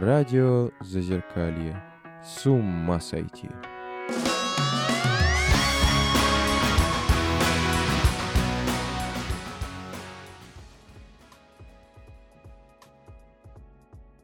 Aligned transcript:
Радио 0.00 0.70
Зазеркалье. 0.80 1.82
С 2.24 2.46
ума 2.46 3.00
сойти. 3.00 3.48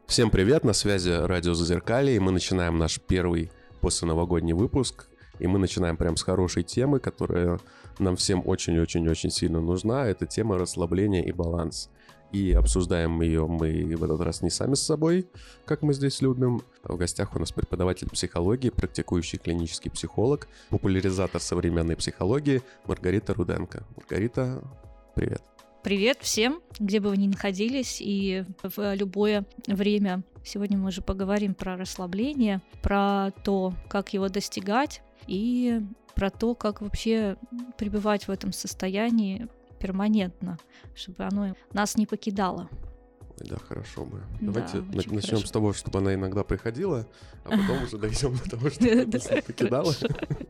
Всем 0.07 0.29
привет, 0.29 0.63
на 0.63 0.71
связи 0.71 1.09
Радио 1.09 1.53
Зазеркалье, 1.53 2.15
и 2.15 2.19
мы 2.19 2.31
начинаем 2.31 2.77
наш 2.77 3.01
первый 3.01 3.51
после 3.81 4.07
новогодний 4.07 4.53
выпуск. 4.53 5.09
И 5.39 5.47
мы 5.47 5.59
начинаем 5.59 5.97
прям 5.97 6.15
с 6.15 6.23
хорошей 6.23 6.63
темы, 6.63 7.01
которая 7.01 7.59
нам 7.99 8.15
всем 8.15 8.41
очень-очень-очень 8.45 9.29
сильно 9.29 9.59
нужна. 9.59 10.07
Это 10.07 10.25
тема 10.25 10.57
расслабления 10.57 11.21
и 11.21 11.33
баланс. 11.33 11.89
И 12.35 12.51
обсуждаем 12.51 13.21
ее 13.21 13.47
мы 13.47 13.95
в 13.95 14.03
этот 14.03 14.19
раз 14.19 14.41
не 14.41 14.49
сами 14.49 14.73
с 14.73 14.81
собой, 14.81 15.25
как 15.63 15.83
мы 15.83 15.93
здесь 15.93 16.21
любим. 16.21 16.63
А 16.83 16.91
в 16.91 16.97
гостях 16.97 17.33
у 17.33 17.39
нас 17.39 17.53
преподаватель 17.53 18.09
психологии, 18.09 18.71
практикующий 18.71 19.39
клинический 19.39 19.89
психолог, 19.89 20.49
популяризатор 20.69 21.39
современной 21.39 21.95
психологии 21.95 22.61
Маргарита 22.87 23.33
Руденко. 23.33 23.85
Маргарита, 23.95 24.61
привет. 25.15 25.41
Привет 25.81 26.17
всем, 26.19 26.59
где 26.77 26.99
бы 26.99 27.07
вы 27.11 27.15
ни 27.15 27.27
находились 27.27 28.01
и 28.01 28.43
в 28.63 28.95
любое 28.95 29.45
время. 29.65 30.21
Сегодня 30.43 30.77
мы 30.77 30.89
уже 30.89 31.01
поговорим 31.01 31.53
про 31.53 31.77
расслабление, 31.77 32.61
про 32.81 33.31
то, 33.45 33.73
как 33.87 34.13
его 34.13 34.27
достигать 34.27 35.01
и 35.25 35.81
про 36.15 36.29
то, 36.29 36.53
как 36.53 36.81
вообще 36.81 37.37
пребывать 37.77 38.27
в 38.27 38.31
этом 38.31 38.51
состоянии 38.51 39.47
перманентно, 39.79 40.57
чтобы 40.93 41.23
оно 41.23 41.55
нас 41.73 41.97
не 41.97 42.05
покидало. 42.05 42.69
Да, 43.37 43.57
хорошо 43.57 44.05
бы. 44.05 44.23
Давайте 44.39 44.79
да, 44.79 44.95
начнем 44.95 45.21
хорошо. 45.21 45.47
с 45.47 45.51
того, 45.51 45.73
чтобы 45.73 45.99
она 45.99 46.13
иногда 46.13 46.43
приходила, 46.43 47.07
а 47.43 47.49
потом 47.57 47.83
уже 47.83 47.97
дойдем 47.97 48.37
до 48.37 48.49
того, 48.49 48.69
чтобы 48.69 49.05
нас 49.05 49.29
не 49.29 49.41
покидала. 49.41 49.93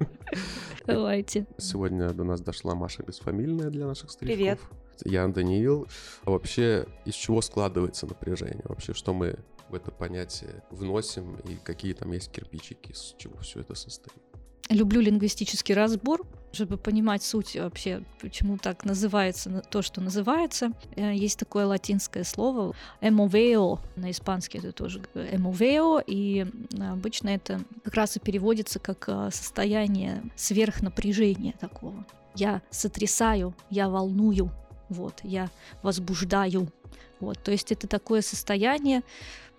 Давайте. 0.86 1.48
Сегодня 1.58 2.12
до 2.14 2.24
нас 2.24 2.42
дошла 2.42 2.76
Маша 2.76 3.04
Бесфамильная 3.04 3.70
для 3.70 3.88
наших 3.88 4.12
стариков. 4.12 4.38
Привет. 4.38 4.60
Я 5.04 5.28
Даниил. 5.28 5.88
А 6.24 6.32
вообще, 6.32 6.86
из 7.06 7.16
чего 7.16 7.42
складывается 7.42 8.06
напряжение? 8.06 8.64
Вообще, 8.66 8.94
что 8.94 9.14
мы 9.14 9.40
в 9.70 9.74
это 9.74 9.92
понятие 9.92 10.64
вносим 10.70 11.38
и 11.38 11.56
какие 11.56 11.94
там 11.94 12.12
есть 12.12 12.32
кирпичики, 12.32 12.92
из 12.92 13.16
чего 13.18 13.38
все 13.40 13.62
это 13.62 13.74
состоит? 13.74 14.22
Люблю 14.70 15.02
лингвистический 15.02 15.76
разбор, 15.76 16.26
чтобы 16.52 16.78
понимать 16.78 17.22
суть 17.22 17.56
вообще, 17.56 18.04
почему 18.22 18.58
так 18.58 18.86
называется 18.86 19.62
то, 19.70 19.82
что 19.82 20.02
называется. 20.02 20.72
Э, 20.96 21.14
есть 21.14 21.38
такое 21.38 21.66
латинское 21.66 22.24
слово 22.24 22.74
«emoveo», 23.02 23.80
на 23.96 24.10
испанский 24.10 24.60
это 24.60 24.72
тоже 24.72 25.02
«emoveo», 25.14 26.02
и 26.06 26.48
обычно 26.80 27.30
это 27.30 27.60
как 27.84 27.94
раз 27.96 28.16
и 28.16 28.20
переводится 28.20 28.80
как 28.80 29.06
э, 29.08 29.30
состояние 29.32 30.24
сверхнапряжения 30.36 31.54
такого. 31.60 32.06
Я 32.36 32.62
сотрясаю, 32.70 33.54
я 33.70 33.90
волную, 33.90 34.52
вот, 34.90 35.20
я 35.24 35.50
возбуждаю. 35.84 36.72
Вот, 37.20 37.42
то 37.42 37.52
есть 37.52 37.72
это 37.72 37.88
такое 37.88 38.22
состояние, 38.22 39.04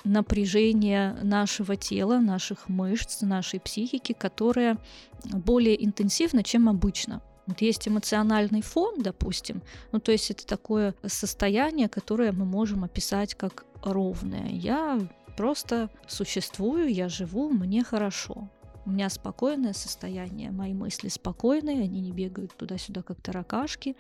напряжение 0.06 1.16
нашего 1.22 1.76
тела, 1.76 2.18
наших 2.18 2.68
мышц, 2.68 3.22
нашей 3.22 3.60
психики, 3.60 4.12
которое 4.12 4.78
более 5.24 5.84
интенсивно, 5.84 6.42
чем 6.42 6.68
обычно. 6.68 7.22
Вот 7.46 7.60
есть 7.60 7.86
эмоциональный 7.86 8.62
фон, 8.62 9.02
допустим, 9.02 9.62
ну 9.92 10.00
то 10.00 10.12
есть 10.12 10.30
это 10.30 10.46
такое 10.46 10.94
состояние, 11.06 11.88
которое 11.88 12.32
мы 12.32 12.44
можем 12.44 12.82
описать 12.82 13.34
как 13.34 13.64
ровное. 13.82 14.48
Я 14.48 15.00
просто 15.36 15.90
существую, 16.08 16.92
я 16.92 17.08
живу, 17.08 17.48
мне 17.50 17.84
хорошо. 17.84 18.48
У 18.84 18.90
меня 18.90 19.10
спокойное 19.10 19.72
состояние, 19.72 20.52
мои 20.52 20.72
мысли 20.72 21.08
спокойные, 21.08 21.82
они 21.82 22.00
не 22.00 22.12
бегают 22.12 22.56
туда-сюда, 22.56 23.02
как 23.02 23.20
таракашки 23.20 23.96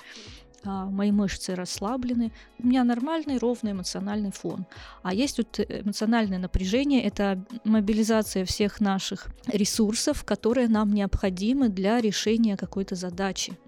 мои 0.64 1.12
мышцы 1.12 1.54
расслаблены, 1.54 2.32
у 2.58 2.66
меня 2.66 2.84
нормальный 2.84 3.38
ровный 3.38 3.72
эмоциональный 3.72 4.32
фон. 4.32 4.66
А 5.02 5.14
есть 5.14 5.36
тут 5.36 5.60
эмоциональное 5.60 6.38
напряжение, 6.38 7.02
это 7.02 7.44
мобилизация 7.64 8.44
всех 8.44 8.80
наших 8.80 9.28
ресурсов, 9.46 10.24
которые 10.24 10.68
нам 10.68 10.92
необходимы 10.92 11.68
для 11.68 12.00
решения 12.00 12.56
какой-то 12.56 12.94
задачи. 12.94 13.58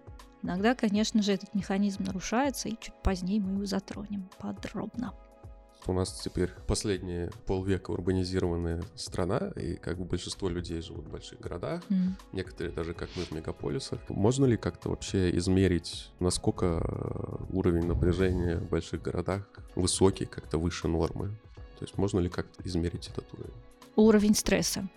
Иногда, 0.43 0.75
конечно 0.75 1.23
же, 1.23 1.33
этот 1.33 1.55
механизм 1.55 2.05
нарушается, 2.05 2.69
и 2.69 2.77
чуть 2.81 2.95
позднее 3.03 3.41
мы 3.41 3.55
его 3.55 3.67
затронем 3.67 4.29
подробно 4.39 5.13
у 5.87 5.93
нас 5.93 6.21
теперь 6.23 6.51
последние 6.67 7.31
полвека 7.47 7.91
урбанизированная 7.91 8.83
страна, 8.95 9.53
и 9.57 9.75
как 9.75 9.99
бы 9.99 10.05
большинство 10.05 10.49
людей 10.49 10.81
живут 10.83 11.07
в 11.07 11.11
больших 11.11 11.41
городах, 11.41 11.83
mm. 11.89 12.11
некоторые 12.33 12.75
даже 12.75 12.95
как 12.95 13.09
мы 13.17 13.25
в 13.25 13.31
мегаполисах. 13.31 14.01
Можно 14.09 14.47
ли 14.47 14.57
как-то 14.57 14.91
вообще 14.91 15.37
измерить, 15.37 16.11
насколько 16.21 16.83
э, 16.85 17.45
уровень 17.51 17.87
напряжения 17.87 18.57
в 18.57 18.69
больших 18.69 19.03
городах 19.03 19.49
высокий, 19.75 20.27
как-то 20.27 20.59
выше 20.59 20.89
нормы? 20.89 21.29
То 21.79 21.85
есть 21.85 21.97
можно 21.97 22.19
ли 22.19 22.29
как-то 22.29 22.67
измерить 22.67 23.09
этот 23.09 23.33
уровень? 23.33 23.55
Уровень 23.97 24.35
стресса. 24.35 24.89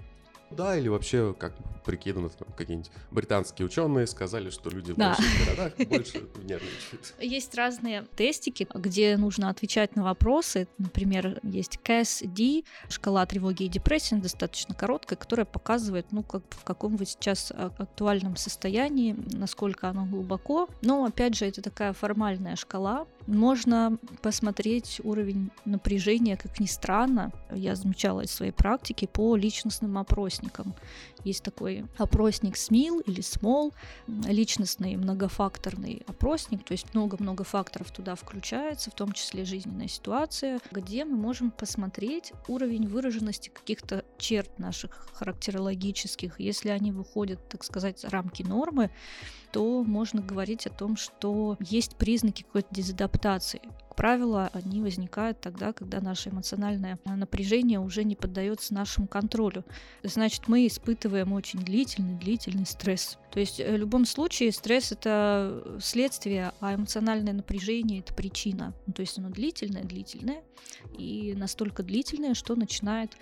Да, 0.55 0.77
или 0.77 0.87
вообще 0.87 1.35
как 1.37 1.53
прикидано, 1.83 2.29
какие-нибудь 2.57 2.91
британские 3.11 3.65
ученые 3.65 4.07
сказали, 4.07 4.49
что 4.49 4.69
люди 4.69 4.91
в 4.91 4.97
да. 4.97 5.15
больших 5.15 5.45
городах 5.45 5.73
больше 5.89 6.17
нервничают. 6.43 7.13
Есть 7.19 7.55
разные 7.55 8.03
тестики, 8.15 8.67
где 8.73 9.17
нужно 9.17 9.49
отвечать 9.49 9.95
на 9.95 10.03
вопросы. 10.03 10.67
Например, 10.77 11.39
есть 11.43 11.79
CAS-D, 11.83 12.63
шкала 12.89 13.25
тревоги 13.25 13.63
и 13.63 13.67
депрессии, 13.67 14.15
достаточно 14.15 14.75
короткая, 14.75 15.17
которая 15.17 15.45
показывает, 15.45 16.07
ну, 16.11 16.23
как, 16.23 16.43
в 16.49 16.63
каком 16.63 16.97
вы 16.97 17.05
сейчас 17.05 17.51
а, 17.51 17.71
актуальном 17.77 18.35
состоянии, 18.35 19.15
насколько 19.33 19.89
оно 19.89 20.05
глубоко. 20.05 20.69
Но, 20.81 21.05
опять 21.05 21.35
же, 21.35 21.45
это 21.45 21.61
такая 21.61 21.93
формальная 21.93 22.55
шкала. 22.55 23.07
Можно 23.27 23.97
посмотреть 24.21 24.99
уровень 25.03 25.51
напряжения, 25.65 26.37
как 26.37 26.59
ни 26.59 26.65
странно, 26.65 27.31
я 27.51 27.75
замечала 27.75 28.21
из 28.21 28.31
своей 28.31 28.51
практики, 28.51 29.07
по 29.11 29.35
личностным 29.35 29.97
опросникам. 29.97 30.73
Есть 31.23 31.43
такой 31.43 31.85
опросник 31.97 32.57
СМИЛ 32.57 33.01
или 33.01 33.21
СМОЛ, 33.21 33.73
личностный 34.07 34.95
многофакторный 34.95 36.01
опросник, 36.07 36.63
то 36.63 36.71
есть 36.71 36.93
много-много 36.95 37.43
факторов 37.43 37.91
туда 37.91 38.15
включается, 38.15 38.89
в 38.89 38.95
том 38.95 39.11
числе 39.11 39.45
жизненная 39.45 39.87
ситуация, 39.87 40.59
где 40.71 41.05
мы 41.05 41.15
можем 41.15 41.51
посмотреть 41.51 42.33
уровень 42.47 42.87
выраженности 42.87 43.49
каких-то 43.49 44.03
черт 44.17 44.57
наших 44.57 45.07
характерологических. 45.13 46.39
Если 46.39 46.69
они 46.69 46.91
выходят, 46.91 47.47
так 47.49 47.63
сказать, 47.63 47.99
за 47.99 48.09
рамки 48.09 48.41
нормы, 48.41 48.89
то 49.51 49.83
можно 49.83 50.21
говорить 50.21 50.65
о 50.67 50.71
том, 50.71 50.95
что 50.95 51.57
есть 51.59 51.95
признаки 51.95 52.43
какой-то 52.43 52.73
дезадаптации. 52.73 53.61
Правило, 54.01 54.49
они 54.53 54.81
возникают 54.81 55.41
тогда, 55.41 55.73
когда 55.73 56.01
наше 56.01 56.29
эмоциональное 56.29 56.97
напряжение 57.05 57.79
уже 57.79 58.03
не 58.03 58.15
поддается 58.15 58.73
нашему 58.73 59.05
контролю. 59.05 59.63
Значит, 60.01 60.47
мы 60.47 60.65
испытываем 60.65 61.33
очень 61.33 61.59
длительный, 61.59 62.15
длительный 62.15 62.65
стресс. 62.65 63.19
То 63.31 63.39
есть 63.39 63.59
э, 63.59 63.71
в 63.71 63.77
любом 63.77 64.05
случае 64.05 64.53
стресс 64.53 64.91
это 64.91 65.77
следствие, 65.79 66.51
а 66.61 66.73
эмоциональное 66.73 67.33
напряжение 67.33 67.99
это 67.99 68.15
причина. 68.15 68.73
Ну, 68.87 68.93
то 68.93 69.01
есть 69.01 69.19
оно 69.19 69.29
длительное, 69.29 69.83
длительное 69.83 70.41
и 70.97 71.35
настолько 71.37 71.83
длительное, 71.83 72.33
что 72.33 72.55
начинает 72.55 73.15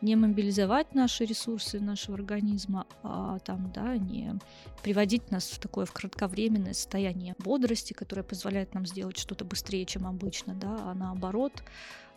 не 0.00 0.16
мобилизовать 0.16 0.94
наши 0.94 1.24
ресурсы 1.24 1.80
нашего 1.80 2.16
организма, 2.16 2.86
а 3.02 3.38
там, 3.38 3.72
да, 3.74 3.96
не 3.96 4.34
приводить 4.82 5.30
нас 5.30 5.48
в 5.48 5.58
такое 5.58 5.86
в 5.86 5.92
кратковременное 5.92 6.74
состояние 6.74 7.34
бодрости, 7.38 7.94
которое 7.94 8.22
позволяет 8.22 8.74
нам 8.74 8.84
сделать 8.84 9.16
что-то 9.16 9.46
быстрее, 9.46 9.86
чем 9.86 10.06
обычно, 10.06 10.23
да, 10.54 10.90
а 10.90 10.94
наоборот 10.94 11.62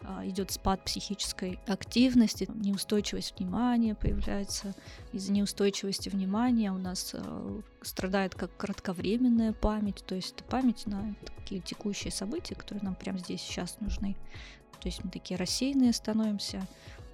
а, 0.04 0.25
идет 0.27 0.51
спад 0.51 0.83
психической 0.83 1.59
активности, 1.68 2.48
неустойчивость 2.54 3.39
внимания 3.39 3.95
появляется. 3.95 4.75
Из-за 5.12 5.31
неустойчивости 5.31 6.09
внимания 6.09 6.71
у 6.71 6.77
нас 6.77 7.13
а, 7.13 7.62
страдает 7.81 8.36
как 8.36 8.56
кратковременная 8.57 9.54
память, 9.54 10.04
то 10.06 10.15
есть 10.15 10.33
это 10.36 10.44
память 10.44 10.86
на 10.86 11.15
такие 11.25 11.62
текущие 11.62 12.12
события, 12.12 12.56
которые 12.56 12.83
нам 12.83 12.95
прямо 12.95 13.18
здесь 13.18 13.42
сейчас 13.42 13.80
нужны. 13.80 14.15
То 14.80 14.88
есть 14.88 15.04
мы 15.04 15.09
такие 15.09 15.38
рассеянные 15.38 15.94
становимся, 15.94 16.68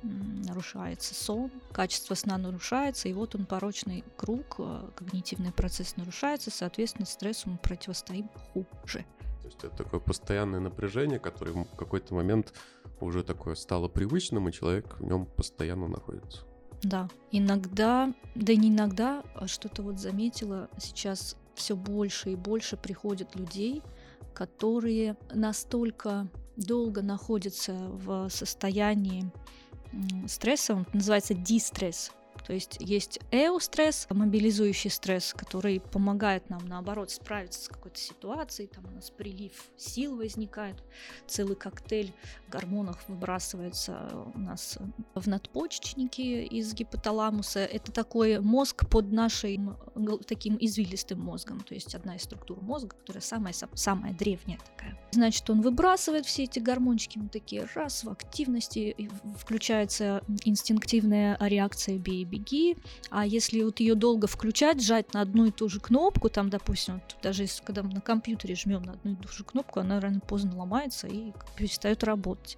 нарушается 0.03 1.15
сон, 1.15 1.49
качество 1.71 2.13
сна 2.15 2.37
нарушается, 2.37 3.07
и 3.07 3.13
вот 3.13 3.35
он 3.35 3.45
порочный 3.45 4.03
круг, 4.17 4.55
э, 4.59 4.89
когнитивный 4.95 5.53
процесс 5.53 5.95
нарушается, 5.95 6.51
соответственно, 6.51 7.05
стрессу 7.05 7.49
мы 7.49 7.57
противостоим 7.57 8.29
хуже. 8.53 9.05
Есть 9.53 9.65
это 9.65 9.83
такое 9.83 9.99
постоянное 9.99 10.59
напряжение, 10.59 11.19
которое 11.19 11.51
в 11.51 11.75
какой-то 11.75 12.15
момент 12.15 12.53
уже 12.99 13.23
такое 13.23 13.55
стало 13.55 13.87
привычным, 13.87 14.49
и 14.49 14.51
человек 14.51 14.95
в 14.99 15.03
нем 15.03 15.25
постоянно 15.25 15.87
находится. 15.87 16.41
Да, 16.81 17.07
иногда, 17.31 18.13
да 18.35 18.55
не 18.55 18.69
иногда, 18.69 19.23
а 19.35 19.47
что-то 19.47 19.83
вот 19.83 19.99
заметила, 19.99 20.69
сейчас 20.79 21.37
все 21.55 21.75
больше 21.75 22.31
и 22.31 22.35
больше 22.35 22.77
приходят 22.77 23.35
людей, 23.35 23.83
которые 24.33 25.15
настолько 25.33 26.27
долго 26.57 27.01
находятся 27.01 27.73
в 27.73 28.29
состоянии 28.29 29.31
стресса, 30.27 30.73
он 30.73 30.87
называется 30.93 31.35
дистресс. 31.35 32.11
То 32.45 32.53
есть 32.53 32.77
есть 32.79 33.19
эостресс, 33.31 34.07
мобилизующий 34.09 34.89
стресс, 34.89 35.33
который 35.33 35.79
помогает 35.79 36.49
нам, 36.49 36.67
наоборот, 36.67 37.09
справиться 37.09 37.63
с 37.63 37.67
какой-то 37.67 37.97
ситуацией. 37.97 38.67
Там 38.67 38.85
у 38.85 38.91
нас 38.91 39.09
прилив 39.09 39.53
сил 39.77 40.17
возникает, 40.17 40.75
целый 41.25 41.55
коктейль 41.55 42.13
гормонов 42.49 43.03
выбрасывается 43.07 44.09
у 44.35 44.39
нас 44.39 44.77
в 45.15 45.27
надпочечнике 45.27 46.43
из 46.43 46.73
гипоталамуса. 46.73 47.59
Это 47.59 47.91
такой 47.91 48.39
мозг 48.39 48.89
под 48.89 49.11
нашим 49.11 49.77
таким 50.27 50.57
извилистым 50.59 51.21
мозгом, 51.21 51.61
то 51.61 51.73
есть 51.73 51.95
одна 51.95 52.15
из 52.15 52.23
структур 52.23 52.61
мозга, 52.61 52.95
которая 52.97 53.21
самая, 53.21 53.53
самая 53.73 54.13
древняя 54.13 54.59
такая. 54.59 54.99
Значит, 55.11 55.49
он 55.49 55.61
выбрасывает 55.61 56.25
все 56.25 56.43
эти 56.43 56.59
гормончики, 56.59 57.17
мы 57.17 57.29
такие 57.29 57.67
раз 57.73 58.03
в 58.03 58.09
активности, 58.09 59.09
включается 59.37 60.21
инстинктивная 60.43 61.37
реакция 61.39 61.97
бей 61.97 62.25
беги, 62.33 62.77
а 63.09 63.25
если 63.25 63.63
вот 63.63 63.79
ее 63.79 63.95
долго 63.95 64.27
включать, 64.27 64.81
жать 64.81 65.13
на 65.13 65.21
одну 65.21 65.45
и 65.45 65.51
ту 65.51 65.69
же 65.69 65.79
кнопку, 65.79 66.29
там, 66.29 66.49
допустим, 66.49 66.95
вот, 66.95 67.17
даже 67.21 67.43
если 67.43 67.63
когда 67.63 67.83
мы 67.83 67.93
на 67.93 68.01
компьютере 68.01 68.55
жмем 68.55 68.83
на 68.83 68.93
одну 68.93 69.13
и 69.13 69.15
ту 69.15 69.27
же 69.29 69.43
кнопку, 69.43 69.79
она 69.79 69.99
рано 69.99 70.19
поздно 70.19 70.57
ломается 70.57 71.07
и 71.07 71.31
перестает 71.55 72.03
работать. 72.03 72.57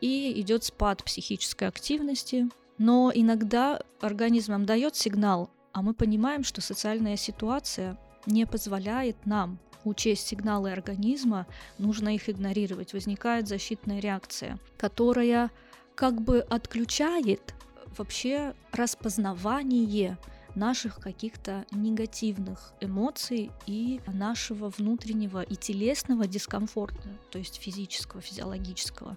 И 0.00 0.40
идет 0.40 0.64
спад 0.64 1.02
психической 1.04 1.68
активности, 1.68 2.48
но 2.78 3.10
иногда 3.14 3.80
организм 4.00 4.52
нам 4.52 4.66
дает 4.66 4.96
сигнал, 4.96 5.50
а 5.72 5.82
мы 5.82 5.94
понимаем, 5.94 6.44
что 6.44 6.60
социальная 6.60 7.16
ситуация 7.16 7.98
не 8.26 8.46
позволяет 8.46 9.26
нам 9.26 9.58
учесть 9.84 10.26
сигналы 10.26 10.72
организма, 10.72 11.46
нужно 11.78 12.14
их 12.14 12.28
игнорировать. 12.28 12.92
Возникает 12.92 13.48
защитная 13.48 14.00
реакция, 14.00 14.58
которая 14.78 15.50
как 15.94 16.20
бы 16.20 16.40
отключает 16.40 17.54
вообще 17.96 18.54
распознавание 18.72 20.18
наших 20.54 21.00
каких-то 21.00 21.64
негативных 21.72 22.74
эмоций 22.80 23.50
и 23.66 24.00
нашего 24.06 24.70
внутреннего 24.70 25.42
и 25.42 25.56
телесного 25.56 26.26
дискомфорта, 26.26 27.08
то 27.30 27.38
есть 27.38 27.56
физического, 27.56 28.22
физиологического 28.22 29.16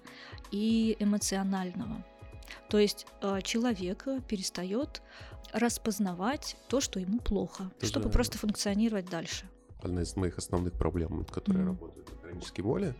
и 0.50 0.96
эмоционального. 0.98 2.04
То 2.68 2.78
есть 2.78 3.06
э, 3.22 3.40
человек 3.42 4.06
перестает 4.26 5.02
распознавать 5.52 6.56
то, 6.68 6.80
что 6.80 7.00
ему 7.00 7.20
плохо, 7.20 7.70
Это 7.78 7.86
чтобы 7.86 8.10
просто 8.10 8.38
функционировать 8.38 9.08
дальше. 9.08 9.46
Одна 9.82 10.02
из 10.02 10.16
моих 10.16 10.38
основных 10.38 10.74
проблем, 10.74 11.24
которые 11.24 11.62
mm-hmm. 11.62 11.66
работают 11.66 12.08
в 12.08 12.20
хронической 12.20 12.64
боли, 12.64 12.94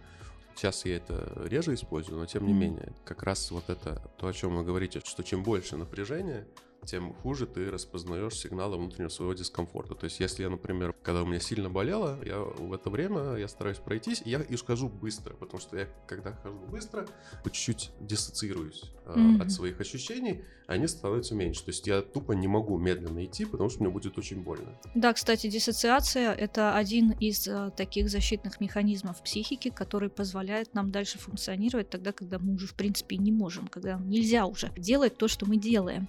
Сейчас 0.59 0.85
я 0.85 0.97
это 0.97 1.41
реже 1.45 1.75
использую, 1.75 2.19
но 2.19 2.27
тем 2.27 2.45
не 2.45 2.53
менее, 2.53 2.93
как 3.05 3.23
раз 3.23 3.53
вот 3.53 3.71
это 3.71 4.03
то, 4.19 4.27
о 4.27 4.33
чем 4.33 4.57
вы 4.57 4.65
говорите, 4.65 5.01
что 5.05 5.23
чем 5.23 5.45
больше 5.45 5.77
напряжения, 5.77 6.49
тем 6.85 7.13
хуже 7.15 7.47
ты 7.47 7.71
распознаешь 7.71 8.35
сигналы 8.35 8.77
внутреннего 8.77 9.09
своего 9.09 9.35
дискомфорта. 9.35 9.95
То 9.95 10.05
есть, 10.05 10.21
если 10.21 10.43
я, 10.43 10.51
например, 10.51 10.95
когда 11.03 11.23
у 11.23 11.27
меня 11.27 11.41
сильно 11.41 11.71
болело, 11.71 12.19
я 12.25 12.39
в 12.41 12.73
это 12.73 12.91
время 12.91 13.37
я 13.37 13.49
стараюсь 13.49 13.79
пройтись, 13.79 14.23
и 14.25 14.31
я 14.31 14.41
и 14.41 14.57
скажу 14.57 14.89
быстро, 14.89 15.35
потому 15.35 15.61
что 15.61 15.79
я, 15.79 15.89
когда 16.07 16.33
хожу 16.33 16.59
быстро, 16.71 17.07
чуть-чуть 17.45 17.91
диссоциируюсь 18.01 18.91
mm-hmm. 19.07 19.43
от 19.43 19.51
своих 19.51 19.81
ощущений, 19.81 20.45
они 20.67 20.87
становятся 20.87 21.35
меньше. 21.35 21.65
То 21.65 21.71
есть 21.71 21.87
я 21.87 22.03
тупо 22.03 22.33
не 22.33 22.47
могу 22.47 22.79
медленно 22.79 23.25
идти, 23.25 23.47
потому 23.47 23.71
что 23.71 23.83
мне 23.83 23.91
будет 23.91 24.19
очень 24.19 24.43
больно. 24.43 24.79
Да, 24.95 25.13
кстати, 25.15 25.49
диссоциация— 25.49 26.33
это 26.35 26.77
один 26.77 27.13
из 27.13 27.49
uh, 27.49 27.75
таких 27.75 28.11
защитных 28.11 28.61
механизмов 28.61 29.23
психики, 29.23 29.71
который 29.71 30.11
позволяет 30.11 30.75
нам 30.75 30.91
дальше 30.91 31.19
функционировать 31.19 31.89
тогда, 31.89 32.13
когда 32.13 32.39
мы 32.39 32.55
уже, 32.55 32.67
в 32.67 32.75
принципе, 32.75 33.17
не 33.17 33.33
можем, 33.33 33.69
когда 33.69 33.99
нельзя 33.99 34.45
уже 34.45 34.71
делать 34.77 35.17
то, 35.17 35.27
что 35.27 35.47
мы 35.47 35.57
делаем. 35.57 36.07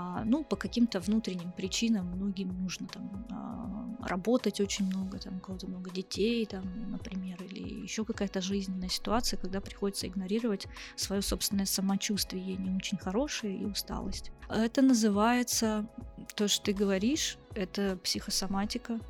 А, 0.00 0.24
ну, 0.24 0.44
по 0.44 0.56
каким-то 0.56 0.98
внутренним 0.98 1.52
причинам 1.52 2.06
многим 2.06 2.48
нужно 2.62 2.86
там 2.86 3.26
а, 3.30 4.08
работать 4.08 4.58
очень 4.60 4.86
много, 4.86 5.18
там 5.18 5.36
у 5.36 5.40
кого-то 5.40 5.66
много 5.66 5.90
детей, 5.90 6.46
там, 6.46 6.64
например, 6.90 7.42
или 7.42 7.82
еще 7.82 8.06
какая-то 8.06 8.40
жизненная 8.40 8.88
ситуация, 8.88 9.38
когда 9.38 9.60
приходится 9.60 10.06
игнорировать 10.06 10.66
свое 10.96 11.20
собственное 11.20 11.66
самочувствие 11.66 12.56
не 12.56 12.74
очень 12.74 12.96
хорошее 12.96 13.58
и 13.58 13.64
усталость. 13.66 14.32
Это 14.48 14.80
называется, 14.80 15.86
то, 16.34 16.48
что 16.48 16.64
ты 16.64 16.72
говоришь, 16.72 17.36
это 17.54 17.98
психосоматика. 18.02 19.00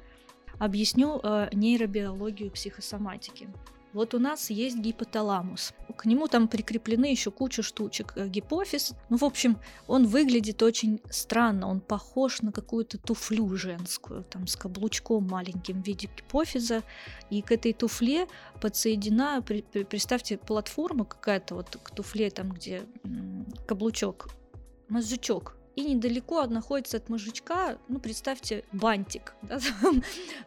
Объясню 0.59 1.21
э, 1.23 1.51
нейробиологию 1.53 2.51
психосоматики. 2.51 3.49
Вот 3.93 4.15
у 4.15 4.19
нас 4.19 4.51
есть 4.51 4.79
гипоталамус. 4.79 5.75
К 5.97 6.05
нему 6.05 6.29
там 6.29 6.47
прикреплены 6.47 7.07
еще 7.07 7.31
куча 7.31 7.63
штучек. 7.63 8.13
Э, 8.17 8.29
гипофиз. 8.29 8.95
Ну, 9.09 9.17
в 9.17 9.25
общем, 9.25 9.59
он 9.89 10.07
выглядит 10.07 10.63
очень 10.63 11.01
странно. 11.11 11.69
Он 11.69 11.81
похож 11.81 12.41
на 12.43 12.53
какую-то 12.53 12.99
туфлю 12.99 13.55
женскую, 13.57 14.23
там 14.25 14.47
с 14.47 14.55
каблучком 14.55 15.27
маленьким 15.27 15.83
в 15.83 15.87
виде 15.87 16.09
гипофиза. 16.17 16.83
И 17.31 17.43
к 17.43 17.51
этой 17.51 17.73
туфле 17.73 18.29
подсоединена, 18.61 19.43
представьте, 19.43 20.39
платформа 20.39 21.05
какая-то 21.05 21.57
вот 21.57 21.77
к 21.83 21.91
туфле, 21.91 22.31
там, 22.31 22.53
где 22.53 22.83
каблучок 23.67 24.29
мозжечок. 24.89 25.57
И 25.81 25.95
недалеко 25.95 26.45
находится 26.47 26.99
от 26.99 27.09
мозжечка, 27.09 27.79
ну, 27.89 27.99
представьте, 27.99 28.65
бантик. 28.71 29.35
Да? 29.43 29.59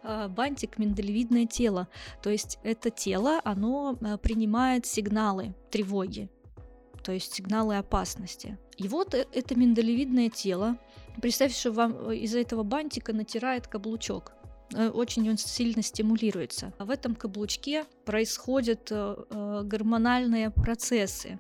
А, 0.04 0.28
бантик– 0.28 0.78
миндалевидное 0.78 1.48
тело. 1.48 1.88
То 2.22 2.30
есть 2.30 2.60
это 2.64 2.92
тело, 2.92 3.42
оно 3.44 3.98
а, 4.02 4.18
принимает 4.18 4.86
сигналы 4.86 5.56
тревоги, 5.72 6.30
то 7.04 7.12
есть 7.12 7.34
сигналы 7.34 7.78
опасности. 7.78 8.60
И 8.78 8.88
вот 8.88 9.16
э, 9.16 9.26
это 9.34 9.56
миндалевидное 9.56 10.30
тело, 10.30 10.78
представьте, 11.20 11.58
что 11.58 11.72
вам 11.72 12.12
э, 12.12 12.18
из 12.18 12.36
этого 12.36 12.62
бантика 12.62 13.12
натирает 13.12 13.68
каблучок. 13.68 14.34
Э, 14.74 14.90
очень 14.90 15.30
он 15.30 15.38
сильно 15.38 15.82
стимулируется. 15.82 16.74
А 16.78 16.86
в 16.86 16.90
этом 16.90 17.16
каблучке 17.16 17.86
происходят 18.06 18.88
э, 18.92 19.16
э, 19.30 19.62
гормональные 19.64 20.50
процессы. 20.50 21.40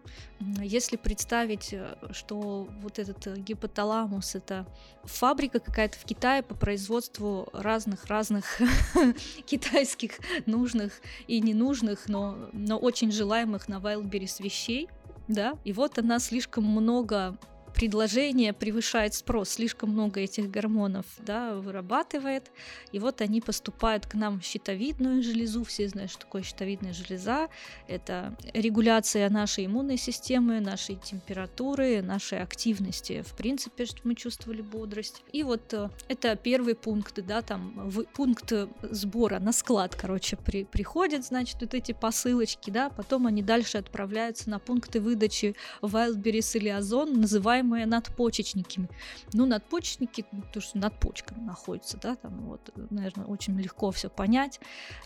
Если 0.61 0.97
представить, 0.97 1.73
что 2.11 2.67
вот 2.81 2.99
этот 2.99 3.37
гипоталамус 3.37 4.35
это 4.35 4.67
фабрика 5.03 5.59
какая-то 5.59 5.97
в 5.97 6.03
Китае 6.03 6.43
по 6.43 6.53
производству 6.53 7.47
разных-разных 7.53 8.61
китайских 9.45 10.19
нужных 10.45 10.99
и 11.27 11.39
ненужных, 11.39 12.09
но, 12.09 12.49
но 12.51 12.77
очень 12.77 13.11
желаемых 13.11 13.69
на 13.69 13.75
Wildberries 13.75 14.43
вещей, 14.43 14.89
да, 15.29 15.57
и 15.63 15.71
вот 15.71 15.98
она 15.98 16.19
слишком 16.19 16.65
много 16.65 17.38
предложение 17.74 18.53
превышает 18.53 19.13
спрос, 19.13 19.50
слишком 19.50 19.89
много 19.89 20.20
этих 20.20 20.50
гормонов 20.50 21.06
да, 21.20 21.56
вырабатывает, 21.56 22.51
и 22.92 23.00
вот 23.00 23.22
они 23.22 23.42
поступают 23.42 24.06
к 24.06 24.13
нам 24.13 24.39
в 24.39 24.44
щитовидную 24.44 25.24
железу, 25.24 25.63
все 25.63 25.88
знают, 25.88 26.12
что 26.12 26.22
такое 26.22 26.44
щитовидная 26.44 26.94
железа, 26.94 27.50
это 27.88 28.36
регуляция 28.53 29.30
нашей 29.30 29.65
иммунной 29.65 29.98
системы, 29.98 30.60
нашей 30.60 30.96
температуры, 30.96 32.01
нашей 32.01 32.42
активности, 32.42 33.24
в 33.25 33.36
принципе, 33.36 33.86
чтобы 33.86 34.01
мы 34.03 34.15
чувствовали 34.15 34.62
бодрость. 34.62 35.24
И 35.32 35.44
вот 35.44 35.74
э, 35.74 35.89
это 36.08 36.36
первый 36.36 36.75
пункт, 36.75 37.20
да, 37.25 37.42
там, 37.42 37.89
в, 37.89 38.03
пункт 38.03 38.53
сбора 38.84 39.39
на 39.39 39.51
склад, 39.51 39.96
короче, 39.96 40.38
при, 40.38 40.63
приходят, 40.63 41.25
значит, 41.25 41.58
вот 41.62 41.74
эти 41.74 41.92
посылочки, 41.92 42.70
да, 42.70 42.89
потом 42.89 43.27
они 43.27 43.42
дальше 43.42 43.77
отправляются 43.77 44.50
на 44.50 44.60
пункты 44.60 45.00
выдачи 45.00 45.56
Wildberries 45.82 46.58
или 46.58 46.70
Озон, 46.70 47.20
называемые 47.20 47.62
называемые 47.63 47.86
надпочечниками. 47.86 48.89
Ну, 49.34 49.46
надпочечники, 49.46 50.25
то, 50.51 50.62
что 50.62 50.77
над 50.77 51.00
почками 51.00 51.41
находятся, 51.41 51.98
да, 51.98 52.15
там 52.15 52.46
вот, 52.48 52.70
наверное, 52.89 53.25
очень 53.25 53.60
легко 53.60 53.91
все 53.91 54.10
понять. 54.10 54.60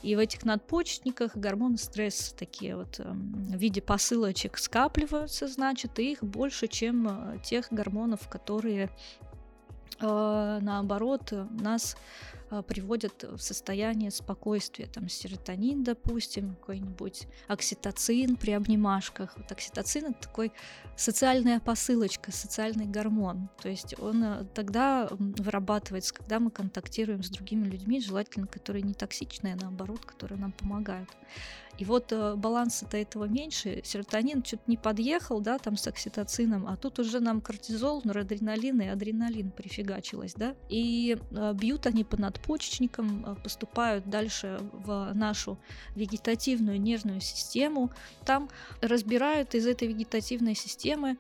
И 0.04 0.16
в 0.16 0.20
этих 0.20 0.44
надпочечниках 0.44 1.36
гормоны 1.36 1.78
стресса 1.78 2.36
такие 2.36 2.76
вот 2.76 3.00
эм, 3.00 3.48
в 3.48 3.58
виде 3.58 3.82
посылочек 3.82 4.58
скапливаются, 4.58 5.48
значит, 5.48 6.00
и 6.00 6.12
их 6.12 6.24
больше, 6.24 6.68
чем 6.68 7.08
э, 7.08 7.40
тех 7.44 7.68
гормонов, 7.72 8.28
которые 8.28 8.90
э, 10.00 10.60
наоборот 10.62 11.34
нас 11.52 11.96
а, 11.96 12.37
приводят 12.68 13.24
в 13.24 13.40
состояние 13.40 14.12
спокойствия. 14.12 14.88
Там 14.88 15.10
серотонин, 15.10 15.84
допустим, 15.84 16.56
какой-нибудь 16.56 17.28
окситоцин 17.48 18.36
при 18.36 18.52
обнимашках. 18.52 19.36
Вот 19.38 19.52
окситоцин— 19.52 20.06
это 20.12 20.28
такой 20.28 20.52
социальная 20.96 21.60
посылочка, 21.60 22.32
социальный 22.32 22.86
гормон. 22.86 23.50
То 23.62 23.70
есть 23.70 24.00
он 24.00 24.24
э, 24.24 24.46
тогда 24.54 25.08
вырабатывается, 25.12 26.14
когда 26.14 26.40
мы 26.40 26.52
контактируем 26.52 27.24
с 27.24 27.30
другими 27.30 27.66
людьми, 27.66 28.02
желательно, 28.02 28.48
которые 28.48 28.82
не 28.82 28.94
токсичные, 28.94 29.54
а 29.54 29.64
наоборот, 29.64 30.06
которые 30.06 30.40
нам 30.40 30.52
помогают. 30.52 31.10
И 31.78 31.86
вот 31.86 32.12
э, 32.12 32.36
баланса-то 32.36 32.98
этого 32.98 33.26
меньше, 33.26 33.82
серотонин 33.84 34.44
что-то 34.44 34.64
не 34.68 34.78
подъехал, 34.78 35.42
да, 35.42 35.60
там 35.60 35.78
с 35.78 35.88
окситоцином, 35.88 36.68
а 36.68 36.76
тут 36.76 36.98
уже 37.00 37.20
нам 37.20 37.40
кортизол, 37.40 38.02
норадреналин 38.04 38.82
и 38.82 38.88
адреналин 38.88 39.52
прифигачилось, 39.52 40.34
да, 40.34 40.56
и 40.70 41.18
э, 41.32 41.54
бьют 41.54 41.86
они 41.86 42.04
по 42.04 42.18
надпочечникам 42.18 43.26
э, 43.26 43.36
поступают 43.44 44.10
дальше 44.10 44.60
в 44.74 45.12
нашу 45.14 45.60
вегетативную 45.96 46.82
нервную 46.82 47.22
систему. 47.22 47.92
Там 48.26 48.50
разбирают 48.82 49.54
из 49.54 49.68
этой 49.68 49.88
вегетативной 49.88 50.56
системы, 50.56 51.18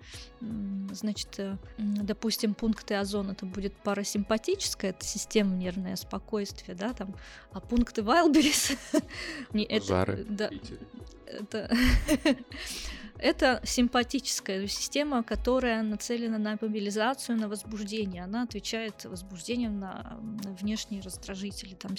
значит, 0.91 1.39
допустим, 1.77 2.53
пункты 2.53 2.95
озона 2.95 3.31
это 3.31 3.45
будет 3.45 3.73
парасимпатическая, 3.77 4.91
это 4.91 5.05
система 5.05 5.55
нервное 5.55 5.95
спокойствие, 5.95 6.75
да, 6.75 6.93
там, 6.93 7.15
а 7.51 7.59
пункты 7.59 8.01
Вайлберис... 8.01 8.71
это, 9.53 10.25
да, 10.29 10.46
это 11.25 11.69
Это 13.19 13.61
симпатическая 13.63 14.67
система, 14.67 15.23
которая 15.23 15.81
нацелена 15.81 16.37
на 16.37 16.57
мобилизацию, 16.61 17.37
на 17.37 17.49
возбуждение. 17.49 18.23
Она 18.23 18.43
отвечает 18.43 19.05
возбуждением 19.05 19.79
на, 19.79 20.19
внешние 20.59 21.01
раздражители. 21.01 21.73
Там 21.73 21.95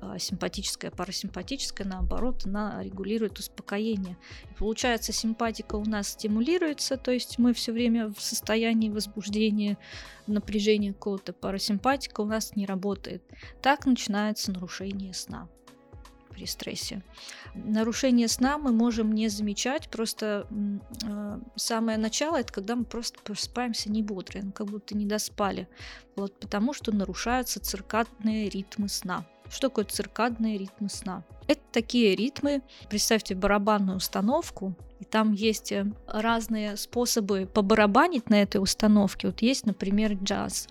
а, 0.00 0.18
симпатическая, 0.18 0.92
парасимпатическая, 0.92 1.86
наоборот, 1.86 2.46
она 2.46 2.80
регулирует 2.82 3.38
успокоение. 3.40 4.16
И 4.50 4.54
получается, 4.54 5.12
симпатика 5.12 5.74
у 5.74 5.84
нас 5.84 6.10
стимулируется, 6.10 6.96
то 6.96 7.10
есть 7.10 7.38
мы 7.38 7.52
все 7.52 7.72
время 7.72 8.12
в 8.12 8.20
состоянии 8.20 8.88
возбуждения, 8.88 9.78
напряжения 10.28 10.92
какого-то. 10.92 11.32
Парасимпатика 11.32 12.20
у 12.20 12.24
нас 12.24 12.54
не 12.54 12.66
работает. 12.66 13.22
Так 13.62 13.84
начинается 13.84 14.52
нарушение 14.52 15.12
сна 15.12 15.48
при 16.36 16.44
стрессе. 16.44 17.02
Нарушение 17.54 18.28
сна 18.28 18.58
мы 18.58 18.70
можем 18.70 19.12
не 19.12 19.28
замечать, 19.28 19.88
просто 19.88 20.46
э, 21.02 21.40
самое 21.56 21.96
начало 21.96 22.36
это 22.36 22.52
когда 22.52 22.76
мы 22.76 22.84
просто 22.84 23.18
просыпаемся 23.24 23.90
не 23.90 24.02
бодрые, 24.02 24.52
как 24.54 24.66
будто 24.66 24.94
не 24.94 25.06
доспали, 25.06 25.66
вот 26.14 26.38
потому 26.38 26.74
что 26.74 26.94
нарушаются 26.94 27.58
циркадные 27.58 28.50
ритмы 28.50 28.88
сна. 28.88 29.26
Что 29.48 29.68
такое 29.68 29.86
циркадные 29.86 30.58
ритмы 30.58 30.90
сна? 30.90 31.24
Это 31.48 31.60
такие 31.72 32.16
ритмы, 32.16 32.62
представьте 32.88 33.34
барабанную 33.34 33.98
установку, 33.98 34.74
и 34.98 35.04
там 35.04 35.32
есть 35.32 35.72
э, 35.72 35.86
разные 36.06 36.76
способы 36.76 37.48
побарабанить 37.52 38.30
на 38.30 38.42
этой 38.42 38.58
установке. 38.58 39.28
Вот 39.28 39.42
есть, 39.42 39.66
например, 39.66 40.14
джаз 40.14 40.68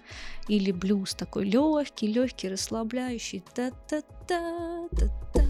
или 0.47 0.71
блюз 0.71 1.13
такой 1.13 1.45
легкий, 1.45 2.07
легкий, 2.07 2.49
расслабляющий. 2.49 3.43
Та-та-та, 3.53 4.87
та-та. 4.89 5.45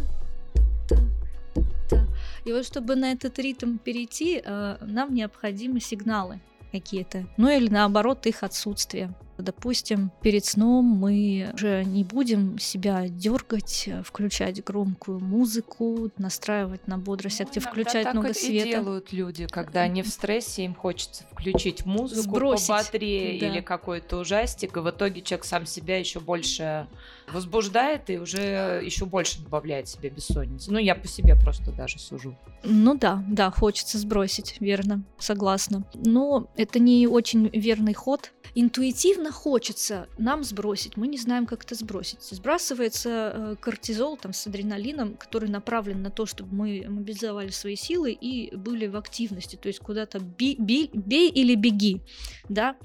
И 2.45 2.53
вот 2.53 2.65
чтобы 2.65 2.95
на 2.95 3.11
этот 3.11 3.39
ритм 3.39 3.77
перейти, 3.77 4.41
э, 4.43 4.77
нам 4.81 5.13
необходимы 5.13 5.79
сигналы 5.79 6.39
какие-то, 6.71 7.25
ну 7.37 7.49
или 7.49 7.69
наоборот 7.69 8.27
их 8.27 8.43
отсутствие. 8.43 9.13
Допустим, 9.37 10.11
перед 10.21 10.45
сном 10.45 10.85
мы 10.85 11.51
уже 11.53 11.83
не 11.83 12.03
будем 12.03 12.57
себя 12.57 13.07
дергать, 13.07 13.89
включать 14.03 14.63
громкую 14.63 15.19
музыку, 15.19 16.09
настраивать 16.17 16.87
на 16.87 16.97
бодрость, 16.97 17.41
ну, 17.53 17.61
включать 17.61 18.13
много 18.13 18.29
так 18.29 18.37
света. 18.37 18.67
И 18.67 18.71
делают 18.71 19.13
люди, 19.13 19.47
когда 19.47 19.81
они 19.81 20.03
в 20.03 20.07
стрессе, 20.07 20.63
им 20.63 20.73
хочется 20.73 21.25
включить 21.31 21.85
музыку 21.85 22.21
Сбросить, 22.21 22.67
пободрее 22.67 23.39
да. 23.39 23.47
или 23.47 23.61
какой-то 23.61 24.17
ужастик, 24.17 24.77
и 24.77 24.79
в 24.79 24.89
итоге 24.89 25.21
человек 25.21 25.45
сам 25.45 25.65
себя 25.65 25.97
еще 25.97 26.19
больше 26.19 26.87
возбуждает 27.31 28.09
и 28.09 28.17
уже 28.17 28.81
еще 28.83 29.05
больше 29.05 29.41
добавляет 29.41 29.87
себе 29.87 30.09
бессонницы. 30.09 30.71
Ну, 30.71 30.77
я 30.77 30.95
по 30.95 31.07
себе 31.07 31.35
просто 31.35 31.71
даже 31.71 31.99
сужу. 31.99 32.37
Ну 32.63 32.95
да, 32.95 33.23
да, 33.27 33.51
хочется 33.51 33.97
сбросить, 33.97 34.57
верно, 34.59 35.03
согласна. 35.17 35.83
Но 35.93 36.49
это 36.55 36.79
не 36.79 37.07
очень 37.07 37.49
верный 37.49 37.93
ход. 37.93 38.31
Интуитивно 38.53 39.24
хочется 39.31 40.07
нам 40.17 40.43
сбросить, 40.43 40.97
мы 40.97 41.07
не 41.07 41.17
знаем, 41.17 41.45
как 41.45 41.63
это 41.63 41.75
сбросить. 41.75 42.21
Сбрасывается 42.21 43.09
э, 43.09 43.55
кортизол 43.59 44.17
там 44.17 44.33
с 44.33 44.47
адреналином, 44.47 45.15
который 45.15 45.49
направлен 45.49 46.01
на 46.01 46.09
то, 46.09 46.25
чтобы 46.25 46.53
мы 46.53 46.85
мобилизовали 46.87 47.49
свои 47.49 47.75
силы 47.75 48.11
и 48.11 48.55
были 48.55 48.87
в 48.87 48.95
активности, 48.95 49.55
то 49.55 49.67
есть 49.67 49.79
куда-то 49.79 50.19
би, 50.19 50.55
би, 50.57 50.89
бей 50.93 51.29
или 51.29 51.55
беги, 51.55 52.01
да, 52.49 52.75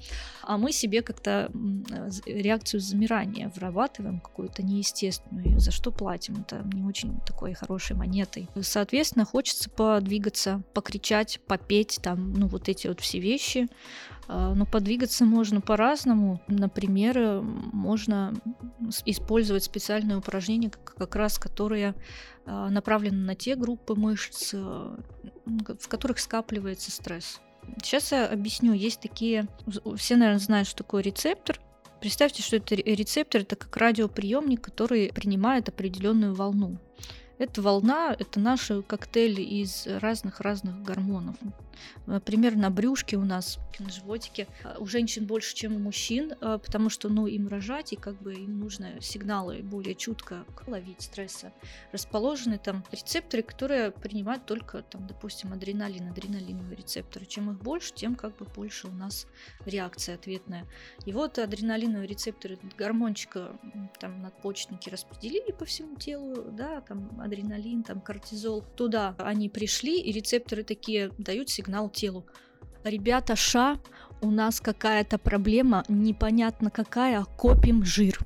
а 0.43 0.57
мы 0.57 0.71
себе 0.71 1.01
как-то 1.01 1.51
э, 1.91 2.09
реакцию 2.25 2.79
замирания 2.79 3.51
вырабатываем, 3.55 4.19
какую-то 4.19 4.63
неестественную, 4.63 5.59
за 5.59 5.71
что 5.71 5.91
платим. 5.91 6.41
Это 6.41 6.67
не 6.73 6.83
очень 6.83 7.19
такой 7.25 7.53
хорошей 7.53 7.95
монетой. 7.95 8.49
Соответственно, 8.61 9.25
хочется 9.25 9.69
подвигаться, 9.69 10.63
покричать, 10.73 11.39
попеть, 11.47 11.99
там, 12.01 12.33
ну, 12.33 12.47
вот 12.47 12.69
эти 12.69 12.87
вот 12.87 12.99
все 12.99 13.19
вещи. 13.19 13.67
А, 14.27 14.53
но 14.53 14.65
подвигаться 14.65 15.25
можно 15.25 15.61
по-разному. 15.61 16.41
Например, 16.47 17.17
э, 17.17 17.41
можно 17.41 18.33
использовать 19.05 19.63
специальные 19.63 20.17
упражнения, 20.17 20.69
как 20.69 21.15
раз 21.15 21.37
которые 21.37 21.95
а, 22.45 22.69
направлены 22.69 23.17
на 23.17 23.35
те 23.35 23.55
группы 23.55 23.95
мышц, 23.95 24.51
э, 24.53 24.95
в 25.45 25.87
которых 25.87 26.19
скапливается 26.19 26.91
стресс. 26.91 27.39
Сейчас 27.81 28.11
я 28.11 28.27
объясню. 28.27 28.73
Есть 28.73 29.01
такие... 29.01 29.47
Все, 29.95 30.15
наверное, 30.15 30.39
знают, 30.39 30.67
что 30.67 30.77
такое 30.77 31.03
рецептор. 31.03 31.59
Представьте, 31.99 32.41
что 32.41 32.55
это 32.55 32.73
рецептор, 32.73 33.41
это 33.41 33.55
как 33.55 33.77
радиоприемник, 33.77 34.61
который 34.61 35.11
принимает 35.13 35.69
определенную 35.69 36.33
волну. 36.33 36.79
Эта 37.41 37.59
волна– 37.63 38.15
это 38.19 38.39
наши 38.39 38.83
коктейли 38.83 39.41
из 39.41 39.87
разных-разных 39.87 40.83
гормонов. 40.83 41.37
Например, 42.05 42.55
на 42.55 42.69
брюшке 42.69 43.17
у 43.17 43.25
нас, 43.25 43.59
на 43.79 43.89
животике, 43.89 44.47
а, 44.63 44.77
у 44.79 44.85
женщин 44.85 45.25
больше, 45.25 45.55
чем 45.55 45.75
у 45.75 45.79
мужчин, 45.79 46.33
а, 46.41 46.57
потому 46.57 46.89
что 46.89 47.09
ну, 47.09 47.27
им 47.27 47.47
рожать, 47.47 47.93
и 47.93 47.95
как 47.95 48.21
бы 48.21 48.33
им 48.33 48.59
нужно 48.59 49.01
сигналы 49.01 49.61
более 49.63 49.95
чутко 49.95 50.45
ловить 50.67 51.01
стресса. 51.01 51.51
Расположены 51.91 52.57
там 52.57 52.83
рецепторы, 52.91 53.43
которые 53.43 53.91
принимают 53.91 54.45
только, 54.45 54.83
там, 54.83 55.07
допустим, 55.07 55.53
адреналин, 55.53 56.09
адреналиновые 56.09 56.75
рецепторы. 56.75 57.25
Чем 57.25 57.51
их 57.51 57.59
больше, 57.59 57.93
тем 57.93 58.15
как 58.15 58.35
бы 58.37 58.45
больше 58.45 58.87
у 58.87 58.91
нас 58.91 59.27
реакция 59.65 60.15
ответная. 60.15 60.67
И 61.05 61.13
вот 61.13 61.39
адреналиновые 61.39 62.07
рецепторы 62.07 62.59
гормончика 62.77 63.59
там 63.99 64.21
надпочечники 64.21 64.89
распределили 64.89 65.51
по 65.51 65.65
всему 65.65 65.95
телу, 65.95 66.51
да, 66.51 66.81
там 66.81 67.19
адреналин, 67.31 67.83
там 67.83 68.01
кортизол. 68.01 68.63
Туда 68.75 69.15
они 69.17 69.49
пришли, 69.49 69.99
и 69.99 70.11
рецепторы 70.11 70.63
такие 70.63 71.11
дают 71.17 71.49
сигнал 71.49 71.89
телу. 71.89 72.25
Ребята, 72.83 73.35
ша, 73.35 73.79
у 74.21 74.31
нас 74.31 74.59
какая-то 74.59 75.17
проблема, 75.17 75.83
непонятно 75.87 76.69
какая, 76.69 77.23
копим 77.23 77.85
жир. 77.85 78.19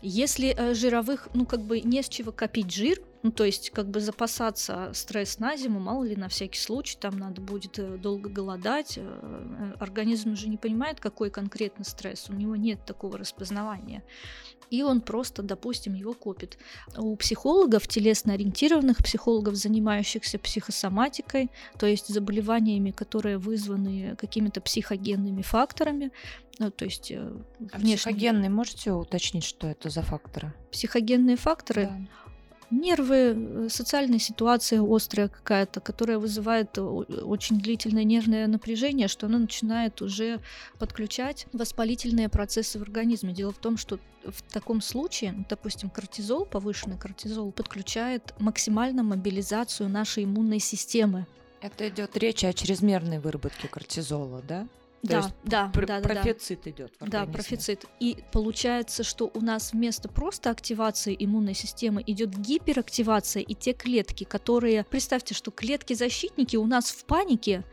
Если 0.00 0.54
э, 0.56 0.74
жировых, 0.74 1.28
ну 1.34 1.44
как 1.44 1.60
бы 1.60 1.80
не 1.80 2.02
с 2.02 2.08
чего 2.08 2.32
копить 2.32 2.72
жир, 2.72 2.98
ну, 3.28 3.32
то 3.32 3.44
есть, 3.44 3.68
как 3.70 3.90
бы 3.90 4.00
запасаться 4.00 4.90
стресс 4.94 5.38
на 5.38 5.54
зиму, 5.54 5.80
мало 5.80 6.02
ли, 6.02 6.16
на 6.16 6.30
всякий 6.30 6.58
случай, 6.58 6.96
там 6.98 7.18
надо 7.18 7.42
будет 7.42 7.78
э, 7.78 7.98
долго 7.98 8.30
голодать. 8.30 8.94
Э, 8.96 9.74
организм 9.80 10.34
же 10.34 10.48
не 10.48 10.56
понимает, 10.56 10.98
какой 10.98 11.28
конкретно 11.28 11.84
стресс, 11.84 12.30
у 12.30 12.32
него 12.32 12.56
нет 12.56 12.86
такого 12.86 13.18
распознавания 13.18 14.02
и 14.70 14.82
он 14.82 15.00
просто, 15.00 15.42
допустим, 15.42 15.94
его 15.94 16.12
копит. 16.12 16.58
У 16.94 17.16
психологов, 17.16 17.88
телесно-ориентированных 17.88 18.98
психологов, 18.98 19.54
занимающихся 19.54 20.38
психосоматикой, 20.38 21.50
то 21.78 21.86
есть 21.86 22.08
заболеваниями, 22.08 22.90
которые 22.90 23.38
вызваны 23.38 24.14
какими-то 24.16 24.60
психогенными 24.60 25.40
факторами, 25.40 26.12
ну, 26.58 26.70
то 26.70 26.84
есть 26.84 27.10
э, 27.10 27.32
а 27.72 27.78
психогенные, 27.78 28.50
можете 28.50 28.92
уточнить, 28.92 29.44
что 29.44 29.68
это 29.68 29.88
за 29.88 30.02
факторы? 30.02 30.52
Психогенные 30.70 31.36
факторы. 31.36 31.86
Да 31.86 32.27
нервы, 32.70 33.16
э, 33.16 33.68
социальная 33.70 34.18
ситуация 34.18 34.82
острая 34.82 35.28
какая-то, 35.28 35.80
которая 35.80 36.18
вызывает 36.18 36.78
очень 36.78 37.60
длительное 37.60 38.04
нервное 38.04 38.46
напряжение, 38.46 39.08
что 39.08 39.26
оно 39.26 39.38
начинает 39.38 40.02
уже 40.02 40.40
подключать 40.78 41.46
воспалительные 41.52 42.28
процессы 42.28 42.78
в 42.78 42.82
организме. 42.82 43.32
Дело 43.32 43.52
в 43.52 43.58
том, 43.58 43.76
что 43.76 43.98
в 44.24 44.42
таком 44.52 44.80
случае, 44.80 45.44
допустим, 45.48 45.90
кортизол, 45.90 46.44
повышенный 46.44 46.98
кортизол, 46.98 47.52
подключает 47.52 48.34
максимально 48.38 49.02
мобилизацию 49.02 49.88
нашей 49.88 50.24
иммунной 50.24 50.58
системы. 50.58 51.26
Это 51.60 51.88
идет 51.88 52.16
речь 52.16 52.44
о 52.44 52.52
чрезмерной 52.52 53.18
выработке 53.18 53.68
кортизола, 53.68 54.42
да? 54.42 54.68
То 55.02 55.08
да, 55.08 55.16
есть 55.18 55.30
да, 55.44 55.70
пр- 55.72 55.86
да, 55.86 56.00
профицит 56.00 56.62
да. 56.64 56.70
идет. 56.70 56.92
Да, 57.00 57.26
профицит. 57.26 57.84
И 58.00 58.18
получается, 58.32 59.04
что 59.04 59.30
у 59.32 59.40
нас 59.40 59.72
вместо 59.72 60.08
просто 60.08 60.50
активации 60.50 61.14
иммунной 61.18 61.54
системы 61.54 62.02
идет 62.04 62.30
гиперактивация, 62.36 63.42
и 63.42 63.54
те 63.54 63.74
клетки, 63.74 64.24
которые, 64.24 64.84
представьте, 64.84 65.34
что 65.34 65.52
клетки-защитники 65.52 66.56
у 66.56 66.66
нас 66.66 66.90
в 66.90 67.04
панике, 67.04 67.64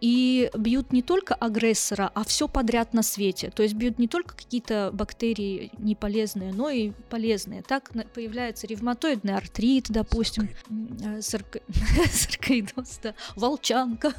и 0.00 0.50
бьют 0.56 0.92
не 0.92 1.02
только 1.02 1.34
агрессора, 1.34 2.10
а 2.14 2.24
все 2.24 2.48
подряд 2.48 2.94
на 2.94 3.02
свете. 3.02 3.50
То 3.50 3.62
есть 3.62 3.74
бьют 3.74 3.98
не 3.98 4.08
только 4.08 4.36
какие-то 4.36 4.90
бактерии 4.92 5.70
неполезные, 5.78 6.52
но 6.52 6.70
и 6.70 6.92
полезные. 7.10 7.62
Так 7.62 7.90
появляется 8.14 8.66
ревматоидный 8.66 9.34
артрит, 9.34 9.86
допустим, 9.90 10.48
сарко... 11.20 11.60
саркоидоз, 12.10 13.00
да, 13.02 13.14
волчанка. 13.36 14.12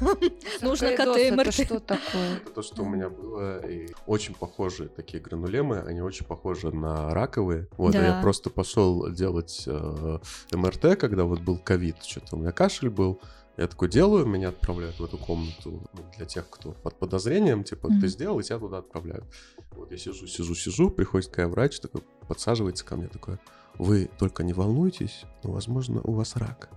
Нужно 0.60 0.90
КТ 0.92 1.16
Это 1.16 1.52
что 1.52 1.80
такое? 1.80 2.36
Это 2.36 2.50
то, 2.50 2.62
что 2.62 2.82
у 2.82 2.88
меня 2.88 3.08
было. 3.08 3.66
И 3.66 3.88
очень 4.06 4.34
похожие 4.34 4.88
такие 4.88 5.22
гранулемы, 5.22 5.80
они 5.80 6.00
очень 6.02 6.26
похожи 6.26 6.70
на 6.70 7.14
раковые. 7.14 7.68
Вот, 7.76 7.92
да. 7.92 8.16
я 8.16 8.22
просто 8.22 8.50
пошел 8.50 9.10
делать 9.10 9.64
э, 9.66 10.18
МРТ, 10.52 10.98
когда 10.98 11.24
вот 11.24 11.40
был 11.40 11.58
ковид, 11.58 11.96
что-то 12.02 12.36
у 12.36 12.38
меня 12.38 12.52
кашель 12.52 12.90
был. 12.90 13.20
Я 13.60 13.66
такой 13.66 13.90
делаю, 13.90 14.24
меня 14.24 14.48
отправляют 14.48 14.98
в 14.98 15.04
эту 15.04 15.18
комнату 15.18 15.86
ну, 15.92 16.02
для 16.16 16.24
тех, 16.24 16.48
кто 16.48 16.72
под 16.72 16.98
подозрением, 16.98 17.62
типа, 17.62 17.88
mm-hmm. 17.88 18.00
ты 18.00 18.08
сделал, 18.08 18.40
и 18.40 18.42
тебя 18.42 18.58
туда 18.58 18.78
отправляют. 18.78 19.26
Вот 19.72 19.92
я 19.92 19.98
сижу, 19.98 20.26
сижу, 20.26 20.54
сижу, 20.54 20.88
приходит 20.88 21.28
такая 21.28 21.46
врач, 21.46 21.78
такой, 21.78 22.00
подсаживается 22.26 22.86
ко 22.86 22.96
мне, 22.96 23.08
такой, 23.08 23.36
вы 23.76 24.08
только 24.18 24.44
не 24.44 24.54
волнуйтесь, 24.54 25.24
но, 25.44 25.52
возможно, 25.52 26.00
у 26.04 26.12
вас 26.12 26.36
рак. 26.36 26.70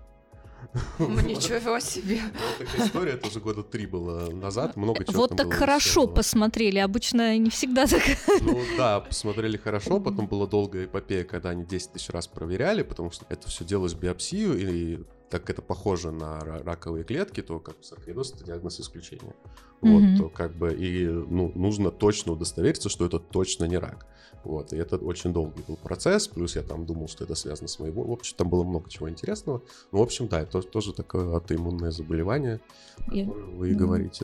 Ну, 1.00 1.08
ничего 1.22 1.80
себе. 1.80 2.20
Ну, 2.34 2.66
такая 2.66 2.86
история, 2.86 3.12
это 3.14 3.28
уже 3.28 3.40
года 3.40 3.64
три 3.64 3.86
было 3.86 4.30
назад, 4.32 4.76
много 4.76 5.06
чего 5.06 5.22
Вот 5.22 5.38
так 5.38 5.54
хорошо 5.54 6.06
посмотрели, 6.06 6.80
обычно 6.80 7.38
не 7.38 7.50
всегда 7.50 7.88
так. 7.88 8.04
Ну 8.42 8.60
да, 8.78 9.00
посмотрели 9.00 9.56
хорошо, 9.56 10.02
потом 10.02 10.28
была 10.28 10.48
долгая 10.48 10.84
эпопея, 10.84 11.24
когда 11.24 11.52
они 11.52 11.64
10 11.64 11.94
тысяч 11.94 12.10
раз 12.10 12.28
проверяли, 12.28 12.84
потому 12.84 13.10
что 13.12 13.26
это 13.30 13.48
все 13.48 13.64
делалось 13.64 13.94
биопсию, 13.94 14.58
и 14.60 15.00
так 15.34 15.50
это 15.50 15.64
похоже 15.64 16.12
на 16.12 16.40
раковые 16.42 17.04
клетки, 17.04 17.42
то 17.42 17.60
как 17.60 17.76
саркоидоз 17.82 18.34
это 18.36 18.44
диагноз 18.44 18.80
исключения. 18.80 19.34
Mm-hmm. 19.82 20.12
Вот, 20.12 20.18
то 20.20 20.30
как 20.30 20.54
бы 20.54 20.72
и 20.72 21.08
ну, 21.08 21.52
нужно 21.56 21.90
точно 21.90 22.34
удостовериться, 22.34 22.88
что 22.88 23.08
это 23.08 23.18
точно 23.18 23.66
не 23.66 23.80
рак. 23.80 24.06
Вот, 24.44 24.74
и 24.74 24.78
это 24.78 24.98
очень 24.98 25.34
долгий 25.34 25.64
был 25.68 25.76
процесс, 25.76 26.28
плюс 26.28 26.56
я 26.56 26.62
там 26.62 26.86
думал, 26.86 27.08
что 27.08 27.24
это 27.24 27.34
связано 27.34 27.68
с 27.68 27.80
моим... 27.80 27.96
В 27.96 28.12
общем, 28.12 28.38
там 28.38 28.48
было 28.48 28.64
много 28.64 28.92
чего 28.92 29.10
интересного. 29.10 29.64
Ну, 29.92 29.98
в 29.98 30.02
общем, 30.04 30.28
да, 30.28 30.42
это 30.42 30.62
тоже 30.62 30.94
такое 30.94 31.34
аутоиммунное 31.34 31.90
заболевание, 31.90 32.62
о 33.00 33.10
котором 33.10 33.58
вы 33.58 33.70
и 33.70 33.74
mm-hmm. 33.74 33.76
говорите. 33.76 34.22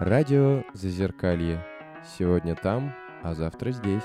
Радио 0.00 0.64
Зазеркалье. 0.74 1.64
Сегодня 2.18 2.56
там, 2.56 2.92
а 3.22 3.34
завтра 3.34 3.70
здесь. 3.70 4.02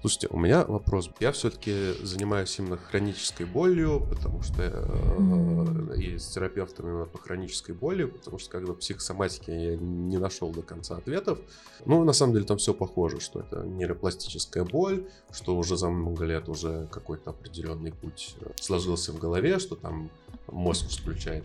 Слушайте, 0.00 0.28
у 0.30 0.38
меня 0.38 0.64
вопрос. 0.64 1.10
Я 1.20 1.30
все-таки 1.32 1.92
занимаюсь 2.02 2.58
именно 2.58 2.78
хронической 2.78 3.44
болью, 3.44 4.06
потому 4.08 4.42
что 4.42 4.62
mm-hmm. 4.62 5.92
э, 5.92 6.00
и 6.00 6.18
с 6.18 6.28
терапевтом 6.28 6.88
именно 6.88 7.04
по 7.04 7.18
хронической 7.18 7.74
боли, 7.74 8.04
потому 8.04 8.38
что 8.38 8.50
когда 8.50 8.72
психосоматики 8.72 9.50
я 9.50 9.76
не 9.76 10.16
нашел 10.16 10.50
до 10.50 10.62
конца 10.62 10.96
ответов. 10.96 11.38
Ну, 11.84 12.02
на 12.04 12.14
самом 12.14 12.32
деле 12.32 12.46
там 12.46 12.56
все 12.56 12.72
похоже, 12.72 13.20
что 13.20 13.40
это 13.40 13.62
нейропластическая 13.62 14.64
боль, 14.64 15.06
что 15.32 15.54
уже 15.54 15.76
за 15.76 15.90
много 15.90 16.24
лет 16.24 16.48
уже 16.48 16.88
какой-то 16.90 17.30
определенный 17.30 17.92
путь 17.92 18.36
сложился 18.58 19.12
в 19.12 19.18
голове, 19.18 19.58
что 19.58 19.76
там 19.76 20.10
мозг 20.46 20.90
включает 20.90 21.44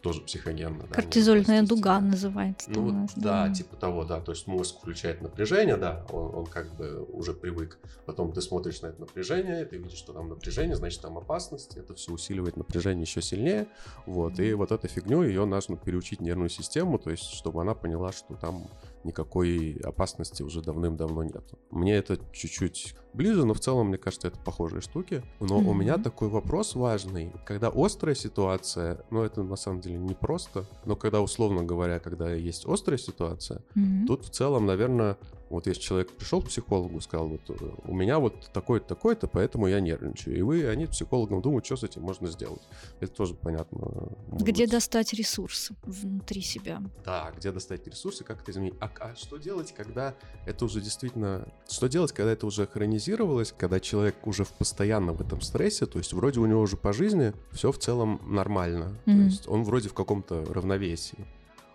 тоже 0.00 0.20
психогенно. 0.22 0.84
Да, 0.88 0.94
Кортизольная 0.94 1.62
дуга 1.62 2.00
называется. 2.00 2.70
Ну, 2.70 2.90
нас, 2.90 3.12
да, 3.16 3.48
да, 3.48 3.54
типа 3.54 3.76
того, 3.76 4.04
да. 4.04 4.20
То 4.20 4.32
есть 4.32 4.46
мозг 4.46 4.78
включает 4.78 5.20
напряжение, 5.20 5.76
да, 5.76 6.04
он, 6.10 6.34
он 6.34 6.46
как 6.46 6.74
бы 6.76 7.04
уже 7.12 7.34
привык. 7.34 7.78
Потом 8.06 8.32
ты 8.32 8.40
смотришь 8.40 8.82
на 8.82 8.88
это 8.88 9.00
напряжение, 9.00 9.64
ты 9.64 9.76
видишь, 9.76 9.98
что 9.98 10.12
там 10.12 10.28
напряжение, 10.28 10.76
значит, 10.76 11.00
там 11.00 11.18
опасность. 11.18 11.76
Это 11.76 11.94
все 11.94 12.12
усиливает 12.12 12.56
напряжение 12.56 13.02
еще 13.02 13.22
сильнее. 13.22 13.66
Вот, 14.06 14.38
и 14.38 14.52
вот 14.54 14.72
эту 14.72 14.88
фигню, 14.88 15.22
ее 15.22 15.44
нужно 15.44 15.76
переучить 15.76 16.20
нервную 16.20 16.48
систему, 16.50 16.98
то 16.98 17.10
есть, 17.10 17.24
чтобы 17.24 17.60
она 17.60 17.74
поняла, 17.74 18.12
что 18.12 18.34
там 18.34 18.68
никакой 19.04 19.80
опасности 19.82 20.42
уже 20.42 20.62
давным-давно 20.62 21.22
нет. 21.24 21.44
Мне 21.70 21.96
это 21.96 22.18
чуть-чуть 22.32 22.94
ближе, 23.14 23.44
но 23.44 23.54
в 23.54 23.60
целом, 23.60 23.88
мне 23.88 23.98
кажется, 23.98 24.28
это 24.28 24.38
похожие 24.38 24.80
штуки. 24.80 25.22
Но 25.40 25.60
mm-hmm. 25.60 25.66
у 25.66 25.74
меня 25.74 25.98
такой 25.98 26.28
вопрос 26.28 26.74
важный. 26.74 27.32
Когда 27.44 27.70
острая 27.74 28.14
ситуация, 28.14 29.04
ну 29.10 29.22
это 29.22 29.42
на 29.42 29.56
самом 29.56 29.80
деле 29.80 29.98
не 29.98 30.14
просто, 30.14 30.64
но 30.84 30.96
когда, 30.96 31.20
условно 31.20 31.62
говоря, 31.64 31.98
когда 31.98 32.32
есть 32.32 32.66
острая 32.66 32.98
ситуация, 32.98 33.62
mm-hmm. 33.76 34.06
тут 34.06 34.24
в 34.24 34.30
целом, 34.30 34.66
наверное, 34.66 35.16
вот 35.52 35.66
если 35.66 35.82
человек 35.82 36.10
пришел 36.12 36.40
к 36.40 36.46
психологу 36.46 36.96
и 36.96 37.00
сказал, 37.02 37.28
вот 37.28 37.42
э, 37.50 37.70
у 37.84 37.94
меня 37.94 38.18
вот 38.18 38.50
такое-то, 38.54 38.86
такое-то, 38.86 39.26
поэтому 39.26 39.66
я 39.66 39.80
нервничаю. 39.80 40.38
И 40.38 40.40
вы, 40.40 40.66
они 40.66 40.86
психологам 40.86 41.42
думают, 41.42 41.66
что 41.66 41.76
с 41.76 41.84
этим 41.84 42.00
можно 42.00 42.28
сделать. 42.28 42.62
Это 43.00 43.12
тоже 43.12 43.34
понятно. 43.34 44.08
Где 44.30 44.64
быть. 44.64 44.72
достать 44.72 45.12
ресурсы 45.12 45.76
внутри 45.82 46.40
себя. 46.40 46.82
Да, 47.04 47.30
где 47.36 47.52
достать 47.52 47.86
ресурсы, 47.86 48.24
как 48.24 48.40
это 48.40 48.50
изменить. 48.50 48.72
А, 48.80 48.90
а 48.98 49.14
что 49.14 49.36
делать, 49.36 49.74
когда 49.76 50.14
это 50.46 50.64
уже 50.64 50.80
действительно... 50.80 51.46
Что 51.68 51.86
делать, 51.86 52.12
когда 52.12 52.32
это 52.32 52.46
уже 52.46 52.64
хронизировалось, 53.02 53.54
когда 53.56 53.80
человек 53.80 54.26
уже 54.26 54.44
в 54.44 54.52
постоянно 54.52 55.12
в 55.12 55.20
этом 55.20 55.40
стрессе, 55.40 55.86
то 55.86 55.98
есть 55.98 56.12
вроде 56.12 56.40
у 56.40 56.46
него 56.46 56.60
уже 56.60 56.76
по 56.76 56.92
жизни 56.92 57.32
все 57.50 57.72
в 57.72 57.78
целом 57.78 58.20
нормально. 58.24 58.96
Mm-hmm. 59.06 59.16
То 59.16 59.22
есть 59.22 59.48
он 59.48 59.64
вроде 59.64 59.88
в 59.88 59.94
каком-то 59.94 60.44
равновесии 60.44 61.26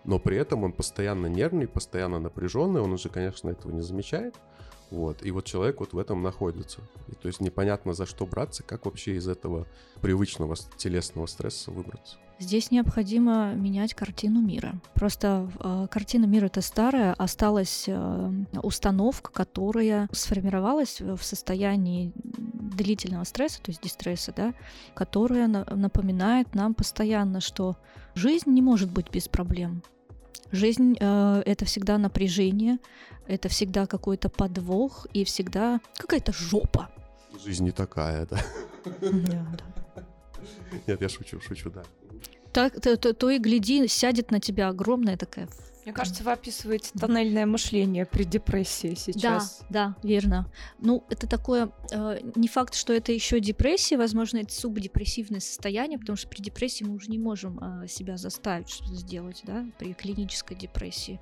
но 0.04 0.18
при 0.18 0.38
этом 0.38 0.64
он 0.64 0.72
постоянно 0.72 1.26
нервный, 1.26 1.66
постоянно 1.66 2.18
напряженный, 2.18 2.80
он 2.80 2.92
уже, 2.92 3.10
конечно, 3.10 3.50
этого 3.50 3.72
не 3.72 3.82
замечает. 3.82 4.34
Вот. 4.90 5.24
И 5.24 5.30
вот 5.30 5.44
человек 5.44 5.80
вот 5.80 5.92
в 5.92 5.98
этом 5.98 6.22
находится. 6.22 6.80
И 7.08 7.14
то 7.14 7.28
есть 7.28 7.40
непонятно 7.40 7.92
за 7.92 8.06
что 8.06 8.26
браться, 8.26 8.62
как 8.62 8.86
вообще 8.86 9.16
из 9.16 9.28
этого 9.28 9.66
привычного 10.00 10.56
телесного 10.76 11.26
стресса 11.26 11.70
выбраться. 11.70 12.16
Здесь 12.40 12.70
необходимо 12.70 13.52
менять 13.54 13.94
картину 13.94 14.40
мира. 14.40 14.80
Просто 14.94 15.50
э, 15.58 15.88
картина 15.90 16.24
мира 16.26 16.46
это 16.46 16.60
старая, 16.60 17.12
осталась 17.14 17.84
э, 17.88 18.32
установка, 18.62 19.32
которая 19.32 20.08
сформировалась 20.12 21.00
в 21.00 21.20
состоянии 21.20 22.12
длительного 22.14 23.24
стресса, 23.24 23.60
то 23.60 23.70
есть 23.70 23.82
дистресса, 23.82 24.32
да, 24.36 24.54
которая 24.94 25.48
на, 25.48 25.64
напоминает 25.64 26.54
нам 26.54 26.74
постоянно, 26.74 27.40
что 27.40 27.76
жизнь 28.14 28.50
не 28.50 28.62
может 28.62 28.92
быть 28.92 29.10
без 29.10 29.26
проблем. 29.26 29.82
Жизнь 30.50 30.96
э, 30.98 31.42
это 31.44 31.64
всегда 31.64 31.98
напряжение, 31.98 32.78
это 33.26 33.48
всегда 33.48 33.86
какой-то 33.86 34.28
подвох 34.28 35.06
и 35.12 35.24
всегда 35.24 35.80
какая-то 35.96 36.32
жопа. 36.32 36.90
Жизнь 37.44 37.64
не 37.64 37.72
такая, 37.72 38.26
да. 38.26 38.40
Да, 39.00 39.46
да. 39.58 40.02
Нет, 40.86 41.00
я 41.00 41.08
шучу, 41.08 41.40
шучу, 41.40 41.70
да. 41.70 41.82
Так, 42.52 42.80
то, 42.80 42.96
то, 42.96 43.12
то 43.12 43.30
и 43.30 43.38
гляди, 43.38 43.86
сядет 43.88 44.30
на 44.30 44.40
тебя 44.40 44.68
огромная 44.68 45.16
такая 45.16 45.48
мне 45.88 45.94
кажется, 45.94 46.22
вы 46.22 46.32
описываете 46.32 46.90
тоннельное 46.98 47.46
мышление 47.46 48.04
при 48.04 48.24
депрессии 48.24 48.94
сейчас. 48.94 49.64
Да, 49.70 49.94
да, 49.94 50.06
верно. 50.06 50.46
Ну, 50.78 51.02
это 51.08 51.26
такое, 51.26 51.70
э, 51.90 52.20
не 52.34 52.46
факт, 52.46 52.74
что 52.74 52.92
это 52.92 53.10
еще 53.10 53.40
депрессия, 53.40 53.96
возможно, 53.96 54.36
это 54.36 54.52
субдепрессивное 54.52 55.40
состояние, 55.40 55.98
потому 55.98 56.18
что 56.18 56.28
при 56.28 56.42
депрессии 56.42 56.84
мы 56.84 56.92
уже 56.92 57.10
не 57.10 57.18
можем 57.18 57.58
э, 57.58 57.88
себя 57.88 58.18
заставить 58.18 58.68
что-то 58.68 58.96
сделать, 58.96 59.40
да, 59.44 59.64
при 59.78 59.94
клинической 59.94 60.58
депрессии. 60.58 61.18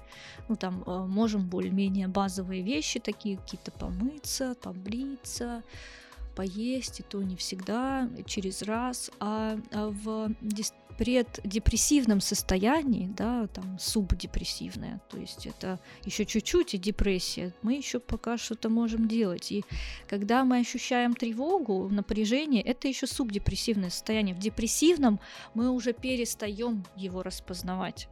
Ну, 0.48 0.56
там 0.56 0.82
э, 0.84 0.98
можем 1.06 1.48
более-менее 1.48 2.08
базовые 2.08 2.62
вещи, 2.62 2.98
такие 2.98 3.36
какие-то 3.36 3.70
помыться, 3.70 4.56
побриться, 4.60 5.62
поесть, 6.34 6.98
и 6.98 7.02
то 7.04 7.22
не 7.22 7.36
всегда, 7.36 8.10
через 8.26 8.62
раз, 8.62 9.12
а, 9.20 9.60
а 9.70 9.90
в 9.90 10.34
преддепрессивном 10.96 12.20
состоянии, 12.20 13.08
да, 13.08 13.46
там 13.48 13.78
субдепрессивное, 13.78 15.00
то 15.10 15.18
есть 15.18 15.46
это 15.46 15.78
еще 16.04 16.24
чуть-чуть 16.24 16.74
и 16.74 16.78
депрессия, 16.78 17.54
мы 17.62 17.74
еще 17.74 18.00
пока 18.00 18.38
что-то 18.38 18.68
можем 18.68 19.08
делать. 19.08 19.52
И 19.52 19.64
когда 20.08 20.44
мы 20.44 20.58
ощущаем 20.58 21.14
тревогу, 21.14 21.88
напряжение, 21.88 22.62
это 22.62 22.88
еще 22.88 23.06
субдепрессивное 23.06 23.90
состояние. 23.90 24.34
В 24.34 24.38
депрессивном 24.38 25.20
мы 25.54 25.70
уже 25.70 25.92
перестаем 25.92 26.84
его 26.96 27.22
распознавать 27.22 28.08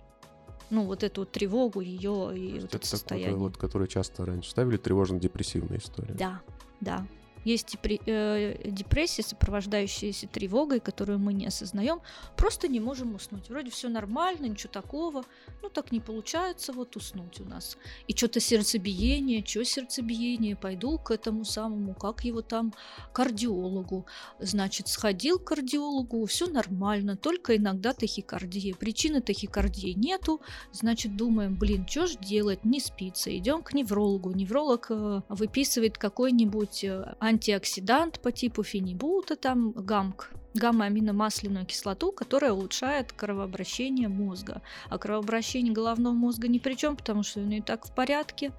ну, 0.71 0.85
вот 0.85 1.03
эту 1.03 1.23
вот 1.23 1.31
тревогу, 1.31 1.81
ее 1.81 2.33
и 2.37 2.55
вот 2.55 2.65
это, 2.65 2.77
это 2.79 2.87
состояние. 2.87 3.37
Вот, 3.37 3.57
который 3.57 3.87
часто 3.87 4.25
раньше 4.25 4.51
ставили, 4.51 4.77
тревожно-депрессивная 4.77 5.79
история. 5.79 6.15
Да, 6.15 6.41
да. 6.81 7.07
Есть 7.45 7.77
э, 7.83 8.59
депрессия, 8.65 9.23
сопровождающаяся 9.23 10.27
тревогой, 10.27 10.81
которую 10.81 11.19
мы 11.19 11.33
не 11.33 11.47
осознаем, 11.47 12.01
просто 12.37 12.69
не 12.69 12.81
можем 12.81 13.15
уснуть. 13.15 13.49
Вроде 13.49 13.71
все 13.71 13.89
нормально, 13.89 14.47
ничего 14.47 14.73
такого, 14.73 15.25
ну 15.63 15.69
так 15.69 15.93
не 15.93 16.01
получается 16.01 16.73
вот 16.73 16.97
уснуть 16.97 17.41
у 17.41 17.45
нас. 17.45 17.77
И 18.09 18.17
что-то 18.17 18.41
сердцебиение, 18.41 19.45
что 19.45 19.65
сердцебиение, 19.65 20.57
пойду 20.57 20.99
к 20.99 21.11
этому 21.11 21.45
самому, 21.45 21.95
как 21.95 22.25
его 22.25 22.43
там, 22.43 22.73
кардиологу. 23.13 24.07
Значит, 24.41 24.89
сходил 24.89 25.39
к 25.39 25.45
кардиологу, 25.45 26.25
все 26.27 26.47
нормально, 26.47 27.17
только 27.17 27.57
иногда 27.57 27.93
тахикардия. 27.93 28.75
Причины 28.75 29.21
тахикардии 29.21 29.93
нету, 29.93 30.41
значит, 30.73 31.17
думаем, 31.17 31.57
блин, 31.57 31.87
что 31.89 32.07
ж 32.07 32.17
делать, 32.17 32.65
не 32.65 32.81
спится, 32.81 33.37
идем 33.37 33.63
к 33.63 33.75
неврологу. 33.75 34.33
Невролог 34.33 34.87
э, 34.91 35.23
выписывает 35.29 35.99
какой-нибудь 35.99 36.85
э, 36.85 37.15
антиоксидант 37.35 38.21
по 38.21 38.31
типу 38.33 38.63
фенибута, 38.63 39.37
там, 39.37 39.73
гамк, 39.73 40.31
гамма-аминомасляную 40.55 41.67
кислоту, 41.67 42.13
которая 42.13 42.53
улучшает 42.53 43.13
кровообращение 43.13 44.09
мозга. 44.09 44.63
А 44.89 44.99
кровообращение 44.99 45.73
головного 45.73 46.15
мозга 46.15 46.49
ни 46.49 46.59
при 46.59 46.75
чем, 46.75 46.97
потому 46.97 47.23
что 47.23 47.41
он 47.41 47.51
и 47.51 47.61
так 47.61 47.87
в 47.87 47.95
порядке. 47.95 48.53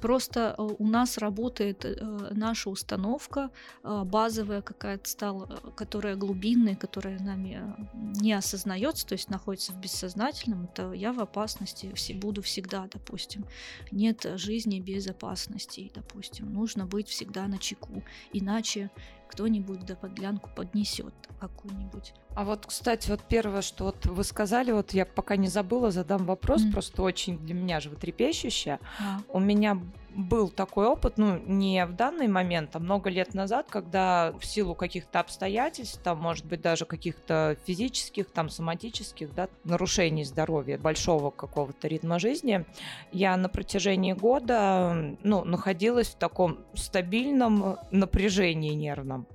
Просто 0.00 0.54
э, 0.56 0.62
у 0.62 0.86
нас 0.86 1.18
работает 1.18 1.84
э, 1.84 2.30
наша 2.32 2.70
установка 2.70 3.50
э, 3.82 4.02
базовая 4.04 4.62
какая-то 4.62 5.08
стала, 5.08 5.46
которая 5.76 6.16
глубинная, 6.16 6.76
которая 6.76 7.18
нами 7.18 7.74
не 8.20 8.32
осознается, 8.32 9.06
то 9.06 9.12
есть 9.14 9.28
находится 9.28 9.72
в 9.72 9.80
бессознательном. 9.80 10.64
Это 10.64 10.92
я 10.92 11.12
в 11.12 11.20
опасности 11.20 11.92
буду 12.14 12.42
всегда, 12.42 12.88
допустим. 12.92 13.44
Нет 13.90 14.26
жизни 14.36 14.80
без 14.80 15.06
опасностей, 15.08 15.90
допустим. 15.94 16.52
Нужно 16.52 16.86
быть 16.86 17.08
всегда 17.08 17.46
на 17.48 17.58
чеку, 17.58 18.02
иначе 18.32 18.90
кто-нибудь 19.30 19.86
да 19.86 19.94
подлянку 19.94 20.50
поднесет 20.54 21.14
какую-нибудь. 21.38 22.12
А 22.34 22.44
вот, 22.44 22.66
кстати, 22.66 23.10
вот 23.10 23.22
первое, 23.22 23.62
что 23.62 23.84
вот 23.84 24.06
вы 24.06 24.24
сказали, 24.24 24.72
вот 24.72 24.92
я 24.92 25.06
пока 25.06 25.36
не 25.36 25.48
забыла, 25.48 25.90
задам 25.90 26.26
вопрос, 26.26 26.62
mm. 26.64 26.72
просто 26.72 27.02
очень 27.02 27.38
для 27.38 27.54
меня 27.54 27.80
животрепещущее. 27.80 28.78
Yeah. 29.00 29.24
У 29.32 29.40
меня 29.40 29.80
был 30.14 30.48
такой 30.48 30.86
опыт, 30.86 31.14
ну, 31.16 31.38
не 31.46 31.84
в 31.86 31.94
данный 31.94 32.28
момент, 32.28 32.74
а 32.74 32.78
много 32.78 33.10
лет 33.10 33.34
назад, 33.34 33.66
когда 33.68 34.32
в 34.38 34.44
силу 34.44 34.74
каких-то 34.74 35.20
обстоятельств, 35.20 36.00
там, 36.02 36.18
может 36.18 36.44
быть, 36.46 36.60
даже 36.60 36.84
каких-то 36.84 37.56
физических, 37.66 38.30
там, 38.30 38.48
соматических, 38.48 39.34
да, 39.34 39.48
нарушений 39.64 40.24
здоровья, 40.24 40.78
большого 40.78 41.30
какого-то 41.30 41.88
ритма 41.88 42.18
жизни, 42.18 42.64
я 43.12 43.36
на 43.36 43.48
протяжении 43.48 44.12
года, 44.12 45.16
ну, 45.22 45.44
находилась 45.44 46.08
в 46.08 46.16
таком 46.16 46.58
стабильном 46.74 47.78
напряжении 47.90 48.72
нервном. 48.72 49.26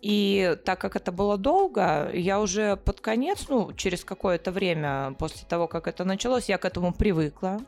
И 0.00 0.56
так 0.64 0.80
как 0.80 0.96
это 0.96 1.12
было 1.12 1.36
долго, 1.36 2.10
я 2.12 2.40
уже 2.40 2.76
под 2.76 3.00
конец, 3.00 3.46
ну, 3.48 3.72
через 3.72 4.04
какое-то 4.04 4.52
время 4.52 5.14
после 5.18 5.46
того, 5.48 5.66
как 5.68 5.88
это 5.88 6.04
началось, 6.04 6.48
я 6.48 6.58
к 6.58 6.64
этому 6.64 6.92
привыкла. 6.92 7.60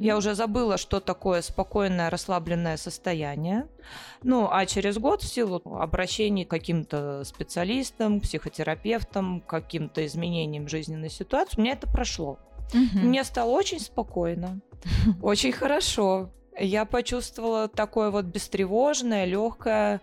Я 0.00 0.16
уже 0.16 0.34
забыла, 0.34 0.78
что 0.78 1.00
такое 1.00 1.42
спокойное, 1.42 2.10
расслабленное 2.10 2.76
состояние. 2.76 3.68
Ну, 4.22 4.48
а 4.50 4.66
через 4.66 4.98
год 4.98 5.22
в 5.22 5.28
силу 5.28 5.62
обращений 5.64 6.44
к 6.44 6.50
каким-то 6.50 7.22
специалистам, 7.24 8.20
психотерапевтам, 8.20 9.40
каким-то 9.40 10.04
изменениям 10.06 10.68
жизненной 10.68 11.10
ситуации, 11.10 11.58
у 11.58 11.60
меня 11.60 11.72
это 11.72 11.86
прошло. 11.86 12.38
Мне 12.72 13.24
стало 13.24 13.50
очень 13.50 13.80
спокойно, 13.80 14.60
очень 15.22 15.52
хорошо. 15.52 16.30
Я 16.60 16.84
почувствовала 16.84 17.68
такое 17.68 18.10
вот 18.10 18.24
бестревожное, 18.24 19.24
легкое 19.24 20.00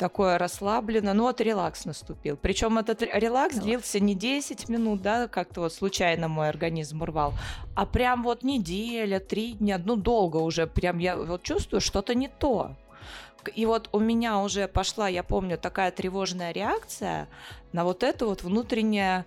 такое 0.00 0.38
расслаблено, 0.38 1.12
ну 1.12 1.24
вот 1.24 1.42
релакс 1.42 1.84
наступил. 1.84 2.38
Причем 2.38 2.78
этот 2.78 3.02
релакс 3.02 3.56
длился 3.56 4.00
не 4.00 4.14
10 4.14 4.70
минут, 4.70 5.02
да, 5.02 5.28
как-то 5.28 5.60
вот 5.60 5.74
случайно 5.74 6.26
мой 6.26 6.48
организм 6.48 7.02
урвал, 7.02 7.34
а 7.76 7.84
прям 7.84 8.22
вот 8.22 8.42
неделя, 8.42 9.20
три 9.20 9.52
дня, 9.52 9.78
ну 9.78 9.96
долго 9.96 10.38
уже, 10.38 10.66
прям 10.66 10.98
я 10.98 11.16
вот 11.16 11.42
чувствую, 11.42 11.82
что-то 11.82 12.14
не 12.14 12.28
то. 12.28 12.70
И 13.54 13.66
вот 13.66 13.90
у 13.92 13.98
меня 13.98 14.38
уже 14.38 14.68
пошла, 14.68 15.06
я 15.06 15.22
помню, 15.22 15.58
такая 15.58 15.90
тревожная 15.90 16.52
реакция 16.52 17.28
на 17.72 17.84
вот 17.84 18.02
это 18.02 18.24
вот 18.24 18.42
внутреннее 18.42 19.26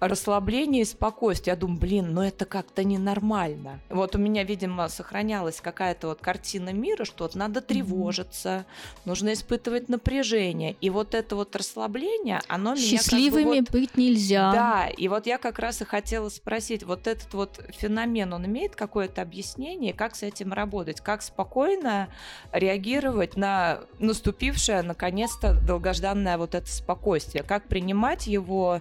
расслабление 0.00 0.82
и 0.82 0.84
спокойствие. 0.84 1.52
Я 1.52 1.56
думаю, 1.56 1.78
блин, 1.78 2.14
ну 2.14 2.22
это 2.22 2.46
как-то 2.46 2.82
ненормально. 2.84 3.80
Вот 3.90 4.16
у 4.16 4.18
меня, 4.18 4.44
видимо, 4.44 4.88
сохранялась 4.88 5.60
какая-то 5.60 6.08
вот 6.08 6.20
картина 6.20 6.72
мира, 6.72 7.04
что 7.04 7.24
вот 7.24 7.34
надо 7.34 7.60
тревожиться, 7.60 8.48
mm-hmm. 8.48 9.00
нужно 9.04 9.32
испытывать 9.34 9.88
напряжение. 9.88 10.76
И 10.80 10.90
вот 10.90 11.14
это 11.14 11.36
вот 11.36 11.54
расслабление, 11.54 12.40
оно 12.48 12.74
меня 12.74 12.98
Счастливыми 12.98 13.42
как 13.42 13.44
бы 13.44 13.56
вот... 13.60 13.70
быть 13.70 13.96
нельзя. 13.96 14.52
Да, 14.52 14.88
и 14.88 15.08
вот 15.08 15.26
я 15.26 15.38
как 15.38 15.58
раз 15.58 15.82
и 15.82 15.84
хотела 15.84 16.30
спросить, 16.30 16.82
вот 16.82 17.06
этот 17.06 17.32
вот 17.34 17.60
феномен, 17.76 18.32
он 18.32 18.46
имеет 18.46 18.74
какое-то 18.76 19.22
объяснение, 19.22 19.92
как 19.92 20.16
с 20.16 20.22
этим 20.22 20.52
работать, 20.52 21.00
как 21.00 21.22
спокойно 21.22 22.08
реагировать 22.52 23.36
на 23.36 23.80
наступившее, 23.98 24.82
наконец-то, 24.82 25.54
долгожданное 25.60 26.38
вот 26.38 26.54
это 26.54 26.70
спокойствие, 26.70 27.44
как 27.44 27.68
принимать 27.68 28.26
его 28.26 28.80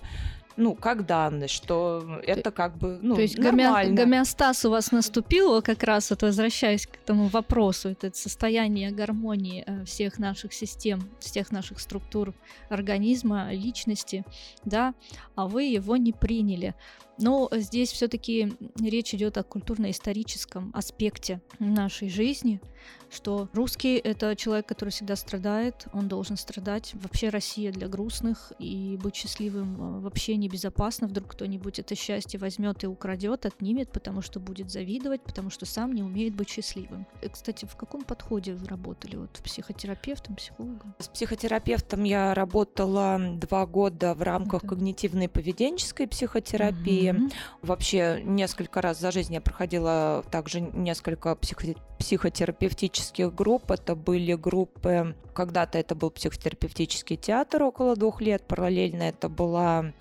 ну, 0.60 0.76
как 0.76 1.06
данность, 1.06 1.54
что 1.54 2.20
это 2.24 2.52
как 2.52 2.78
бы 2.78 3.00
ну, 3.02 3.16
То 3.16 3.22
есть 3.22 3.38
нормально. 3.38 3.96
гомеостаз 3.96 4.66
у 4.66 4.70
вас 4.70 4.92
наступил, 4.92 5.62
как 5.62 5.84
раз 5.84 6.10
вот 6.10 6.22
возвращаясь 6.22 6.86
к 6.86 6.96
этому 6.98 7.28
вопросу, 7.28 7.90
это 7.90 8.12
состояние 8.14 8.92
гармонии 8.92 9.64
э, 9.66 9.86
всех 9.86 10.20
наших 10.20 10.54
систем, 10.54 11.10
всех 11.20 11.52
наших 11.52 11.80
структур 11.80 12.34
организма, 12.70 13.54
личности, 13.54 14.26
да, 14.66 14.94
а 15.36 15.48
вы 15.48 15.64
его 15.64 15.96
не 15.96 16.12
приняли. 16.12 16.76
Но 17.18 17.50
здесь 17.52 17.92
все-таки 17.92 18.54
речь 18.80 19.14
идет 19.14 19.38
о 19.38 19.44
культурно-историческом 19.44 20.72
аспекте 20.74 21.42
нашей 21.60 22.10
жизни, 22.10 22.62
что 23.12 23.50
русский— 23.54 23.98
это 24.04 24.36
человек, 24.36 24.68
который 24.68 24.90
всегда 24.90 25.16
страдает, 25.16 25.88
он 25.94 26.08
должен 26.08 26.38
страдать. 26.38 26.92
Вообще 26.94 27.30
Россия 27.30 27.72
для 27.72 27.88
грустных, 27.88 28.54
и 28.60 28.98
быть 29.02 29.16
счастливым 29.16 29.98
э, 29.98 30.00
вообще 30.02 30.36
небезопасно. 30.36 31.08
Вдруг 31.08 31.30
кто-нибудь 31.32 31.80
это 31.80 31.96
счастье 31.96 32.40
возьмет 32.40 32.84
и 32.84 32.88
украдет, 32.88 33.46
отнимет, 33.46 33.92
потому 33.92 34.22
что 34.22 34.40
будет 34.40 34.70
завидовать, 34.70 35.22
потому 35.24 35.50
что 35.50 35.66
сам 35.66 35.94
не 35.94 36.04
умеет 36.04 36.36
быть 36.36 36.50
счастливым. 36.50 37.08
И, 37.22 37.26
э, 37.26 37.30
кстати, 37.30 37.66
в 37.66 37.76
каком 37.76 38.04
подходе 38.04 38.54
вы 38.54 38.68
работали? 38.68 39.16
Вот 39.16 39.32
психотерапевтом, 39.44 40.36
психологом? 40.36 40.94
С 41.00 41.08
психотерапевтом 41.08 42.04
я 42.04 42.34
работала 42.34 43.20
два 43.36 43.66
года 43.66 44.14
в 44.14 44.22
рамках 44.22 44.64
это... 44.64 44.70
когнитивной 44.70 45.30
поведенческой 45.30 46.08
психотерапии. 46.08 47.12
Mm-hmm. 47.12 47.34
Вообще 47.64 48.22
несколько 48.24 48.82
раз 48.82 49.00
за 49.00 49.12
жизнь 49.12 49.34
я 49.34 49.42
проходила 49.42 50.24
также 50.30 50.62
несколько 50.62 51.36
психотерапевтических 51.36 52.99
психотерапевтических 53.00 53.34
групп. 53.34 53.72
Это 53.72 53.96
были 53.96 54.34
группы, 54.34 55.16
когда-то 55.34 55.78
это 55.78 55.96
был 55.96 56.12
психотерапевтический 56.12 57.18
театр 57.18 57.64
около 57.64 57.96
двух 57.96 58.22
лет, 58.22 58.44
параллельно 58.48 59.04
это 59.04 59.30
была 59.30 59.94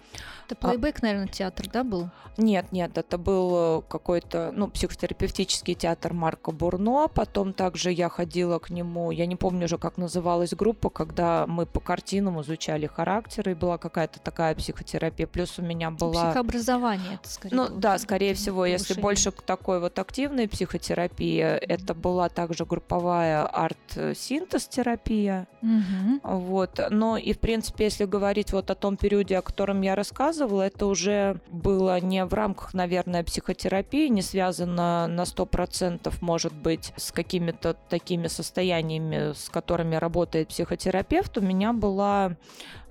это 0.48 0.56
плейбэк, 0.56 0.96
а... 1.00 1.02
наверное, 1.02 1.28
театр, 1.28 1.68
да, 1.70 1.84
был? 1.84 2.08
Нет, 2.38 2.72
нет, 2.72 2.96
это 2.96 3.18
был 3.18 3.80
э, 3.80 3.82
какой-то, 3.88 4.52
ну, 4.54 4.68
психотерапевтический 4.68 5.74
театр 5.74 6.14
Марка 6.14 6.52
Бурно. 6.52 7.08
Потом 7.08 7.52
также 7.52 7.92
я 7.92 8.08
ходила 8.08 8.58
к 8.58 8.70
нему, 8.70 9.10
я 9.10 9.26
не 9.26 9.36
помню 9.36 9.66
уже, 9.66 9.76
как 9.76 9.98
называлась 9.98 10.54
группа, 10.54 10.88
когда 10.88 11.46
мы 11.46 11.66
по 11.66 11.80
картинам 11.80 12.40
изучали 12.40 12.86
характеры, 12.86 13.52
и 13.52 13.54
была 13.54 13.76
какая-то 13.76 14.20
такая 14.20 14.54
психотерапия. 14.54 15.26
Плюс 15.26 15.58
у 15.58 15.62
меня 15.62 15.90
была... 15.90 16.30
Психообразование 16.30 17.14
это 17.14 17.28
скорее. 17.28 17.56
Ну, 17.56 17.68
было, 17.68 17.78
да, 17.78 17.98
скорее 17.98 18.34
всего, 18.34 18.58
повышение. 18.58 18.78
если 18.78 19.00
больше 19.00 19.32
такой 19.32 19.80
вот 19.80 19.98
активной 19.98 20.48
психотерапии, 20.48 21.42
mm-hmm. 21.42 21.66
это 21.68 21.94
была 21.94 22.28
также 22.28 22.64
групповая 22.64 23.46
арт-синтез-терапия. 23.46 25.48
Mm-hmm. 25.62 26.20
Вот. 26.22 26.80
Но 26.90 27.16
и, 27.16 27.32
в 27.32 27.40
принципе, 27.40 27.84
если 27.84 28.04
говорить 28.04 28.52
вот 28.52 28.70
о 28.70 28.74
том 28.74 28.96
периоде, 28.96 29.38
о 29.38 29.42
котором 29.42 29.80
я 29.82 29.94
рассказывала, 29.94 30.37
рассказывала, 30.38 30.62
это 30.62 30.86
уже 30.86 31.40
было 31.50 32.00
не 32.00 32.24
в 32.24 32.32
рамках, 32.34 32.74
наверное, 32.74 33.24
психотерапии, 33.24 34.08
не 34.08 34.22
связано 34.22 35.06
на 35.08 35.22
100%, 35.22 36.12
может 36.20 36.52
быть, 36.52 36.92
с 36.96 37.12
какими-то 37.12 37.74
такими 37.88 38.28
состояниями, 38.28 39.32
с 39.32 39.48
которыми 39.50 39.96
работает 39.96 40.48
психотерапевт. 40.48 41.38
У 41.38 41.40
меня 41.40 41.72
была 41.72 42.36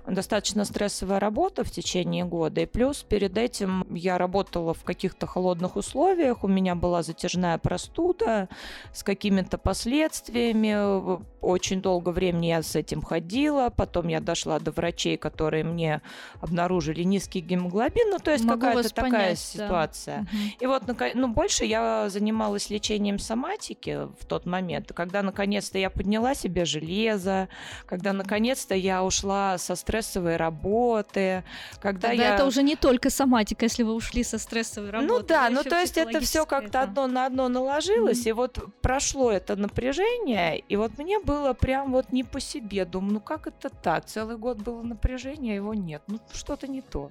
достаточно 0.08 0.64
стрессовая 0.64 1.20
работа 1.20 1.64
в 1.64 1.70
течение 1.70 2.24
года. 2.24 2.62
И 2.62 2.66
плюс 2.66 3.02
перед 3.02 3.36
этим 3.36 3.86
я 3.94 4.18
работала 4.18 4.74
в 4.74 4.84
каких-то 4.84 5.26
холодных 5.26 5.76
условиях. 5.76 6.44
У 6.44 6.48
меня 6.48 6.74
была 6.74 7.02
затяжная 7.02 7.58
простуда 7.58 8.48
с 8.92 9.02
какими-то 9.02 9.58
последствиями. 9.58 11.18
Очень 11.40 11.82
долго 11.82 12.10
времени 12.10 12.46
я 12.46 12.62
с 12.62 12.74
этим 12.74 13.02
ходила. 13.02 13.70
Потом 13.70 14.08
я 14.08 14.20
дошла 14.20 14.58
до 14.58 14.70
врачей, 14.70 15.16
которые 15.16 15.64
мне 15.64 16.02
обнаружили 16.40 17.02
низкий 17.02 17.40
гемоглобин. 17.40 18.10
Ну, 18.10 18.18
то 18.18 18.30
есть 18.30 18.46
какая-то 18.46 18.88
такая 18.94 19.10
понять, 19.10 19.38
ситуация. 19.38 20.26
Да. 20.30 20.38
И 20.60 20.66
вот, 20.66 20.82
ну, 21.14 21.28
больше 21.28 21.64
я 21.64 22.08
занималась 22.08 22.70
лечением 22.70 23.18
соматики 23.18 24.08
в 24.18 24.24
тот 24.26 24.46
момент, 24.46 24.92
когда 24.92 25.22
наконец-то 25.22 25.78
я 25.78 25.90
подняла 25.90 26.34
себе 26.34 26.64
железо, 26.64 27.48
когда 27.86 28.12
наконец-то 28.12 28.74
я 28.74 29.04
ушла 29.04 29.58
со 29.58 29.76
стрессовой 30.02 30.36
работы, 30.36 31.44
когда 31.80 32.08
Тогда 32.08 32.24
я... 32.24 32.34
это 32.34 32.46
уже 32.46 32.62
не 32.62 32.76
только 32.76 33.10
соматика, 33.10 33.64
если 33.64 33.82
вы 33.82 33.94
ушли 33.94 34.24
со 34.24 34.38
стрессовой 34.38 34.90
работы. 34.90 35.12
Ну 35.12 35.22
да, 35.26 35.50
ну 35.50 35.62
то 35.62 35.78
есть 35.78 35.96
это 35.96 36.20
все 36.20 36.46
как-то 36.46 36.82
одно 36.82 37.06
на 37.06 37.26
одно 37.26 37.48
наложилось, 37.48 38.26
mm-hmm. 38.26 38.30
и 38.30 38.32
вот 38.32 38.58
прошло 38.80 39.30
это 39.30 39.56
напряжение, 39.56 40.58
и 40.58 40.76
вот 40.76 40.98
мне 40.98 41.18
было 41.18 41.52
прям 41.52 41.92
вот 41.92 42.12
не 42.12 42.24
по 42.24 42.40
себе. 42.40 42.84
Думаю, 42.84 43.14
ну 43.14 43.20
как 43.20 43.46
это 43.46 43.70
так? 43.70 44.06
Целый 44.06 44.36
год 44.36 44.58
было 44.58 44.82
напряжение, 44.82 45.54
а 45.54 45.56
его 45.56 45.74
нет. 45.74 46.02
Ну 46.06 46.18
что-то 46.32 46.66
не 46.66 46.82
то. 46.82 47.10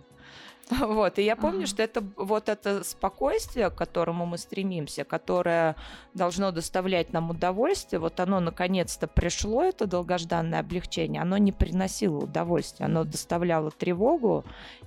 Вот, 0.80 1.19
и 1.19 1.23
я 1.23 1.36
помню, 1.36 1.60
ага. 1.60 1.67
что 1.67 1.84
это 1.84 2.03
вот 2.15 2.49
это 2.49 2.84
спокойствие, 2.84 3.69
к 3.69 3.75
которому 3.75 4.25
мы 4.25 4.38
стремимся, 4.38 5.03
которое 5.03 5.75
должно 6.13 6.51
доставлять 6.51 7.13
нам 7.13 7.30
удовольствие, 7.30 7.99
вот 7.99 8.19
оно 8.19 8.39
наконец-то 8.39 9.08
пришло, 9.08 9.63
это 9.63 9.88
долгожданное 9.88 10.60
облегчение, 10.60 11.21
оно 11.21 11.38
не 11.38 11.51
приносило 11.51 12.17
удовольствия, 12.17 12.88
оно 12.88 13.03
доставляло 13.03 13.71
тревогу 13.71 14.43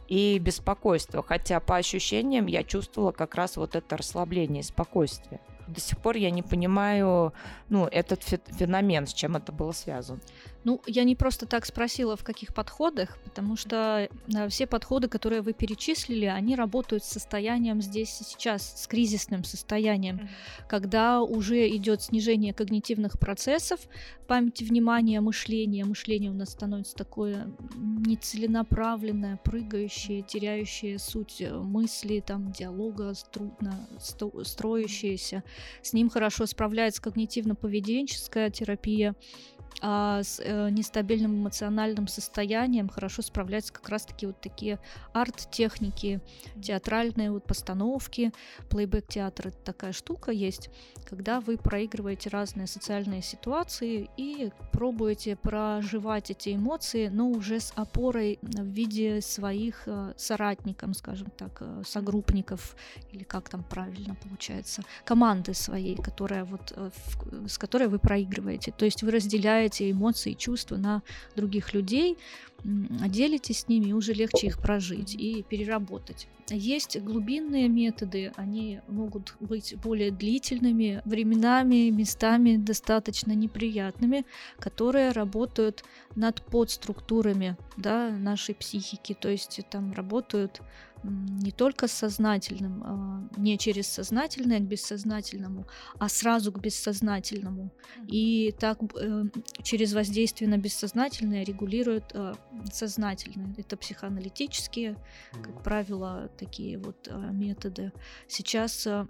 и 0.08 0.38
беспокойство, 0.38 1.22
хотя 1.22 1.60
по 1.60 1.76
ощущениям 1.76 2.46
я 2.46 2.62
чувствовала 2.62 3.12
как 3.12 3.34
раз 3.34 3.56
вот 3.56 3.74
это 3.74 3.96
расслабление 3.96 4.60
и 4.60 4.64
спокойствие. 4.64 5.40
До 5.66 5.80
сих 5.80 5.98
пор 5.98 6.16
я 6.16 6.30
не 6.30 6.42
понимаю, 6.42 7.32
ну, 7.68 7.86
этот 7.86 8.24
феномен, 8.24 9.06
с 9.06 9.14
чем 9.14 9.36
это 9.36 9.52
было 9.52 9.70
связано. 9.70 10.20
Ну, 10.64 10.80
я 10.86 11.04
не 11.04 11.16
просто 11.16 11.46
так 11.46 11.64
спросила, 11.64 12.16
в 12.16 12.24
каких 12.24 12.52
подходах, 12.54 13.18
потому 13.24 13.56
что 13.56 14.08
э, 14.34 14.48
все 14.48 14.66
подходы, 14.66 15.08
которые 15.08 15.40
вы 15.40 15.54
перечислили, 15.54 16.26
они 16.26 16.54
работают 16.54 17.02
с 17.02 17.08
состоянием 17.08 17.80
здесь 17.80 18.20
и 18.20 18.24
сейчас, 18.24 18.82
с 18.82 18.86
кризисным 18.86 19.44
состоянием, 19.44 20.16
mm-hmm. 20.16 20.68
когда 20.68 21.22
уже 21.22 21.68
идет 21.68 22.02
снижение 22.02 22.52
когнитивных 22.52 23.18
процессов, 23.18 23.80
памяти, 24.26 24.64
внимания, 24.64 25.20
мышления. 25.20 25.84
Мышление 25.84 26.30
у 26.30 26.34
нас 26.34 26.50
становится 26.50 26.94
такое 26.94 27.48
нецеленаправленное, 27.74 29.38
прыгающее, 29.42 30.22
теряющее 30.22 30.98
суть 30.98 31.40
э, 31.40 31.52
мысли, 31.52 32.22
там, 32.24 32.52
диалога, 32.52 33.14
трудно 33.32 33.88
строящееся. 34.44 35.42
С 35.82 35.94
ним 35.94 36.10
хорошо 36.10 36.46
справляется 36.46 37.02
когнитивно-поведенческая 37.02 38.50
терапия, 38.50 39.14
а 39.82 40.22
с 40.22 40.40
э, 40.44 40.68
нестабильным 40.70 41.42
эмоциональным 41.42 42.06
состоянием 42.06 42.88
хорошо 42.88 43.22
справляются 43.22 43.72
как 43.72 43.88
раз-таки 43.88 44.26
вот 44.26 44.40
такие 44.40 44.78
арт-техники, 45.12 46.20
театральные 46.62 47.30
вот 47.30 47.44
постановки. 47.44 48.32
Плейбэк-театр— 48.68 49.48
это 49.48 49.58
такая 49.58 49.92
штука 49.92 50.32
есть, 50.32 50.70
когда 51.08 51.40
вы 51.40 51.56
проигрываете 51.56 52.28
разные 52.28 52.66
социальные 52.66 53.22
ситуации 53.22 54.10
и 54.16 54.50
пробуете 54.72 55.36
проживать 55.36 56.30
эти 56.30 56.54
эмоции, 56.54 57.08
но 57.08 57.28
уже 57.30 57.60
с 57.60 57.72
опорой 57.74 58.38
в 58.42 58.64
виде 58.64 59.20
своих 59.20 59.82
э, 59.86 60.12
соратников, 60.16 60.96
скажем 60.96 61.28
так, 61.36 61.58
э, 61.60 61.82
согруппников, 61.86 62.76
или 63.12 63.24
как 63.24 63.48
там 63.48 63.64
правильно 63.64 64.14
получается, 64.14 64.82
команды 65.04 65.54
своей, 65.54 65.96
которая 65.96 66.44
вот, 66.44 66.72
э, 66.76 66.90
в, 66.90 67.48
с 67.48 67.56
которой 67.58 67.88
вы 67.88 67.98
проигрываете. 67.98 68.72
То 68.72 68.84
есть 68.84 69.02
вы 69.02 69.10
разделяете 69.10 69.59
эти 69.60 69.90
эмоции 69.90 70.32
и 70.32 70.36
чувства 70.36 70.76
на 70.76 71.02
других 71.36 71.74
людей, 71.74 72.16
делитесь 72.64 73.60
с 73.60 73.68
ними, 73.68 73.86
и 73.86 73.92
уже 73.92 74.12
легче 74.12 74.48
их 74.48 74.60
прожить 74.60 75.14
и 75.14 75.42
переработать. 75.42 76.28
Есть 76.48 77.00
глубинные 77.00 77.68
методы, 77.68 78.32
они 78.36 78.80
могут 78.88 79.36
быть 79.40 79.74
более 79.76 80.10
длительными, 80.10 81.00
временами, 81.04 81.90
местами 81.90 82.56
достаточно 82.56 83.32
неприятными, 83.32 84.26
которые 84.58 85.12
работают 85.12 85.84
над 86.16 86.42
подструктурами 86.42 87.56
да, 87.76 88.10
нашей 88.10 88.54
психики, 88.54 89.16
то 89.18 89.28
есть 89.28 89.60
там 89.70 89.92
работают 89.92 90.60
не 91.02 91.50
только 91.50 91.88
с 91.88 91.92
сознательным, 91.92 92.82
а, 92.84 93.28
не 93.38 93.56
через 93.58 93.86
сознательное 93.86 94.58
к 94.58 94.62
бессознательному, 94.64 95.66
а 95.98 96.08
сразу 96.08 96.52
к 96.52 96.60
бессознательному. 96.60 97.70
И 98.06 98.54
так 98.58 98.78
э, 98.82 99.24
через 99.62 99.94
воздействие 99.94 100.50
на 100.50 100.58
бессознательное 100.58 101.44
регулируют 101.44 102.12
э, 102.52 102.66
сознательное. 102.72 103.54
Это 103.56 103.76
психоаналитические, 103.76 104.96
как 105.32 105.62
правило, 105.62 106.30
такие 106.38 106.78
вот 106.78 107.08
э, 107.08 107.16
методы. 107.32 107.92
Сейчас, 108.28 108.86
а, 108.86 109.06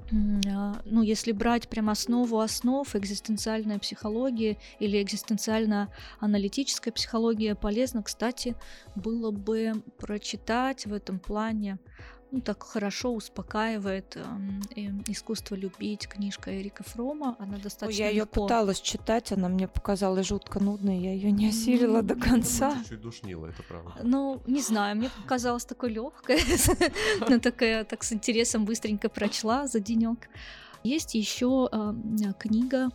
ну, 0.84 1.02
если 1.02 1.32
брать 1.32 1.68
прям 1.68 1.90
основу 1.90 2.40
основ, 2.40 2.94
экзистенциальная 2.94 3.78
психология 3.78 4.58
или 4.78 5.02
экзистенциально-аналитическая 5.02 6.92
психология 6.92 7.54
полезно, 7.54 8.02
кстати, 8.02 8.56
было 8.94 9.30
бы 9.30 9.72
прочитать 9.98 10.86
в 10.86 10.92
этом 10.92 11.18
плане 11.18 11.78
ну, 12.32 12.40
так 12.40 12.62
хорошо 12.62 13.12
успокаивает 13.12 14.16
э, 14.16 14.80
искусство 15.08 15.54
любить 15.54 16.08
книжка 16.08 16.56
Эрика 16.60 16.84
Фрома. 16.84 17.36
Она 17.38 17.58
достаточно. 17.58 17.86
Ой, 17.88 17.94
я 17.94 18.08
ее 18.08 18.26
пыталась 18.26 18.80
читать, 18.80 19.32
она 19.32 19.48
мне 19.48 19.66
показалась 19.66 20.28
жутко 20.28 20.60
нудной, 20.60 20.98
я 20.98 21.12
ее 21.12 21.32
не 21.32 21.48
осилила 21.48 22.02
до 22.02 22.14
конца. 22.14 22.76
Чуть 22.88 23.00
душнила, 23.00 23.46
это 23.46 23.62
правда. 23.62 23.92
Ну, 24.02 24.42
не 24.46 24.62
знаю, 24.62 24.96
мне 24.96 25.10
показалось 25.22 25.64
такой 25.64 25.90
легкой. 25.90 26.40
Она 27.20 27.38
такая, 27.38 27.84
так 27.84 28.04
с 28.04 28.12
интересом 28.12 28.64
быстренько 28.64 29.08
прочла 29.08 29.66
за 29.66 29.80
денек. 29.80 30.28
Есть 30.82 31.14
еще 31.14 31.68
э, 31.70 31.94
книга 32.38 32.90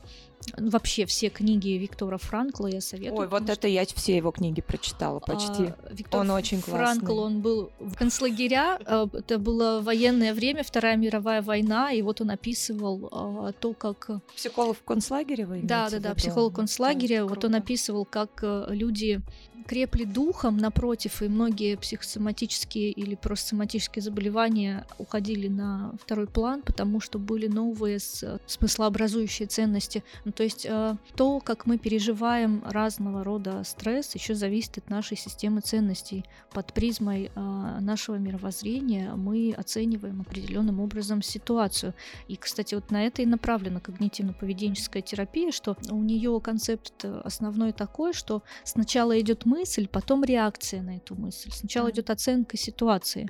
Вообще 0.58 1.06
все 1.06 1.30
книги 1.30 1.70
Виктора 1.70 2.18
Франкла 2.18 2.68
я 2.68 2.82
советую. 2.82 3.22
Ой, 3.22 3.28
вот 3.28 3.44
это 3.44 3.54
что... 3.54 3.68
я 3.68 3.86
все 3.86 4.16
его 4.18 4.32
книги 4.32 4.62
прочитала 4.62 5.20
почти. 5.20 5.64
А, 5.64 5.78
Виктор 5.92 6.22
он 6.22 6.32
очень 6.32 6.62
классный. 6.62 6.86
Франкл, 6.86 7.20
он 7.20 7.42
был 7.42 7.72
в 7.80 7.96
концлагеря, 7.96 8.80
а, 8.86 9.10
это 9.12 9.40
было 9.40 9.82
военное 9.82 10.34
время, 10.34 10.64
Вторая 10.64 10.98
мировая 10.98 11.42
война, 11.42 11.92
и 11.92 12.02
вот 12.02 12.22
он 12.22 12.32
описывал 12.32 13.10
а, 13.12 13.52
то, 13.54 13.74
как... 13.74 14.10
Психолог 14.36 14.78
в 14.78 14.84
концлагере 14.84 15.46
вы 15.46 15.62
Да, 15.64 15.90
да, 15.90 16.00
да, 16.00 16.16
психолог 16.16 16.54
в 16.54 16.56
концлагере, 16.56 17.24
вот 17.24 17.44
он 17.44 17.56
описывал, 17.56 18.06
как 18.06 18.44
э, 18.44 18.68
люди 18.70 19.22
крепли 19.66 20.04
духом, 20.04 20.58
напротив, 20.58 21.22
и 21.22 21.28
многие 21.28 21.76
психосоматические 21.76 22.92
или 22.92 23.16
просто 23.16 23.50
соматические 23.50 24.04
заболевания 24.04 24.86
уходили 24.98 25.48
на 25.48 25.94
второй 26.02 26.28
план, 26.28 26.62
потому 26.62 27.00
что 27.00 27.20
были 27.20 27.48
новые 27.48 28.00
смыслообразующие 28.46 29.48
ценности. 29.48 30.04
Ну, 30.24 30.32
то 30.32 30.44
есть 30.44 30.66
э, 30.70 30.96
то, 31.16 31.40
как 31.40 31.66
мы 31.66 31.78
переживаем 31.78 32.64
разного 32.66 33.24
рода 33.24 33.64
стресс, 33.64 34.14
еще 34.16 34.36
зависит 34.36 34.78
от 34.78 34.90
нашей 34.90 35.18
системы 35.18 35.62
ценностей. 35.62 36.26
Под 36.52 36.74
призмой 36.74 37.32
э, 37.34 37.78
нашего 37.80 38.16
мировоззрения 38.16 39.14
мы 39.16 39.54
оцениваем 39.58 40.22
определенным 40.22 40.80
образом 40.80 41.22
ситуацию. 41.22 41.94
И, 42.28 42.36
кстати, 42.36 42.76
вот 42.76 42.92
на 42.92 43.06
это 43.06 43.22
и 43.22 43.26
направлена 43.26 43.80
когнитивно-поведенческая 43.80 45.02
терапия, 45.02 45.52
что 45.52 45.76
у 45.90 46.02
нее 46.02 46.40
концепт 46.40 47.06
основной 47.24 47.72
такой, 47.72 48.14
что 48.14 48.44
сначала 48.64 49.20
идет 49.20 49.46
мысль, 49.46 49.55
потом 49.88 50.24
реакция 50.24 50.82
на 50.82 50.98
эту 50.98 51.16
мысль. 51.16 51.52
Сначала 51.52 51.92
идет 51.92 52.10
оценка 52.10 52.58
ситуации. 52.58 53.30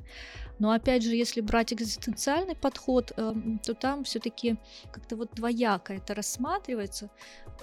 Но 0.59 0.71
опять 0.71 1.03
же, 1.03 1.15
если 1.15 1.41
брать 1.41 1.73
экзистенциальный 1.73 2.55
подход, 2.55 3.11
эм, 3.17 3.59
то 3.59 3.73
там 3.73 4.03
все-таки 4.03 4.57
как-то 4.91 5.17
вот 5.17 5.31
двояко 5.35 5.93
это 5.93 6.15
рассматривается. 6.15 7.09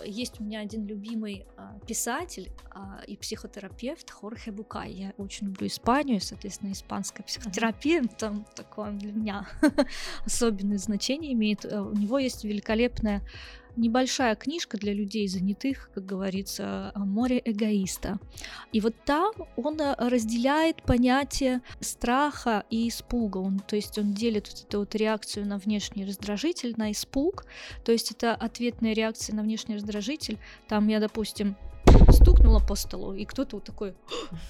Есть 0.04 0.40
у 0.40 0.44
меня 0.44 0.60
один 0.60 0.86
любимый 0.86 1.46
а, 1.56 1.78
писатель 1.86 2.52
а, 2.70 3.02
и 3.06 3.16
психотерапевт 3.16 4.10
Хорхе 4.10 4.50
Букай. 4.50 4.92
Я 4.92 5.12
очень 5.16 5.46
люблю 5.46 5.66
Испанию, 5.66 6.20
соответственно, 6.20 6.72
испанская 6.72 7.24
психотерапия 7.24 8.04
там 8.18 8.46
такое 8.54 8.92
для 8.92 9.12
меня 9.12 9.48
особенное 10.26 10.78
значение 10.78 11.32
имеет. 11.32 11.64
Э, 11.64 11.80
у 11.80 11.94
него 11.94 12.18
есть 12.18 12.44
великолепная 12.44 13.22
небольшая 13.76 14.34
книжка 14.34 14.76
для 14.76 14.92
людей 14.92 15.28
занятых, 15.28 15.90
как 15.94 16.04
говорится, 16.04 16.92
«Море 16.94 17.40
эгоиста». 17.44 18.18
И 18.72 18.80
вот 18.80 18.94
там 19.04 19.32
он 19.56 19.80
э, 19.80 19.94
разделяет 19.98 20.82
понятие 20.82 21.62
страха 21.80 22.64
и 22.70 22.88
испуга. 22.88 23.38
Он, 23.38 23.60
то 23.60 23.76
есть 23.76 23.98
он 23.98 24.12
делит 24.12 24.48
вот 24.48 24.64
эту 24.66 24.78
вот 24.80 24.94
реакцию 24.94 25.46
на 25.46 25.58
внешний 25.58 26.04
раздражитель, 26.04 26.74
на 26.76 26.92
испуг. 26.92 27.44
То 27.84 27.92
есть 27.92 28.10
это 28.10 28.34
ответная 28.34 28.92
реакция 28.92 29.34
на 29.34 29.42
внешний 29.42 29.76
раздражитель. 29.76 30.38
Там 30.68 30.88
я, 30.88 31.00
допустим, 31.00 31.56
стукнула 32.12 32.60
по 32.60 32.74
столу, 32.74 33.14
и 33.14 33.24
кто-то 33.24 33.56
вот 33.56 33.64
такой, 33.64 33.94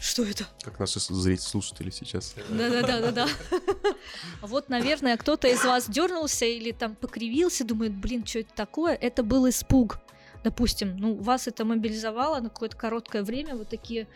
что 0.01 0.25
это? 0.25 0.45
Как 0.63 0.79
наши 0.79 1.01
зрители, 1.01 1.45
слушатели 1.45 1.91
сейчас. 1.91 2.35
Да-да-да-да-да. 2.49 3.29
Вот, 4.43 4.69
наверное, 4.69 5.17
кто-то 5.17 5.49
из 5.49 5.65
вас 5.65 5.89
дернулся 5.89 6.45
или 6.45 6.73
там 6.73 6.95
покривился, 6.95 7.65
думает, 7.65 7.95
блин, 7.95 8.27
что 8.27 8.41
это 8.41 8.53
такое? 8.55 8.95
Это 8.95 9.23
был 9.23 9.49
испуг. 9.49 9.99
Допустим, 10.45 10.97
ну, 10.97 11.15
вас 11.15 11.47
это 11.47 11.65
мобилизовало 11.65 12.41
на 12.41 12.49
какое-то 12.49 12.77
короткое 12.77 13.23
время, 13.23 13.55
вот 13.55 13.69
такие 13.69 14.09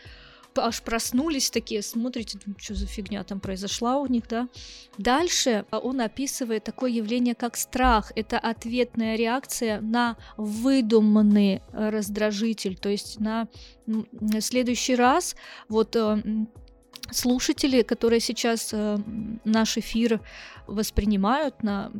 аж 0.65 0.81
проснулись 0.81 1.49
такие, 1.49 1.81
смотрите, 1.81 2.39
что 2.57 2.75
за 2.75 2.85
фигня 2.85 3.23
там 3.23 3.39
произошла 3.39 3.97
у 3.97 4.07
них, 4.07 4.23
да. 4.29 4.47
Дальше 4.97 5.65
а, 5.71 5.79
он 5.79 6.01
описывает 6.01 6.63
такое 6.63 6.91
явление, 6.91 7.35
как 7.35 7.57
страх. 7.57 8.11
Это 8.15 8.39
ответная 8.39 9.15
реакция 9.15 9.81
на 9.81 10.17
выдуманный 10.37 11.61
э, 11.73 11.89
раздражитель, 11.89 12.75
то 12.75 12.89
есть 12.89 13.19
на 13.19 13.47
следующий 14.39 14.95
раз 14.95 15.35
вот 15.69 15.95
э, 15.95 16.21
слушатели, 17.11 17.81
которые 17.81 18.19
сейчас 18.19 18.69
э, 18.73 18.97
наш 19.43 19.77
эфир 19.77 20.21
воспринимают 20.67 21.63
на 21.63 21.91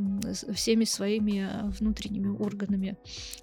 всеми 0.53 0.83
своими 0.83 1.49
э, 1.49 1.69
внутренними 1.69 2.35
органами 2.37 2.97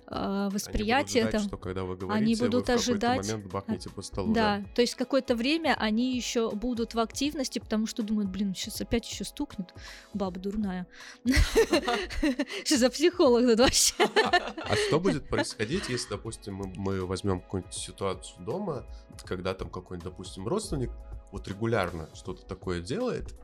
восприятия. 0.06 1.22
Они 1.22 1.30
будут, 1.30 1.40
ждать, 1.40 1.48
что, 1.48 1.56
когда 1.56 1.84
вы 1.84 1.96
говорите, 1.96 2.22
они 2.24 2.36
будут 2.36 2.68
вы 2.68 2.74
в 2.74 2.76
ожидать. 2.76 3.26
Момент 3.26 3.52
бахнете 3.52 3.90
по 3.90 4.02
столу. 4.02 4.32
Да, 4.32 4.58
да, 4.58 4.64
то 4.74 4.82
есть 4.82 4.94
какое-то 4.94 5.34
время 5.34 5.76
они 5.78 6.14
еще 6.14 6.50
будут 6.50 6.94
в 6.94 7.00
активности, 7.00 7.58
потому 7.58 7.86
что 7.86 8.02
думают, 8.02 8.30
блин, 8.30 8.54
сейчас 8.54 8.80
опять 8.80 9.10
еще 9.10 9.24
стукнет, 9.24 9.74
баба 10.12 10.38
дурная. 10.38 10.86
Что 12.64 12.76
за 12.76 12.90
психолог 12.90 13.46
тут 13.46 13.58
вообще? 13.58 13.94
А, 13.98 14.52
а 14.56 14.76
что 14.76 15.00
будет 15.00 15.28
происходить, 15.28 15.88
если, 15.88 16.10
допустим, 16.10 16.72
мы 16.76 17.04
возьмем 17.06 17.40
какую-нибудь 17.40 17.74
ситуацию 17.74 18.44
дома, 18.44 18.84
когда 19.24 19.54
там 19.54 19.70
какой-нибудь, 19.70 20.10
допустим, 20.10 20.46
родственник 20.46 20.90
вот 21.32 21.48
регулярно 21.48 22.08
что-то 22.14 22.44
такое 22.44 22.80
делает, 22.80 23.34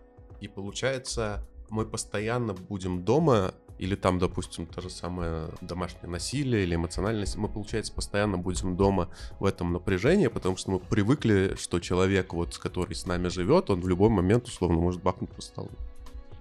и 0.40 0.48
получается, 0.48 1.46
мы 1.68 1.86
постоянно 1.86 2.54
будем 2.54 3.04
дома, 3.04 3.54
или 3.78 3.94
там, 3.94 4.18
допустим, 4.18 4.66
то 4.66 4.82
же 4.82 4.90
самое 4.90 5.48
домашнее 5.62 6.08
насилие 6.08 6.64
или 6.64 6.74
эмоциональное 6.74 7.20
насилие, 7.20 7.42
мы, 7.42 7.48
получается, 7.48 7.92
постоянно 7.94 8.36
будем 8.36 8.76
дома 8.76 9.08
в 9.38 9.44
этом 9.44 9.72
напряжении, 9.72 10.28
потому 10.28 10.56
что 10.56 10.72
мы 10.72 10.80
привыкли, 10.80 11.54
что 11.58 11.80
человек, 11.80 12.34
вот, 12.34 12.58
который 12.58 12.94
с 12.94 13.06
нами 13.06 13.28
живет, 13.28 13.70
он 13.70 13.80
в 13.80 13.88
любой 13.88 14.10
момент, 14.10 14.46
условно, 14.48 14.78
может 14.78 15.02
бахнуть 15.02 15.30
по 15.30 15.40
столу. 15.40 15.70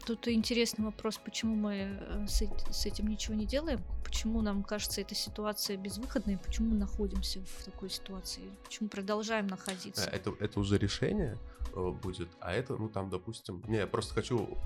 Тут 0.10 0.28
интересный 0.28 0.86
вопрос, 0.86 1.20
почему 1.24 1.56
мы 1.56 1.76
э, 1.76 2.26
с, 2.28 2.86
этим 2.88 3.08
ничего 3.08 3.36
не 3.36 3.46
делаем, 3.46 3.80
почему 4.04 4.42
нам 4.42 4.64
кажется 4.64 5.02
эта 5.02 5.14
ситуация 5.14 5.78
безвыходной, 5.78 6.40
почему 6.44 6.72
мы 6.72 6.78
находимся 6.78 7.42
в 7.42 7.66
такой 7.66 7.92
ситуации, 7.92 8.42
почему 8.64 8.90
продолжаем 8.90 9.46
находиться. 9.46 10.10
Э, 10.10 10.16
это, 10.16 10.34
это 10.40 10.60
уже 10.60 10.80
решение 10.80 11.38
э, 11.76 11.92
будет, 11.92 12.28
а 12.40 12.52
это, 12.52 12.76
ну 12.76 12.90
там, 12.90 13.12
допустим, 13.12 13.64
не, 13.68 13.78
я 13.78 13.86
просто 13.86 14.16
хочу 14.16 14.58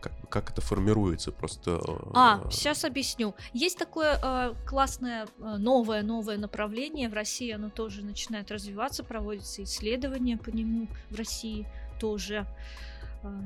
как, 0.00 0.12
как 0.28 0.50
это 0.50 0.62
формируется 0.62 1.30
просто. 1.30 1.80
А, 2.12 2.42
сейчас 2.50 2.84
объясню. 2.84 3.36
Есть 3.52 3.78
такое 3.78 4.18
э, 4.20 4.54
классное 4.66 5.28
новое 5.38 6.02
новое 6.02 6.38
направление 6.38 7.08
в 7.08 7.14
России, 7.14 7.52
оно 7.52 7.70
тоже 7.70 8.04
начинает 8.04 8.50
развиваться, 8.50 9.04
проводятся 9.04 9.62
исследования 9.62 10.36
по 10.36 10.50
нему 10.50 10.88
в 11.10 11.14
России 11.14 11.68
тоже. 12.00 12.48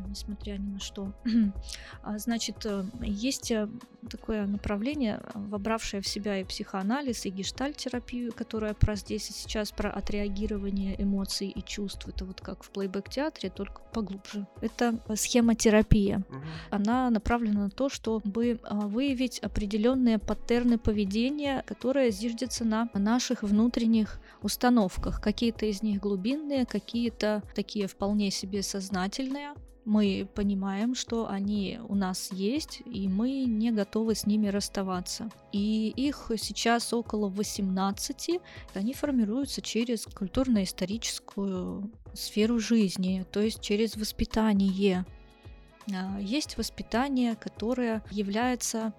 Несмотря 0.09 0.53
ни 0.55 0.73
на 0.73 0.81
что. 0.81 1.13
А, 2.03 2.19
значит, 2.19 2.67
э, 2.67 2.85
есть 3.01 3.51
э, 3.53 3.69
такое 4.11 4.47
направление, 4.47 5.21
э, 5.23 5.31
вобравшее 5.35 6.01
в 6.01 6.07
себя 6.07 6.41
и 6.41 6.45
психоанализ, 6.45 7.27
и 7.27 7.31
гештальтерапию, 7.31 8.33
которая 8.33 8.75
про 8.75 8.97
здесь 8.97 9.31
и 9.31 9.33
сейчас, 9.33 9.71
про 9.71 9.91
отреагирование 9.91 11.01
эмоций 11.01 11.49
и 11.49 11.63
чувств. 11.63 12.09
Это 12.09 12.25
вот 12.25 12.41
как 12.41 12.65
в 12.65 12.71
плейбэк-театре, 12.71 13.51
только 13.51 13.83
поглубже. 13.93 14.47
Это 14.61 14.99
схемотерапия. 15.15 16.25
Она 16.71 17.09
направлена 17.11 17.65
на 17.65 17.71
то, 17.71 17.89
чтобы 17.89 18.59
выявить 18.69 19.39
определенные 19.39 20.19
паттерны 20.19 20.79
поведения, 20.79 21.63
которые 21.67 22.11
зиждятся 22.11 22.65
на 22.65 22.89
наших 22.95 23.43
внутренних 23.43 24.21
установках. 24.43 25.21
Какие-то 25.21 25.67
из 25.67 25.83
них 25.83 26.01
глубинные, 26.01 26.67
какие-то 26.67 27.43
такие 27.55 27.87
вполне 27.87 28.31
себе 28.31 28.63
сознательные. 28.63 29.55
Мы 29.85 30.29
понимаем, 30.35 30.95
что 30.95 31.29
они 31.29 31.81
у 31.89 31.95
нас 31.97 32.31
есть, 32.31 32.83
и 32.87 33.09
мы 33.09 33.45
не 33.45 33.73
готовы 33.73 34.15
с 34.15 34.27
ними 34.27 34.47
расставаться. 34.47 35.29
И 35.51 35.93
их 35.97 36.31
сейчас 36.37 36.93
около 36.93 37.29
18. 37.29 38.41
Они 38.75 38.95
формируются 38.95 39.61
через 39.61 40.07
культурно-историческую 40.07 41.91
сферу 42.15 42.61
жизни, 42.61 43.27
то 43.33 43.41
есть 43.41 43.61
через 43.61 43.97
воспитание. 43.97 45.05
А, 45.93 46.19
есть 46.21 46.57
воспитание, 46.57 47.35
которое 47.35 48.05
является 48.11 48.93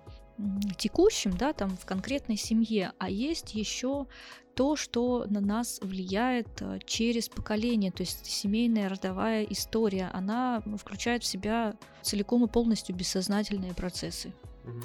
текущим, 0.77 1.37
да, 1.37 1.53
там 1.53 1.77
в 1.77 1.85
конкретной 1.85 2.37
семье, 2.37 2.93
а 2.97 3.09
есть 3.09 3.53
еще 3.53 4.07
то, 4.55 4.75
что 4.75 5.25
на 5.29 5.41
нас 5.41 5.79
влияет 5.81 6.61
э, 6.61 6.79
через 6.85 7.29
поколение, 7.29 7.91
то 7.91 8.01
есть 8.01 8.25
семейная 8.25 8.89
родовая 8.89 9.43
история, 9.43 10.09
она 10.13 10.61
включает 10.77 11.23
в 11.23 11.27
себя 11.27 11.75
целиком 12.01 12.45
и 12.45 12.47
полностью 12.47 12.95
бессознательные 12.95 13.73
процессы. 13.73 14.33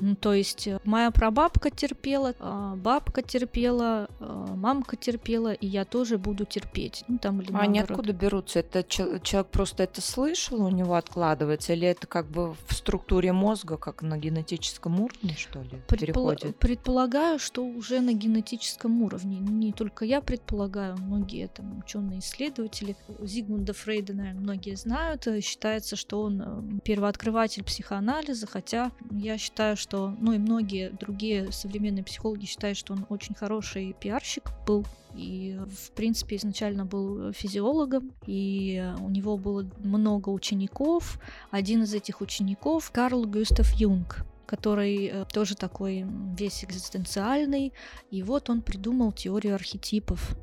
Ну, 0.00 0.14
то 0.16 0.32
есть 0.32 0.66
э, 0.66 0.78
моя 0.84 1.10
прабабка 1.10 1.70
терпела, 1.70 2.34
а, 2.40 2.74
бабка 2.76 3.22
терпела, 3.22 4.08
а, 4.20 4.54
мамка 4.54 4.96
терпела, 4.96 5.52
и 5.52 5.66
я 5.66 5.84
тоже 5.84 6.18
буду 6.18 6.44
терпеть. 6.44 7.04
Ну, 7.08 7.18
там, 7.18 7.40
или 7.40 7.52
а 7.52 7.60
они 7.60 7.80
откуда 7.80 8.12
берутся? 8.12 8.60
Это 8.60 8.82
человек 8.82 9.48
просто 9.48 9.84
это 9.84 10.00
слышал, 10.00 10.64
у 10.64 10.70
него 10.70 10.94
откладывается, 10.94 11.72
или 11.72 11.86
это 11.86 12.06
как 12.06 12.26
бы 12.26 12.54
в 12.66 12.74
структуре 12.74 13.32
мозга, 13.32 13.76
как 13.76 14.02
на 14.02 14.18
генетическом 14.18 15.00
уровне, 15.00 15.34
что 15.36 15.60
ли, 15.62 15.80
Предпол... 15.86 16.30
переходит? 16.30 16.56
Предполагаю, 16.56 17.38
что 17.38 17.64
уже 17.64 18.00
на 18.00 18.12
генетическом 18.12 19.02
уровне. 19.02 19.38
Не 19.38 19.72
только 19.72 20.04
я 20.04 20.20
предполагаю, 20.20 20.96
многие 20.96 21.48
там 21.48 21.78
ученые-исследователи. 21.78 22.96
Зигмунда 23.20 23.72
Фрейда, 23.72 24.14
наверное, 24.14 24.40
многие 24.40 24.74
знают. 24.74 25.26
Считается, 25.42 25.96
что 25.96 26.22
он 26.22 26.42
э, 26.42 26.80
первооткрыватель 26.84 27.64
психоанализа, 27.64 28.46
хотя 28.46 28.90
я 29.10 29.38
считаю, 29.38 29.67
считаю, 29.68 29.76
что, 29.76 30.14
ну 30.20 30.32
и 30.32 30.38
многие 30.38 30.90
другие 30.90 31.52
современные 31.52 32.04
психологи 32.04 32.46
считают, 32.46 32.78
что 32.78 32.94
он 32.94 33.06
очень 33.08 33.34
хороший 33.34 33.94
пиарщик 33.98 34.50
был, 34.66 34.86
и, 35.14 35.58
в 35.66 35.92
принципе, 35.92 36.36
изначально 36.36 36.84
был 36.84 37.32
физиологом, 37.32 38.12
и 38.26 38.84
у 39.00 39.10
него 39.10 39.36
было 39.36 39.68
много 39.78 40.28
учеников. 40.30 41.20
Один 41.50 41.82
из 41.82 41.94
этих 41.94 42.20
учеников— 42.20 42.90
Карл 42.92 43.24
Гюстав 43.24 43.72
Юнг, 43.74 44.24
который 44.46 45.06
э, 45.06 45.24
тоже 45.32 45.54
такой 45.54 46.06
весь 46.38 46.64
экзистенциальный. 46.64 47.72
И 48.10 48.22
вот 48.22 48.48
он 48.50 48.62
придумал 48.62 49.12
теорию 49.12 49.54
архетипов. 49.54 50.36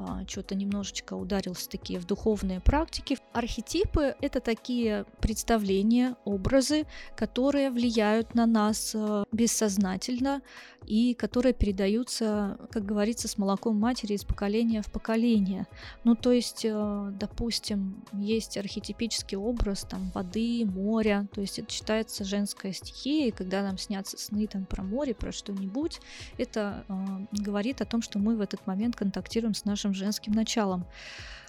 А, 0.00 0.22
что-то 0.28 0.54
немножечко 0.54 1.14
ударился 1.14 1.68
такие 1.68 1.98
в 1.98 2.06
духовные 2.06 2.60
практики. 2.60 3.18
Архетипы— 3.32 4.14
это 4.20 4.40
такие 4.40 5.06
представления, 5.20 6.14
образы, 6.24 6.86
которые 7.16 7.70
влияют 7.70 8.34
на 8.34 8.46
нас 8.46 8.92
э, 8.94 9.24
бессознательно 9.32 10.42
и 10.86 11.14
которые 11.14 11.52
передаются, 11.52 12.58
как 12.70 12.86
говорится, 12.86 13.28
с 13.28 13.36
молоком 13.38 13.76
матери 13.76 14.14
из 14.14 14.24
поколения 14.24 14.82
в 14.82 14.90
поколение. 14.90 15.66
Ну, 16.04 16.14
то 16.14 16.32
есть, 16.32 16.64
э, 16.64 17.12
допустим, 17.18 18.04
есть 18.12 18.56
архетипический 18.56 19.36
образ 19.36 19.82
там 19.82 20.10
воды, 20.14 20.64
моря, 20.64 21.26
то 21.34 21.40
есть 21.40 21.58
это 21.58 21.70
считается 21.70 22.24
женская 22.24 22.72
стихия, 22.72 23.28
и 23.28 23.32
когда 23.32 23.62
нам 23.62 23.78
снятся 23.78 24.16
сны 24.16 24.46
там 24.46 24.64
про 24.64 24.82
море, 24.82 25.14
про 25.14 25.32
что-нибудь, 25.32 26.00
это 26.38 26.84
э, 26.88 26.94
говорит 27.32 27.80
о 27.80 27.84
том, 27.84 28.00
что 28.00 28.18
мы 28.18 28.36
в 28.36 28.40
этот 28.40 28.66
момент 28.66 28.94
контактируем 28.94 29.54
с 29.54 29.64
нашим 29.64 29.87
женским 29.94 30.32
началом. 30.32 30.86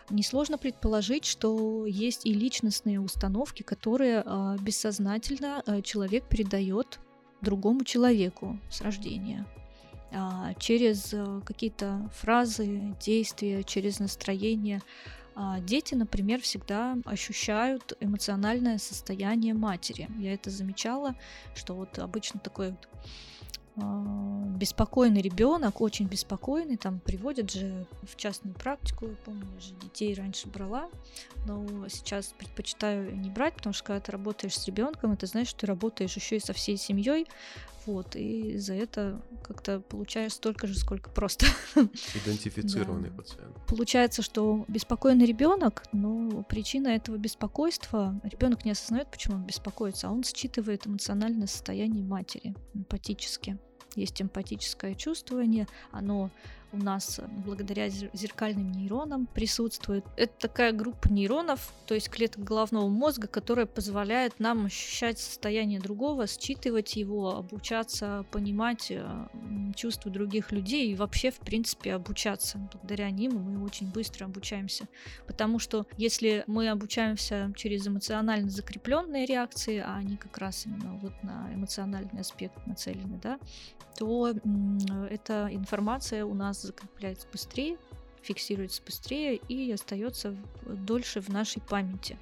Несложно 0.10 0.58
предположить, 0.58 1.26
что 1.26 1.86
есть 1.86 2.26
и 2.26 2.34
личностные 2.34 3.00
установки, 3.00 3.62
которые 3.62 4.24
э, 4.26 4.58
бессознательно 4.60 5.62
э, 5.66 5.82
человек 5.84 6.28
передает 6.28 7.00
другому 7.42 7.84
человеку 7.84 8.60
с 8.70 8.82
рождения 8.82 9.46
а, 10.12 10.54
через 10.56 11.14
э, 11.14 11.42
какие-то 11.46 12.10
фразы, 12.14 12.96
действия, 13.00 13.64
через 13.64 14.00
настроение. 14.00 14.82
А, 15.36 15.60
дети, 15.60 15.94
например, 15.94 16.42
всегда 16.42 16.98
ощущают 17.06 17.94
эмоциональное 18.00 18.78
состояние 18.78 19.54
матери. 19.54 20.10
Я 20.18 20.34
это 20.34 20.50
замечала, 20.50 21.16
что 21.56 21.76
вот 21.76 22.00
обычно 22.00 22.40
а, 22.44 22.76
беспокойный 24.60 25.22
ребенок, 25.22 25.80
очень 25.80 26.08
беспокойный, 26.08 26.76
там 26.76 27.00
приводят 27.00 27.50
же 27.50 27.88
в 28.04 28.16
частную 28.18 28.54
практику, 28.54 29.08
я 29.08 29.16
помню, 29.26 29.48
я 29.56 29.60
же 29.62 29.74
детей 29.76 30.14
раньше 30.14 30.48
брала, 30.50 30.90
но 31.48 31.88
сейчас 31.88 32.34
предпочитаю 32.38 33.16
не 33.16 33.30
брать, 33.30 33.56
потому 33.56 33.74
что 33.74 33.86
когда 33.86 34.02
ты 34.02 34.12
работаешь 34.12 34.56
с 34.56 34.68
ребенком, 34.68 35.14
это 35.14 35.26
знаешь, 35.26 35.48
что 35.48 35.62
ты 35.62 35.68
работаешь 35.68 36.16
еще 36.16 36.36
и 36.36 36.40
со 36.42 36.54
всей 36.54 36.78
семьей, 36.78 37.26
Вот, 37.86 38.16
и 38.16 38.58
за 38.58 38.74
это 38.74 39.22
как-то 39.42 39.80
получаешь 39.80 40.34
столько 40.34 40.68
же, 40.68 40.78
сколько 40.78 41.10
просто. 41.10 41.48
Идентифицированный 41.76 43.10
да. 43.10 43.16
пациент. 43.16 43.56
Получается, 43.66 44.22
что 44.22 44.66
беспокойный 44.68 45.26
ребенок, 45.26 45.84
но 45.94 46.44
причина 46.44 46.90
этого 46.90 47.16
беспокойства, 47.18 48.20
ребенок 48.24 48.66
не 48.66 48.72
осознает, 48.72 49.10
почему 49.10 49.38
он 49.38 49.46
беспокоится, 49.46 50.10
а 50.10 50.12
он 50.12 50.24
считывает 50.24 50.86
эмоциональное 50.86 51.48
состояние 51.48 52.04
матери 52.04 52.54
эмпатически. 52.76 53.58
Есть 53.96 54.22
эмпатическое 54.22 54.96
чувствование, 54.96 55.68
оно 55.92 56.30
у 56.72 56.78
нас 56.78 57.20
э, 57.20 57.28
благодаря 57.46 57.90
зеркальным 57.90 58.72
нейронам 58.72 59.28
присутствует. 59.28 60.06
Это 60.18 60.34
такая 60.40 60.72
группа 60.72 61.12
нейронов, 61.12 61.74
то 61.86 61.96
есть 61.96 62.10
клеток 62.10 62.44
головного 62.44 62.88
мозга, 62.88 63.28
которая 63.28 63.66
позволяет 63.66 64.40
нам 64.40 64.66
ощущать 64.66 65.20
состояние 65.20 65.80
другого, 65.80 66.28
считывать 66.28 66.96
его, 66.96 67.36
обучаться, 67.36 68.26
понимать 68.32 68.88
э, 68.92 69.28
чувства 69.76 70.12
других 70.12 70.52
людей 70.52 70.92
и 70.92 70.96
вообще, 70.96 71.32
в 71.32 71.40
принципе, 71.40 71.94
обучаться. 71.94 72.58
Благодаря 72.72 73.10
ним 73.10 73.36
мы 73.36 73.66
очень 73.66 73.92
быстро 73.92 74.26
обучаемся. 74.26 74.88
Потому 75.28 75.60
что 75.60 75.86
если 75.98 76.44
мы 76.48 76.70
обучаемся 76.70 77.52
через 77.56 77.88
эмоционально 77.88 78.50
закрепленные 78.50 79.26
реакции, 79.26 79.80
а 79.80 79.96
они 79.96 80.18
как 80.18 80.38
раз 80.38 80.66
именно 80.66 80.94
вот 81.02 81.14
на 81.24 81.54
эмоциональный 81.54 82.22
аспект 82.22 82.66
нацелены, 82.68 83.20
да, 83.22 83.40
то 83.98 84.34
эта 85.10 85.50
информация 85.52 86.26
у 86.26 86.34
нас 86.34 86.59
закрепляется 86.68 87.28
быстрее, 87.32 87.78
фиксируется 88.22 88.82
быстрее 88.84 89.36
и 89.36 89.72
остается 89.72 90.36
дольше 90.66 91.22
в 91.22 91.30
нашей 91.30 91.62
памяти. 91.62 92.18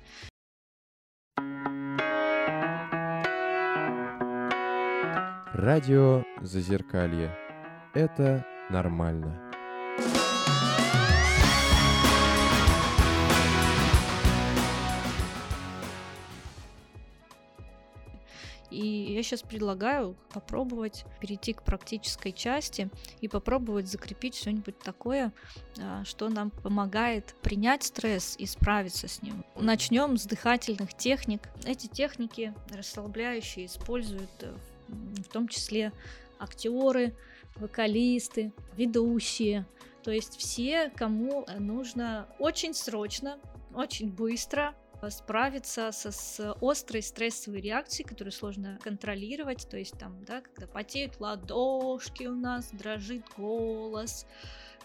Радио 5.53 6.23
Зазеркалье. 6.41 7.35
Это 7.93 8.45
нормально. 8.69 9.46
И 18.69 19.13
я 19.13 19.23
сейчас 19.23 19.41
предлагаю 19.41 20.15
попробовать 20.33 21.05
перейти 21.21 21.53
к 21.53 21.63
практической 21.63 22.31
части 22.31 22.89
и 23.21 23.27
попробовать 23.27 23.87
закрепить 23.87 24.35
что-нибудь 24.35 24.77
такое, 24.79 25.31
а, 25.79 26.03
что 26.03 26.29
нам 26.29 26.51
помогает 26.51 27.35
принять 27.41 27.83
стресс 27.83 28.35
и 28.37 28.45
справиться 28.45 29.07
с 29.07 29.21
ним. 29.21 29.45
Начнем 29.55 30.17
с 30.17 30.25
дыхательных 30.25 30.93
техник. 30.93 31.41
Эти 31.65 31.87
техники 31.87 32.53
расслабляющие 32.69 33.65
используют 33.65 34.29
э, 34.41 34.53
в 34.87 35.29
том 35.29 35.47
числе 35.47 35.93
актеры, 36.39 37.15
вокалисты, 37.55 38.51
ведущие, 38.75 39.65
то 40.03 40.11
есть 40.11 40.37
все, 40.37 40.89
кому 40.95 41.45
нужно 41.57 42.27
очень 42.39 42.73
срочно, 42.73 43.39
очень 43.73 44.09
быстро 44.09 44.73
справиться 45.09 45.91
со, 45.91 46.11
с 46.11 46.55
острой 46.61 47.01
стрессовой 47.01 47.61
реакцией, 47.61 48.07
которую 48.07 48.31
сложно 48.31 48.79
контролировать, 48.83 49.67
то 49.69 49.77
есть 49.77 49.97
там, 49.97 50.23
да, 50.25 50.41
когда 50.41 50.67
потеют 50.67 51.19
ладошки 51.19 52.25
у 52.25 52.35
нас, 52.35 52.69
дрожит 52.71 53.23
голос, 53.37 54.25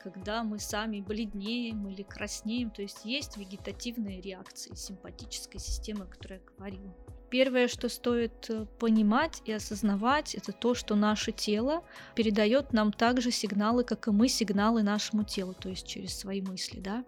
когда 0.03 0.43
мы 0.43 0.59
сами 0.59 1.01
бледнеем 1.01 1.89
или 1.89 2.03
краснеем, 2.03 2.71
то 2.71 2.83
есть 2.83 3.05
есть 3.05 3.37
вегетативные 3.37 4.21
реакции 4.21 4.75
симпатической 4.75 5.61
системы, 5.61 6.05
о 6.05 6.07
которой 6.07 6.41
я 6.41 6.57
говорила. 6.57 6.95
Первое, 7.33 7.67
что 7.67 7.89
стоит 7.89 8.51
э, 8.51 8.67
понимать 8.79 9.41
и 9.47 9.53
осознавать, 9.53 10.35
это 10.35 10.53
то, 10.53 10.75
что 10.75 10.95
наше 10.95 11.33
тело 11.33 11.83
передает 12.15 12.75
нам 12.75 12.93
также 12.93 13.31
сигналы, 13.31 13.85
как 13.85 14.07
и 14.07 14.11
мы 14.11 14.29
сигналы 14.29 14.83
нашему 14.83 15.25
телу, 15.25 15.55
то 15.55 15.71
есть 15.71 15.87
через 15.87 16.15
свои 16.15 16.43
мысли, 16.43 16.79
да. 16.79 17.07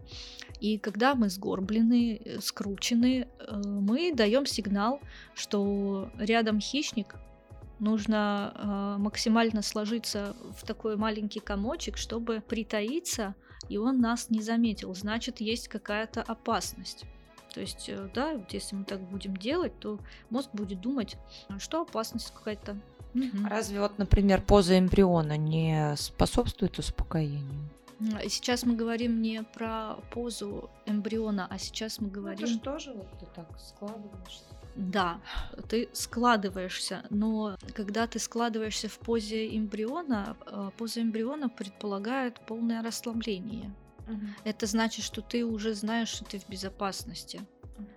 И 0.61 0.79
когда 0.79 1.15
мы 1.15 1.29
сгорблены, 1.29 2.23
э, 2.25 2.41
скручены, 2.41 3.29
э, 3.39 3.63
мы 3.67 4.15
даем 4.15 4.47
сигнал, 4.47 4.99
что 5.35 6.09
рядом 6.19 6.59
хищник, 6.59 7.17
нужно 7.79 8.97
максимально 8.99 9.61
сложиться 9.61 10.35
в 10.57 10.65
такой 10.65 10.97
маленький 10.97 11.41
комочек, 11.41 11.99
чтобы 11.99 12.41
притаиться, 12.41 13.35
и 13.69 13.77
он 13.77 14.01
нас 14.01 14.31
не 14.31 14.41
заметил. 14.41 14.95
Значит, 14.95 15.43
есть 15.43 15.69
какая-то 15.69 16.23
опасность. 16.23 17.05
То 17.55 17.61
есть, 17.61 17.89
э, 17.89 18.09
да, 18.13 18.37
вот 18.37 18.53
если 18.53 18.75
мы 18.75 18.85
так 18.85 19.01
будем 19.01 19.37
делать, 19.37 19.79
то 19.79 20.01
мозг 20.29 20.51
будет 20.53 20.81
думать, 20.81 21.17
«А 21.49 21.61
что 21.61 21.83
опасность 21.83 22.33
какая-то. 22.35 22.77
Угу. 23.15 23.49
Разве 23.49 23.81
вот, 23.81 23.97
например, 23.97 24.43
поза 24.43 24.77
эмбриона 24.77 25.37
не 25.37 25.95
способствует 25.97 26.79
успокоению? 26.79 27.71
Сейчас 28.29 28.65
мы 28.65 28.75
говорим 28.75 29.23
не 29.23 29.45
про 29.45 29.95
позу 30.11 30.69
эмбриона, 30.85 31.47
а 31.49 31.59
сейчас 31.59 32.01
мы 32.01 32.09
говорим... 32.09 32.41
Ну, 32.41 32.47
это 32.47 32.55
же 32.55 32.59
тоже 32.59 32.93
вот 32.93 33.07
ты 33.21 33.27
так 33.27 33.47
складываешься. 33.61 34.45
Да, 34.75 35.21
ты 35.69 35.89
складываешься, 35.93 37.05
но 37.11 37.57
когда 37.75 38.09
ты 38.09 38.19
складываешься 38.19 38.89
в 38.89 38.99
позе 38.99 39.57
эмбриона, 39.57 40.37
э, 40.47 40.71
поза 40.77 41.01
эмбриона 41.01 41.49
предполагает 41.49 42.41
полное 42.41 42.83
расслабление. 42.83 43.73
Угу. 44.07 44.21
Это 44.45 44.67
значит, 44.67 45.05
что 45.05 45.23
ты 45.23 45.45
уже 45.45 45.75
знаешь, 45.75 46.09
что 46.09 46.25
ты 46.25 46.39
в 46.39 46.49
безопасности. 46.49 47.41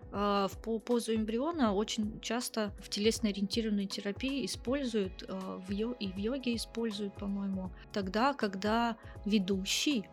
Uh, 0.09 0.47
в 0.47 0.79
позу 0.79 1.13
эмбриона 1.13 1.73
очень 1.73 2.19
часто 2.21 2.73
в 2.81 2.89
телесно-ориентированной 2.89 3.87
терапии 3.87 4.45
используют, 4.45 5.23
uh, 5.23 5.61
в 5.67 5.69
йо- 5.69 5.97
и 5.99 6.11
в 6.11 6.17
йоге 6.17 6.55
используют, 6.55 7.13
по-моему, 7.15 7.71
тогда, 7.91 8.33
когда 8.33 8.95
ведущий 9.25 10.07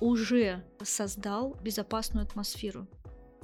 уже 0.00 0.64
создал 0.82 1.56
безопасную 1.62 2.26
атмосферу. 2.26 2.86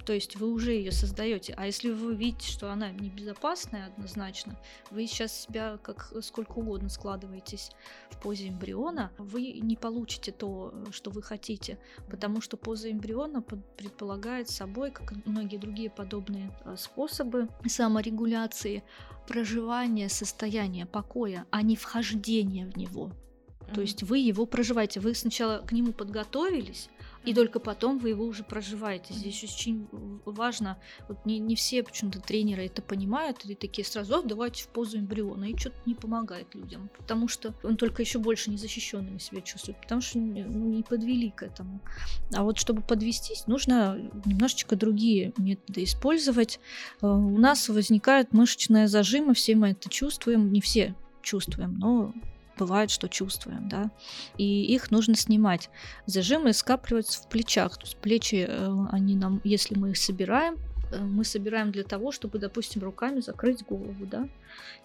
То 0.04 0.12
есть 0.12 0.36
вы 0.36 0.50
уже 0.50 0.72
ее 0.72 0.92
создаете. 0.92 1.54
А 1.56 1.66
если 1.66 1.90
вы 1.90 2.14
видите, 2.14 2.50
что 2.50 2.72
она 2.72 2.90
небезопасная 2.90 3.86
однозначно, 3.86 4.58
вы 4.90 5.06
сейчас 5.06 5.42
себя 5.42 5.78
как 5.82 6.12
сколько 6.22 6.52
угодно 6.52 6.88
складываетесь 6.88 7.70
в 8.10 8.20
позе 8.20 8.48
эмбриона, 8.48 9.12
вы 9.18 9.52
не 9.52 9.76
получите 9.76 10.32
то, 10.32 10.74
что 10.90 11.10
вы 11.10 11.22
хотите, 11.22 11.78
потому 12.10 12.40
что 12.40 12.56
поза 12.56 12.90
эмбриона 12.90 13.42
предполагает 13.42 14.48
собой, 14.48 14.90
как 14.90 15.12
и 15.12 15.22
многие 15.24 15.56
другие 15.56 15.90
подобные 15.90 16.50
э, 16.64 16.76
способы 16.76 17.48
саморегуляции, 17.66 18.82
проживание 19.28 20.08
состояния 20.08 20.86
покоя, 20.86 21.46
а 21.50 21.62
не 21.62 21.76
вхождение 21.76 22.66
в 22.66 22.76
него. 22.76 23.12
То 23.74 23.80
есть 23.80 24.02
вы 24.02 24.18
его 24.18 24.44
проживаете. 24.46 25.00
Вы 25.00 25.14
сначала 25.14 25.58
к 25.58 25.72
нему 25.72 25.92
подготовились, 25.92 26.88
и 27.24 27.34
только 27.34 27.60
потом 27.60 27.98
вы 27.98 28.10
его 28.10 28.24
уже 28.24 28.42
проживаете. 28.42 29.14
Здесь 29.14 29.42
очень 29.44 29.88
важно, 30.24 30.78
вот 31.08 31.24
не, 31.24 31.38
не 31.38 31.54
все 31.54 31.82
почему-то 31.82 32.20
тренеры 32.20 32.66
это 32.66 32.82
понимают, 32.82 33.44
и 33.44 33.54
такие 33.54 33.84
сразу, 33.84 34.16
а, 34.16 34.22
давайте 34.22 34.64
в 34.64 34.68
позу 34.68 34.98
эмбриона, 34.98 35.44
и 35.44 35.56
что-то 35.56 35.76
не 35.86 35.94
помогает 35.94 36.54
людям, 36.54 36.90
потому 36.96 37.28
что 37.28 37.54
он 37.62 37.76
только 37.76 38.02
еще 38.02 38.18
больше 38.18 38.50
незащищенными 38.50 39.18
себя 39.18 39.40
чувствует, 39.40 39.80
потому 39.80 40.00
что 40.00 40.18
ну, 40.18 40.72
не 40.72 40.82
подвели 40.82 41.30
к 41.30 41.42
этому. 41.42 41.80
А 42.34 42.42
вот 42.42 42.58
чтобы 42.58 42.82
подвестись, 42.82 43.46
нужно 43.46 43.98
немножечко 44.24 44.76
другие 44.76 45.32
методы 45.36 45.84
использовать. 45.84 46.60
Э, 47.00 47.06
у 47.06 47.38
нас 47.38 47.68
возникают 47.68 48.32
мышечные 48.32 48.88
зажимы, 48.88 49.34
все 49.34 49.54
мы 49.54 49.70
это 49.70 49.88
чувствуем, 49.88 50.52
не 50.52 50.60
все 50.60 50.94
чувствуем, 51.22 51.74
но 51.78 52.12
бывает, 52.58 52.90
что 52.90 53.08
чувствуем, 53.08 53.68
да, 53.68 53.90
и 54.36 54.64
их 54.64 54.90
нужно 54.90 55.14
снимать. 55.14 55.70
Зажимы 56.06 56.52
скапливаются 56.52 57.22
в 57.22 57.28
плечах, 57.28 57.76
то 57.76 57.84
есть 57.84 57.96
плечи, 57.96 58.46
э, 58.48 58.86
они 58.90 59.16
нам, 59.16 59.40
если 59.44 59.76
мы 59.76 59.90
их 59.90 59.98
собираем, 59.98 60.56
мы 61.00 61.24
собираем 61.24 61.72
для 61.72 61.84
того, 61.84 62.12
чтобы, 62.12 62.38
допустим, 62.38 62.82
руками 62.82 63.20
закрыть 63.20 63.64
голову, 63.64 64.06
да. 64.06 64.28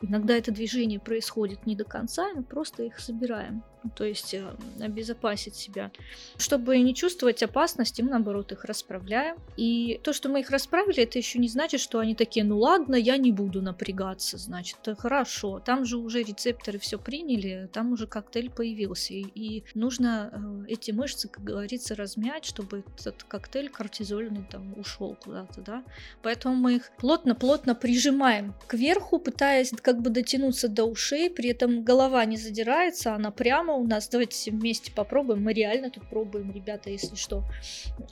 Иногда 0.02 0.36
это 0.36 0.52
движение 0.52 1.00
происходит 1.00 1.66
не 1.66 1.76
до 1.76 1.84
конца, 1.84 2.28
мы 2.34 2.44
просто 2.44 2.84
их 2.84 3.00
собираем 3.00 3.64
то 3.96 4.04
есть 4.04 4.34
э, 4.34 4.44
обезопасить 4.80 5.56
себя. 5.56 5.92
Чтобы 6.38 6.78
не 6.80 6.94
чувствовать 6.94 7.44
опасности, 7.44 8.02
мы 8.02 8.10
наоборот 8.10 8.52
их 8.52 8.66
расправляем. 8.66 9.38
И 9.56 10.00
то, 10.04 10.14
что 10.14 10.30
мы 10.30 10.42
их 10.42 10.50
расправили, 10.50 11.04
это 11.04 11.18
еще 11.18 11.40
не 11.40 11.48
значит, 11.48 11.80
что 11.80 12.00
они 12.00 12.16
такие, 12.16 12.46
ну 12.46 12.60
ладно, 12.60 12.96
я 12.96 13.18
не 13.18 13.32
буду 13.32 13.62
напрягаться, 13.62 14.38
значит, 14.38 14.78
хорошо. 14.98 15.60
Там 15.60 15.86
же 15.86 15.98
уже 15.98 16.24
рецепторы 16.24 16.80
все 16.80 16.98
приняли, 16.98 17.70
там 17.72 17.94
уже 17.94 18.08
коктейль 18.08 18.50
появился. 18.50 19.14
И 19.14 19.64
нужно 19.74 20.66
э, 20.68 20.72
эти 20.72 20.92
мышцы, 20.92 21.28
как 21.28 21.44
говорится, 21.44 21.96
размять, 21.96 22.46
чтобы 22.46 22.84
этот 22.98 23.24
коктейль 23.24 23.70
кортизольный 23.70 24.46
там 24.50 24.78
ушел 24.78 25.18
куда-то, 25.24 25.62
да. 25.62 25.84
Поэтому 26.22 26.56
мы 26.56 26.76
их 26.76 26.92
плотно-плотно 26.98 27.76
прижимаем 27.76 28.54
кверху, 28.68 29.20
пытаясь 29.20 29.72
как 29.82 30.02
бы 30.02 30.10
дотянуться 30.10 30.68
до 30.68 30.86
ушей, 30.86 31.30
при 31.30 31.50
этом 31.50 31.84
голова 31.84 32.24
не 32.26 32.38
задирается, 32.38 33.14
она 33.14 33.32
прямо 33.32 33.74
у 33.74 33.86
нас. 33.86 34.10
Давайте 34.10 34.34
все 34.36 34.52
вместе 34.52 34.92
попробуем. 34.92 35.44
Мы 35.44 35.54
реально 35.54 35.90
тут 35.90 36.10
пробуем, 36.10 36.52
ребята, 36.52 36.90
если 36.90 37.16
что. 37.16 37.44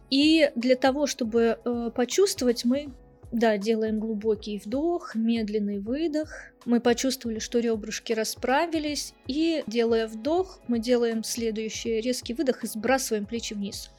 И 0.10 0.52
для 0.56 0.76
того, 0.76 1.08
чтобы 1.08 1.60
э, 1.64 1.92
почувствовать, 1.96 2.66
мы 2.66 2.90
Да, 3.32 3.58
делаем 3.58 4.00
глубокий 4.00 4.62
вдох, 4.64 5.16
медленный 5.16 5.80
выдох. 5.80 6.30
Мы 6.66 6.80
почувствовали, 6.80 7.40
что 7.40 7.60
ребрышки 7.60 8.14
расправились. 8.14 9.14
И, 9.28 9.64
делая 9.68 10.08
вдох, 10.08 10.60
мы 10.68 10.80
делаем 10.80 11.24
следующий 11.24 12.00
резкий 12.02 12.34
выдох 12.34 12.64
и 12.64 12.68
сбрасываем 12.68 13.26
плечи 13.26 13.54
вниз. 13.54 13.90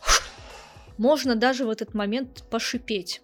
Можно 0.96 1.34
даже 1.34 1.66
в 1.66 1.70
этот 1.70 1.92
момент 1.92 2.44
пошипеть. 2.50 3.20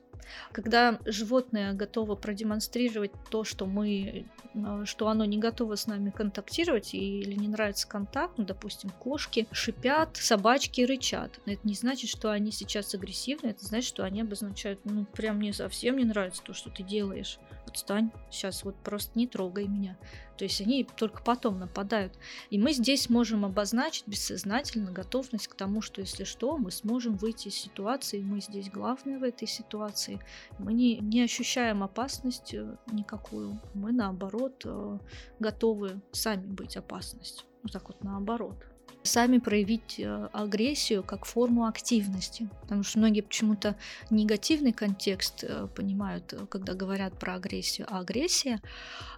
Когда 0.52 0.98
животное 1.04 1.72
готово 1.72 2.14
продемонстрировать 2.14 3.12
то, 3.30 3.44
что 3.44 3.66
мы 3.66 4.26
э, 4.54 4.84
что 4.84 5.08
оно 5.08 5.24
не 5.24 5.38
готово 5.38 5.76
с 5.76 5.86
нами 5.86 6.10
контактировать 6.10 6.94
или 6.94 7.34
не 7.34 7.48
нравится 7.48 7.86
контакт, 7.88 8.34
ну, 8.38 8.44
допустим, 8.44 8.90
кошки 8.90 9.46
шипят, 9.52 10.16
собачки 10.16 10.82
рычат. 10.82 11.40
Это 11.46 11.66
не 11.66 11.74
значит, 11.74 12.10
что 12.10 12.30
они 12.30 12.52
сейчас 12.52 12.94
агрессивны, 12.94 13.48
это 13.48 13.64
значит, 13.64 13.88
что 13.88 14.04
они 14.04 14.20
обозначают, 14.20 14.80
ну, 14.84 15.04
прям 15.04 15.36
мне 15.36 15.52
совсем 15.52 15.96
не 15.96 16.04
нравится 16.04 16.42
то, 16.42 16.54
что 16.54 16.70
ты 16.70 16.82
делаешь. 16.82 17.38
Отстань, 17.66 18.10
сейчас 18.30 18.64
вот 18.64 18.76
просто 18.76 19.18
не 19.18 19.26
трогай 19.26 19.66
меня. 19.66 19.96
То 20.36 20.44
есть 20.44 20.60
они 20.60 20.84
только 20.84 21.22
потом 21.22 21.58
нападают. 21.58 22.12
И 22.50 22.58
мы 22.58 22.72
здесь 22.72 23.08
можем 23.08 23.44
обозначить 23.44 24.08
бессознательно 24.08 24.90
готовность 24.90 25.48
к 25.48 25.54
тому, 25.54 25.80
что 25.80 26.00
если 26.00 26.24
что, 26.24 26.58
мы 26.58 26.70
сможем 26.70 27.16
выйти 27.16 27.48
из 27.48 27.54
ситуации, 27.54 28.20
мы 28.22 28.40
здесь 28.40 28.70
главные 28.70 29.18
в 29.18 29.22
этой 29.22 29.46
ситуации. 29.46 30.20
Мы 30.58 30.72
не, 30.72 30.98
не 30.98 31.22
ощущаем 31.22 31.82
опасность 31.82 32.54
э, 32.54 32.76
никакую. 32.90 33.60
Мы 33.74 33.92
наоборот 33.92 34.62
э, 34.64 34.98
готовы 35.38 36.00
сами 36.10 36.46
быть 36.46 36.76
опасностью. 36.76 37.46
Вот 37.62 37.72
так 37.72 37.86
вот 37.88 38.02
наоборот 38.02 38.71
сами 39.02 39.38
проявить 39.38 39.98
э, 39.98 40.28
агрессию 40.32 41.02
как 41.02 41.24
форму 41.24 41.66
активности. 41.66 42.48
Потому 42.62 42.82
что 42.82 42.98
многие 42.98 43.22
почему-то 43.22 43.76
негативный 44.10 44.72
контекст 44.72 45.44
э, 45.44 45.66
понимают, 45.74 46.32
э, 46.32 46.46
когда 46.46 46.74
говорят 46.74 47.18
про 47.18 47.34
агрессию. 47.34 47.86
А 47.90 48.00
агрессия 48.00 48.60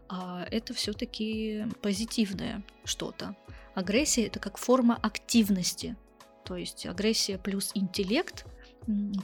а, 0.09 0.47
это 0.51 0.75
все-таки 0.75 1.65
позитивное 1.83 2.63
что-то. 2.85 3.37
Агрессия 3.75 4.27
это 4.27 4.39
как 4.39 4.57
форма 4.59 4.99
активности. 5.03 5.97
То 6.45 6.57
есть 6.57 6.87
агрессия 6.87 7.39
плюс 7.39 7.71
интеллект 7.75 8.47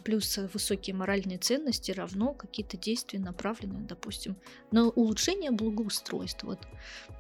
плюс 0.04 0.38
высокие 0.52 0.94
моральные 0.94 1.38
ценности 1.38 1.90
равно 1.90 2.32
какие-то 2.32 2.76
действия 2.76 3.18
направленные, 3.18 3.82
допустим, 3.86 4.36
на 4.70 4.88
улучшение 4.88 5.50
благоустройства. 5.50 6.46
Вот, 6.48 6.61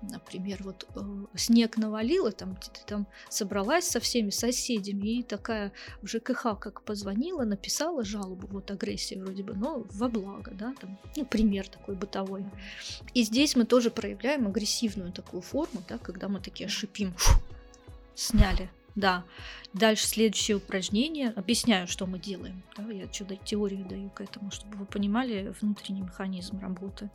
например, 0.02 0.62
вот 0.62 0.88
э, 0.94 1.00
снег 1.36 1.76
и 1.76 2.30
там 2.32 2.56
ты 2.56 2.80
там 2.86 3.06
собралась 3.28 3.88
со 3.88 4.00
всеми 4.00 4.30
соседями 4.30 5.18
и 5.18 5.22
такая 5.22 5.72
в 6.02 6.06
ЖКХ 6.06 6.58
как 6.58 6.82
позвонила, 6.82 7.44
написала 7.44 8.04
жалобу, 8.04 8.46
вот 8.48 8.70
агрессия 8.70 9.22
вроде 9.22 9.42
бы, 9.42 9.54
но 9.54 9.86
во 9.90 10.08
благо, 10.08 10.52
да, 10.52 10.74
там, 10.80 10.98
ну, 11.16 11.26
пример 11.26 11.68
такой 11.68 11.94
бытовой. 11.94 12.46
И 13.14 13.22
здесь 13.22 13.56
мы 13.56 13.64
тоже 13.64 13.90
проявляем 13.90 14.46
агрессивную 14.46 15.12
такую 15.12 15.42
форму, 15.42 15.82
да, 15.88 15.98
когда 15.98 16.28
мы 16.28 16.40
такие 16.40 16.68
шипим, 16.68 17.14
сняли 18.14 18.70
да. 18.94 19.24
Дальше 19.72 20.06
следующее 20.06 20.56
упражнение. 20.56 21.30
Объясняю, 21.30 21.86
что 21.86 22.06
мы 22.06 22.18
делаем. 22.18 22.62
Да, 22.76 22.90
я 22.90 23.10
что-то 23.12 23.36
теорию 23.36 23.84
даю 23.84 24.10
к 24.10 24.20
этому, 24.20 24.50
чтобы 24.50 24.76
вы 24.76 24.84
понимали 24.84 25.54
внутренний 25.60 26.02
механизм 26.02 26.58
работы. 26.58 27.08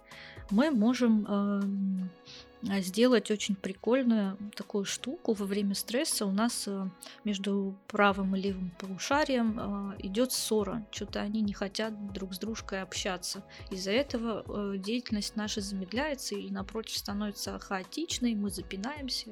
Мы 0.52 0.72
можем 0.72 1.26
э, 1.28 2.82
сделать 2.82 3.30
очень 3.30 3.56
прикольную 3.56 4.38
такую 4.56 4.86
штуку 4.86 5.34
во 5.34 5.46
время 5.46 5.76
стресса. 5.76 6.26
У 6.26 6.32
нас 6.32 6.64
э, 6.68 6.88
между 7.24 7.76
правым 7.88 8.36
и 8.36 8.42
левым 8.42 8.72
полушарием 8.80 9.60
э, 9.60 9.96
идет 10.00 10.32
ссора. 10.32 10.86
Что-то 10.92 11.22
они 11.22 11.42
не 11.42 11.54
хотят 11.54 12.14
друг 12.14 12.34
с 12.34 12.40
дружкой 12.40 12.82
общаться. 12.82 13.44
Из-за 13.70 13.92
этого 13.92 14.44
э, 14.48 14.78
деятельность 14.78 15.36
наша 15.36 15.62
замедляется 15.62 16.36
или 16.36 16.50
напротив 16.52 16.98
становится 16.98 17.60
хаотичной. 17.60 18.36
Мы 18.36 18.50
запинаемся, 18.50 19.32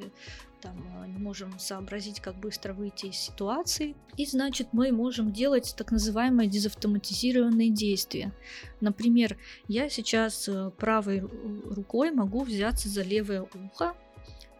там 0.63 1.03
э, 1.03 1.07
не 1.07 1.19
можем 1.19 1.59
сообразить, 1.59 2.21
как 2.21 2.35
быстро 2.35 2.73
выйти 2.73 3.07
из 3.07 3.17
ситуации. 3.17 3.95
И 4.17 4.25
значит, 4.25 4.69
мы 4.71 4.91
можем 4.91 5.31
делать 5.31 5.75
так 5.77 5.91
называемые 5.91 6.49
дезавтоматизированные 6.49 7.69
действия. 7.69 8.31
Например, 8.79 9.37
я 9.67 9.89
сейчас 9.89 10.47
э, 10.47 10.71
правой 10.77 11.19
рукой 11.19 12.11
могу 12.11 12.43
взяться 12.43 12.89
за 12.89 13.03
левое 13.03 13.41
ухо, 13.41 13.93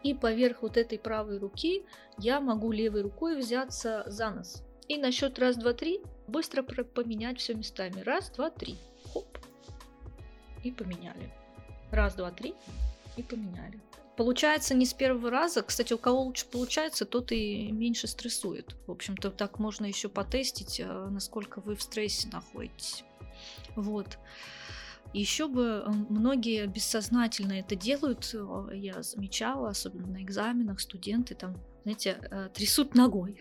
и 0.02 0.12
поверх 0.12 0.60
вот 0.60 0.76
этой 0.76 0.98
правой 0.98 1.38
руки 1.38 1.82
я 2.18 2.40
могу 2.40 2.70
левой 2.70 3.02
рукой 3.02 3.38
взяться 3.38 4.04
за 4.06 4.30
нос. 4.30 4.62
И 4.86 4.98
на 4.98 5.10
счет 5.10 5.38
раз, 5.38 5.56
два, 5.56 5.72
три 5.72 6.02
быстро 6.26 6.62
поменять 6.62 7.38
все 7.38 7.54
местами. 7.54 8.02
Раз, 8.02 8.28
два, 8.28 8.50
три. 8.50 8.76
Хоп. 9.12 9.38
И 10.62 10.70
поменяли. 10.70 11.32
Раз, 11.90 12.14
два, 12.14 12.30
три. 12.30 12.54
И 13.16 13.22
поменяли. 13.22 13.80
Получается 14.16 14.74
не 14.74 14.86
с 14.86 14.94
первого 14.94 15.30
раза. 15.30 15.62
Кстати, 15.62 15.92
у 15.92 15.98
кого 15.98 16.22
лучше 16.22 16.46
получается, 16.46 17.04
тот 17.04 17.32
и 17.32 17.72
меньше 17.72 18.06
стрессует. 18.06 18.76
В 18.86 18.92
общем-то, 18.92 19.30
так 19.30 19.58
можно 19.58 19.86
еще 19.86 20.08
потестить, 20.08 20.78
э, 20.78 21.08
насколько 21.10 21.60
вы 21.60 21.74
в 21.74 21.82
стрессе 21.82 22.28
находитесь. 22.28 23.04
Вот. 23.74 24.18
Еще 25.12 25.48
бы 25.48 25.84
многие 26.08 26.66
бессознательно 26.66 27.54
это 27.54 27.74
делают, 27.74 28.30
э, 28.34 28.68
я 28.74 29.02
замечала, 29.02 29.70
особенно 29.70 30.06
на 30.06 30.22
экзаменах, 30.22 30.80
студенты 30.80 31.34
там, 31.34 31.56
знаете, 31.82 32.18
э, 32.30 32.48
трясут 32.54 32.94
ногой. 32.94 33.40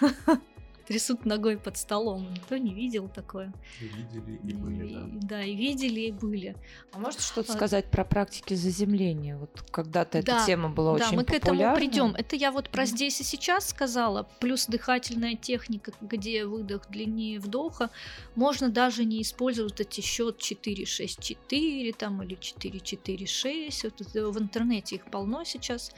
трясут 0.86 1.24
ногой 1.24 1.58
под 1.58 1.76
столом. 1.76 2.32
Никто 2.32 2.56
не 2.56 2.74
видел 2.74 3.08
такое. 3.08 3.52
И 3.80 3.84
видели, 3.84 4.40
и 4.42 4.54
были, 4.54 4.86
и, 4.86 4.94
да. 4.94 5.08
Да, 5.28 5.42
и 5.42 5.54
видели, 5.54 6.00
и 6.00 6.12
были. 6.12 6.56
А 6.92 6.98
можете 6.98 7.22
что-то 7.22 7.52
а, 7.52 7.56
сказать 7.56 7.90
про 7.90 8.04
практики 8.04 8.54
заземления? 8.54 9.36
Вот 9.36 9.62
когда-то 9.70 10.22
да, 10.22 10.38
эта 10.38 10.46
тема 10.46 10.68
была 10.68 10.98
да, 10.98 11.06
очень 11.06 11.18
популярна. 11.18 11.24
Да, 11.24 11.32
мы 11.32 11.40
к 11.40 11.42
этому 11.42 11.76
придем. 11.76 12.14
Это 12.14 12.36
я 12.36 12.52
вот 12.52 12.68
про 12.68 12.86
здесь 12.86 13.20
и 13.20 13.24
сейчас 13.24 13.68
сказала. 13.68 14.28
Плюс 14.40 14.66
дыхательная 14.66 15.36
техника, 15.36 15.92
где 16.00 16.44
выдох 16.44 16.88
длиннее 16.88 17.40
вдоха. 17.40 17.90
Можно 18.34 18.68
даже 18.68 19.04
не 19.04 19.22
использовать 19.22 19.80
эти 19.80 20.00
счет 20.00 20.40
4-6-4 20.40 21.94
там, 21.96 22.22
или 22.22 22.36
4-4-6. 22.36 23.92
Вот 24.14 24.34
в 24.34 24.38
интернете 24.40 24.96
их 24.96 25.04
полно 25.04 25.44
сейчас. 25.44 25.92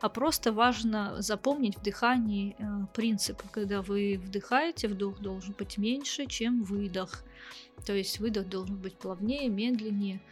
А 0.00 0.08
просто 0.08 0.52
важно 0.52 1.22
запомнить 1.22 1.76
в 1.76 1.82
дыхании 1.82 2.56
э, 2.58 2.64
принцип, 2.92 3.40
когда 3.52 3.82
вы 3.82 4.20
в 4.22 4.31
вдыхаете, 4.32 4.88
вдох 4.88 5.20
должен 5.20 5.54
быть 5.58 5.76
меньше, 5.76 6.24
чем 6.24 6.64
выдох. 6.64 7.22
То 7.84 7.92
есть 7.92 8.18
выдох 8.18 8.48
должен 8.48 8.76
быть 8.76 8.96
плавнее, 8.96 9.48
медленнее. 9.50 10.22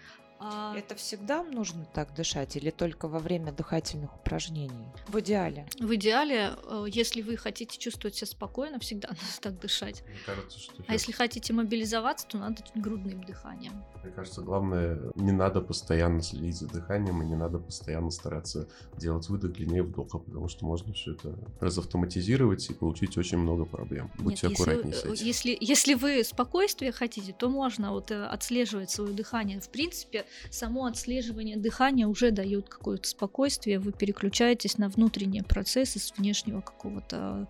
А... 0.43 0.75
Это 0.75 0.95
всегда 0.95 1.43
нужно 1.43 1.85
так 1.85 2.15
дышать 2.15 2.57
или 2.57 2.71
только 2.71 3.09
во 3.09 3.19
время 3.19 3.53
дыхательных 3.53 4.17
упражнений? 4.17 4.87
В 5.07 5.21
идеале. 5.21 5.67
В 5.79 5.95
идеале, 5.97 6.53
э, 6.65 6.87
если 6.89 7.21
вы 7.21 7.37
хотите 7.37 7.79
чувствовать 7.79 8.17
себя 8.17 8.27
спокойно, 8.27 8.79
всегда 8.79 9.09
надо 9.11 9.21
так 9.43 9.61
дышать. 9.61 10.03
Мне 10.07 10.17
кажется, 10.25 10.59
что 10.59 10.73
а 10.87 10.93
если 10.95 11.13
хотите 11.13 11.53
мобилизоваться, 11.53 12.27
то 12.27 12.39
надо 12.39 12.65
грудным 12.75 13.23
дыханием. 13.23 13.85
Мне 14.03 14.13
кажется, 14.13 14.41
главное, 14.41 14.99
не 15.15 15.33
надо 15.33 15.61
постоянно 15.61 16.23
следить 16.23 16.57
за 16.57 16.69
дыханием 16.69 17.23
и 17.23 17.27
не 17.27 17.37
надо 17.37 17.59
постоянно 17.59 18.11
стараться 18.11 18.67
делать 18.97 19.29
выдох 19.29 19.53
длиннее 19.53 19.83
вдоха, 19.83 20.19
потому 20.19 20.49
что 20.49 20.65
можно 20.65 20.95
все 20.95 21.13
это 21.13 21.39
разавтоматизировать 21.61 22.71
и 22.71 22.73
получить 22.73 23.19
очень 23.19 23.37
много 23.37 23.67
проблем. 23.67 24.11
Будьте 24.19 24.49
Нет, 24.49 24.57
аккуратнее 24.57 24.95
если, 24.95 25.09
с 25.09 25.13
этим. 25.13 25.27
Если, 25.27 25.59
если 25.61 25.95
вы 25.95 26.25
спокойствие 26.25 26.93
хотите, 26.93 27.35
то 27.35 27.51
можно 27.51 27.91
вот 27.93 28.11
э, 28.11 28.25
отслеживать 28.25 28.91
свое 28.91 29.13
дыхание. 29.13 29.61
В 29.61 29.69
принципе, 29.69 30.25
само 30.51 30.87
отслеживание 30.87 31.57
дыхания 31.57 32.07
уже 32.07 32.31
дает 32.31 32.69
какое-то 32.69 33.09
спокойствие, 33.09 33.79
вы 33.79 33.93
переключаетесь 33.93 34.79
на 34.79 34.89
внутренние 34.89 35.43
процессы 35.43 35.99
с 35.99 36.13
внешнего 36.17 36.61
какого-то 36.61 37.49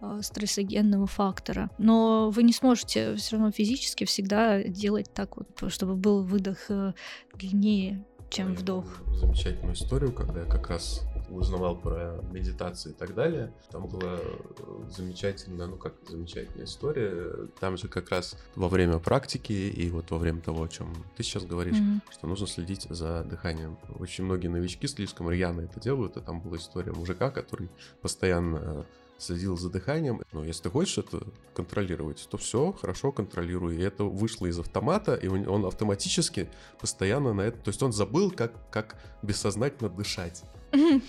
э, 0.00 0.20
стрессогенного 0.22 1.06
фактора. 1.06 1.70
Но 1.78 2.30
вы 2.30 2.42
не 2.42 2.52
сможете 2.52 3.14
все 3.16 3.36
равно 3.36 3.50
физически 3.50 4.04
всегда 4.04 4.62
делать 4.62 5.12
так 5.12 5.36
вот, 5.36 5.72
чтобы 5.72 5.94
был 5.94 6.22
выдох 6.22 6.70
э, 6.70 6.92
длиннее, 7.34 8.04
чем 8.30 8.54
вдох. 8.54 8.84
Замечательную 9.14 9.74
историю, 9.74 10.12
когда 10.12 10.40
я 10.40 10.46
как 10.46 10.68
раз 10.68 11.02
узнавал 11.30 11.76
про 11.76 12.20
медитацию 12.32 12.94
и 12.94 12.96
так 12.96 13.14
далее. 13.14 13.52
Там 13.70 13.86
была 13.86 14.16
э, 14.16 14.90
замечательная, 14.90 15.66
ну 15.66 15.76
как 15.76 15.94
замечательная 16.08 16.64
история. 16.64 17.48
Там 17.60 17.76
же 17.76 17.88
как 17.88 18.10
раз 18.10 18.36
во 18.54 18.68
время 18.68 18.98
практики 18.98 19.52
и 19.52 19.90
вот 19.90 20.10
во 20.10 20.18
время 20.18 20.40
того, 20.40 20.64
о 20.64 20.68
чем 20.68 20.92
ты 21.16 21.22
сейчас 21.22 21.44
говоришь, 21.44 21.76
mm-hmm. 21.76 22.00
что 22.10 22.26
нужно 22.26 22.46
следить 22.46 22.86
за 22.88 23.24
дыханием. 23.24 23.76
Очень 23.98 24.24
многие 24.24 24.48
новички 24.48 24.86
слишком 24.86 25.30
рьяно 25.30 25.62
это 25.62 25.80
делают, 25.80 26.16
и 26.16 26.20
там 26.20 26.40
была 26.40 26.56
история 26.56 26.92
мужика, 26.92 27.30
который 27.30 27.68
постоянно 28.00 28.86
следил 29.18 29.58
за 29.58 29.68
дыханием. 29.70 30.22
Но 30.32 30.44
если 30.44 30.64
ты 30.64 30.70
хочешь 30.70 30.98
это 30.98 31.22
контролировать, 31.54 32.26
то 32.30 32.38
все, 32.38 32.72
хорошо, 32.72 33.12
контролируй. 33.12 33.76
И 33.76 33.80
это 33.80 34.04
вышло 34.04 34.46
из 34.46 34.58
автомата, 34.58 35.14
и 35.14 35.28
он 35.28 35.66
автоматически 35.66 36.48
постоянно 36.80 37.34
на 37.34 37.42
это... 37.42 37.58
То 37.58 37.68
есть 37.68 37.82
он 37.82 37.92
забыл, 37.92 38.30
как, 38.30 38.52
как 38.70 38.96
бессознательно 39.22 39.90
дышать. 39.90 40.44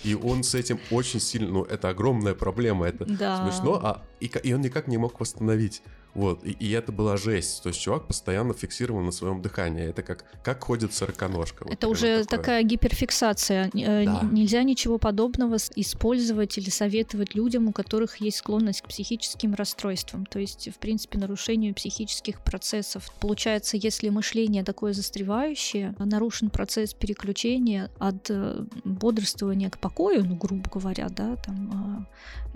И 0.04 0.14
он 0.14 0.42
с 0.42 0.54
этим 0.54 0.80
очень 0.90 1.20
сильно, 1.20 1.50
ну, 1.50 1.64
это 1.64 1.90
огромная 1.90 2.34
проблема, 2.34 2.86
это 2.86 3.04
да. 3.04 3.44
смешно, 3.44 3.74
а 3.82 4.02
и, 4.20 4.26
и 4.26 4.52
он 4.52 4.60
никак 4.60 4.86
не 4.86 4.98
мог 4.98 5.18
восстановить 5.20 5.82
вот, 6.14 6.44
и, 6.44 6.50
и 6.50 6.70
это 6.72 6.90
была 6.92 7.16
жесть. 7.16 7.62
То 7.62 7.68
есть 7.68 7.80
чувак 7.80 8.06
постоянно 8.06 8.52
фиксировал 8.52 9.00
на 9.00 9.12
своем 9.12 9.42
дыхании. 9.42 9.84
Это 9.84 10.02
как, 10.02 10.24
как 10.42 10.64
ходит 10.64 10.92
сороконожка. 10.92 11.64
Вот 11.64 11.72
это 11.72 11.88
уже 11.88 12.24
такое. 12.24 12.38
такая 12.38 12.62
гиперфиксация. 12.62 13.70
Э, 13.74 14.04
да. 14.04 14.28
Нельзя 14.32 14.62
ничего 14.62 14.98
подобного 14.98 15.56
использовать 15.76 16.58
или 16.58 16.70
советовать 16.70 17.34
людям, 17.34 17.68
у 17.68 17.72
которых 17.72 18.16
есть 18.16 18.38
склонность 18.38 18.82
к 18.82 18.88
психическим 18.88 19.54
расстройствам. 19.54 20.26
То 20.26 20.40
есть, 20.40 20.68
в 20.74 20.78
принципе, 20.78 21.18
нарушению 21.18 21.74
психических 21.74 22.40
процессов. 22.40 23.10
Получается, 23.20 23.76
если 23.76 24.08
мышление 24.08 24.64
такое 24.64 24.92
застревающее, 24.92 25.94
нарушен 25.98 26.50
процесс 26.50 26.92
переключения 26.92 27.90
от 27.98 28.30
э, 28.30 28.64
бодрствования 28.84 29.70
к 29.70 29.78
покою, 29.78 30.24
ну, 30.24 30.34
грубо 30.34 30.68
говоря, 30.68 31.08
да, 31.08 31.36
там, 31.36 32.08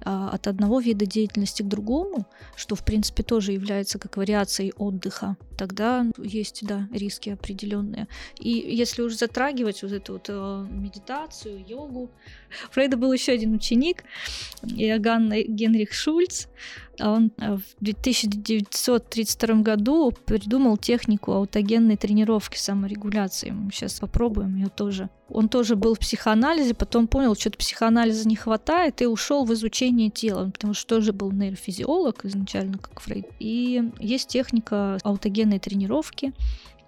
а, 0.04 0.30
от 0.30 0.46
одного 0.46 0.80
вида 0.80 1.06
деятельности 1.06 1.53
к 1.62 1.68
другому, 1.68 2.26
что, 2.56 2.74
в 2.74 2.84
принципе, 2.84 3.22
тоже 3.22 3.52
является 3.52 3.98
как 3.98 4.16
вариацией 4.16 4.72
отдыха, 4.76 5.36
тогда 5.56 6.06
есть, 6.18 6.66
да, 6.66 6.88
риски 6.92 7.30
определенные. 7.30 8.08
И 8.38 8.50
если 8.50 9.02
уж 9.02 9.14
затрагивать 9.14 9.82
вот 9.82 9.92
эту 9.92 10.14
вот 10.14 10.26
э, 10.28 10.66
медитацию, 10.70 11.64
йогу, 11.66 12.10
Фрейда 12.70 12.96
был 12.96 13.12
еще 13.12 13.32
один 13.32 13.54
ученик, 13.54 14.04
Иоганн 14.62 15.30
Генрих 15.30 15.92
Шульц, 15.92 16.46
он 17.00 17.32
э, 17.38 17.56
в 17.56 17.62
1932 17.80 19.54
году 19.56 20.12
придумал 20.24 20.76
технику 20.76 21.32
аутогенной 21.32 21.96
тренировки 21.96 22.56
саморегуляции. 22.56 23.50
Мы 23.50 23.70
сейчас 23.72 24.00
попробуем 24.00 24.56
ее 24.56 24.68
тоже. 24.68 25.10
Он 25.28 25.48
тоже 25.48 25.76
был 25.76 25.94
в 25.94 25.98
психоанализе, 25.98 26.74
потом 26.74 27.06
понял, 27.06 27.34
что-то 27.34 27.58
психоанализа 27.58 28.28
не 28.28 28.36
хватает, 28.36 29.00
и 29.02 29.06
ушел 29.06 29.44
в 29.44 29.52
изучение 29.54 30.10
тела, 30.10 30.50
потому 30.50 30.74
что 30.74 30.96
тоже 30.96 31.12
был 31.12 31.32
нейрофизиолог 31.32 32.24
изначально, 32.24 32.78
как 32.78 33.00
Фрейд. 33.00 33.26
И 33.38 33.82
есть 33.98 34.28
техника 34.28 34.98
аутогенной 35.02 35.58
тренировки, 35.58 36.32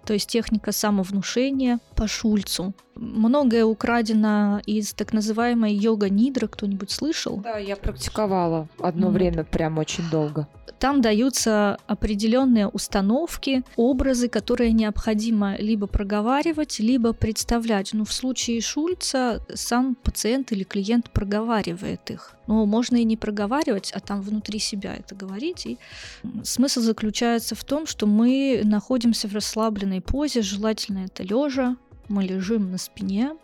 то 0.05 0.13
есть 0.13 0.29
техника 0.29 0.71
самовнушения 0.71 1.79
по 1.95 2.07
Шульцу. 2.07 2.73
Многое 2.99 3.65
украдено 3.65 4.61
из 4.65 4.93
так 4.93 5.13
называемой 5.13 5.73
йога-нидры. 5.73 6.47
Кто-нибудь 6.47 6.91
слышал? 6.91 7.37
Да, 7.37 7.57
я 7.57 7.75
практиковала 7.75 8.67
одно 8.79 9.07
mm. 9.07 9.11
время 9.11 9.43
прям 9.43 9.77
очень 9.77 10.03
долго. 10.09 10.47
Там 10.79 11.01
даются 11.01 11.77
определенные 11.87 12.67
установки, 12.67 13.63
образы, 13.75 14.29
которые 14.29 14.71
необходимо 14.73 15.57
либо 15.57 15.87
проговаривать, 15.87 16.79
либо 16.79 17.13
представлять. 17.13 17.93
Но 17.93 17.99
ну, 17.99 18.05
в 18.05 18.13
случае 18.13 18.61
Шульца 18.61 19.41
сам 19.53 19.95
пациент 19.95 20.51
или 20.51 20.63
клиент 20.63 21.09
проговаривает 21.09 22.11
их. 22.11 22.35
Но 22.45 22.65
можно 22.65 22.97
и 22.97 23.03
не 23.03 23.17
проговаривать, 23.17 23.91
а 23.91 23.99
там 23.99 24.21
внутри 24.21 24.59
себя 24.59 24.95
это 24.95 25.15
говорить. 25.15 25.65
И 25.65 25.77
смысл 26.43 26.81
заключается 26.81 27.55
в 27.55 27.63
том, 27.63 27.87
что 27.87 28.05
мы 28.05 28.61
находимся 28.63 29.27
в 29.27 29.33
расслабленной 29.33 30.01
позе, 30.01 30.41
желательно 30.41 31.05
это 31.05 31.23
лежа, 31.23 31.75
мы 32.09 32.23
лежим 32.23 32.71
на 32.71 32.77
спине, 32.77 33.35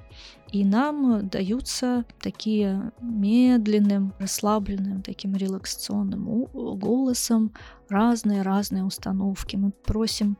и 0.52 0.64
нам 0.64 1.28
даются 1.30 2.06
такие 2.20 2.92
медленным, 3.02 4.14
расслабленным, 4.20 5.02
таким 5.02 5.36
релаксационным 5.36 6.46
голосом 6.54 7.54
разные-разные 7.90 8.84
установки. 8.84 9.56
Мы 9.56 9.72
просим 9.72 10.38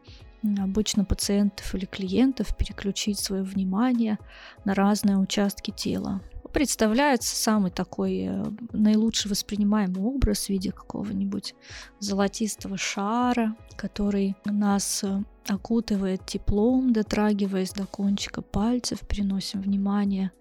обычно 0.60 1.06
пациентов 1.06 1.74
или 1.74 1.86
клиентов 1.86 2.56
переключить 2.56 3.20
свое 3.20 3.44
внимание 3.44 4.20
на 4.66 4.74
разные 4.76 5.18
участки 5.18 5.72
тела 5.72 6.22
представляется 6.54 7.36
самый 7.36 7.72
такой 7.72 8.28
э, 8.28 8.46
наилучший 8.72 9.30
воспринимаемый 9.30 10.02
образ 10.02 10.46
в 10.46 10.50
виде 10.50 10.72
какого-нибудь 10.72 11.56
золотистого 12.00 12.78
шара, 12.78 13.56
который 13.76 14.36
нас 14.46 15.04
э, 15.04 15.24
окутывает 15.48 16.26
теплом, 16.26 16.94
дотрагиваясь 16.94 17.74
до 17.74 17.86
кончика 17.86 18.42
пальцев, 18.42 19.00
переносим 19.02 19.62
внимание 19.62 20.32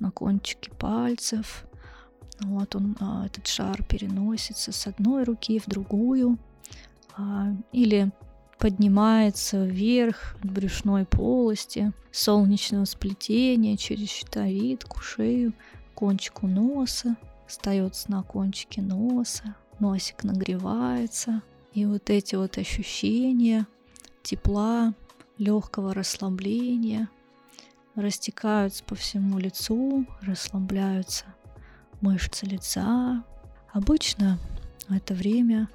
на 0.00 0.10
кончики 0.10 0.70
пальцев. 0.70 1.66
Вот 2.40 2.74
он, 2.74 2.96
а, 3.00 3.26
этот 3.26 3.46
шар 3.46 3.82
переносится 3.84 4.72
с 4.72 4.86
одной 4.86 5.24
руки 5.24 5.58
в 5.58 5.66
другую, 5.66 6.38
а, 7.16 7.48
или 7.72 8.12
поднимается 8.58 9.64
вверх 9.64 10.36
от 10.42 10.50
брюшной 10.50 11.04
полости, 11.04 11.92
солнечного 12.10 12.84
сплетения 12.84 13.76
через 13.76 14.08
щитовидку, 14.08 15.00
шею, 15.00 15.52
кончику 15.94 16.46
носа, 16.46 17.16
остается 17.46 18.10
на 18.10 18.22
кончике 18.22 18.82
носа, 18.82 19.54
носик 19.78 20.24
нагревается, 20.24 21.42
и 21.72 21.86
вот 21.86 22.10
эти 22.10 22.34
вот 22.34 22.58
ощущения 22.58 23.66
тепла, 24.22 24.94
легкого 25.38 25.94
расслабления 25.94 27.08
растекаются 27.94 28.82
по 28.84 28.94
всему 28.94 29.38
лицу, 29.38 30.06
расслабляются 30.20 31.24
мышцы 32.00 32.46
лица. 32.46 33.24
Обычно 33.72 34.38
в 34.88 34.92
это 34.92 35.14
время 35.14 35.68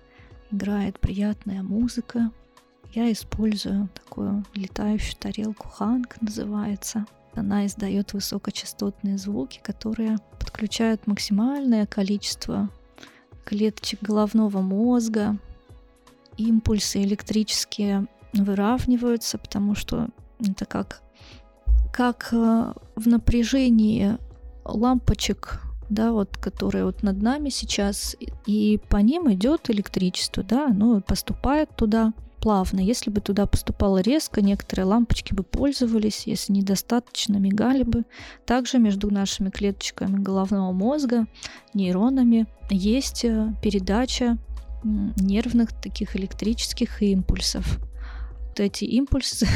играет 0.52 1.00
приятная 1.00 1.64
музыка, 1.64 2.32
я 2.94 3.12
использую 3.12 3.90
такую 3.94 4.46
летающую 4.54 5.16
тарелку 5.18 5.68
Ханг, 5.68 6.16
называется. 6.22 7.06
Она 7.36 7.66
издает 7.66 8.14
высокочастотные 8.14 9.18
звуки, 9.18 9.60
которые 9.64 10.18
подключают 10.40 11.08
максимальное 11.08 11.88
количество 11.88 12.70
клеточек 13.46 14.04
головного 14.04 14.62
мозга. 14.62 15.38
Импульсы 16.38 17.02
электрические 17.04 18.08
выравниваются, 18.34 19.38
потому 19.38 19.76
что 19.76 20.10
это 20.40 20.66
как, 20.66 21.02
как 21.92 22.30
э, 22.32 22.74
в 22.96 23.08
напряжении 23.08 24.18
лампочек 24.66 25.62
да, 25.90 26.12
вот, 26.12 26.38
которые 26.38 26.86
вот 26.86 27.04
над 27.04 27.22
нами 27.22 27.50
сейчас, 27.50 28.16
и 28.46 28.80
по 28.90 28.98
ним 28.98 29.32
идет 29.34 29.70
электричество, 29.70 30.44
да, 30.44 30.68
оно 30.68 31.02
поступает 31.02 31.76
туда, 31.76 32.14
плавно. 32.44 32.82
Если 32.82 33.10
бы 33.10 33.22
туда 33.22 33.46
поступало 33.46 34.00
резко, 34.02 34.42
некоторые 34.42 34.86
лампочки 34.86 35.34
бы 35.34 35.44
пользовались, 35.44 36.24
если 36.28 36.52
недостаточно, 36.52 37.38
мигали 37.38 37.84
бы. 37.84 38.04
Также 38.46 38.80
между 38.80 39.10
нашими 39.10 39.50
клеточками 39.50 40.22
головного 40.22 40.74
мозга, 40.74 41.26
нейронами, 41.74 42.48
есть 42.70 43.24
э, 43.24 43.54
передача 43.64 44.38
нервных 44.84 45.72
таких 45.72 46.18
электрических 46.18 47.02
импульсов. 47.02 47.80
Вот 48.50 48.60
эти 48.60 48.84
импульсы 48.84 49.48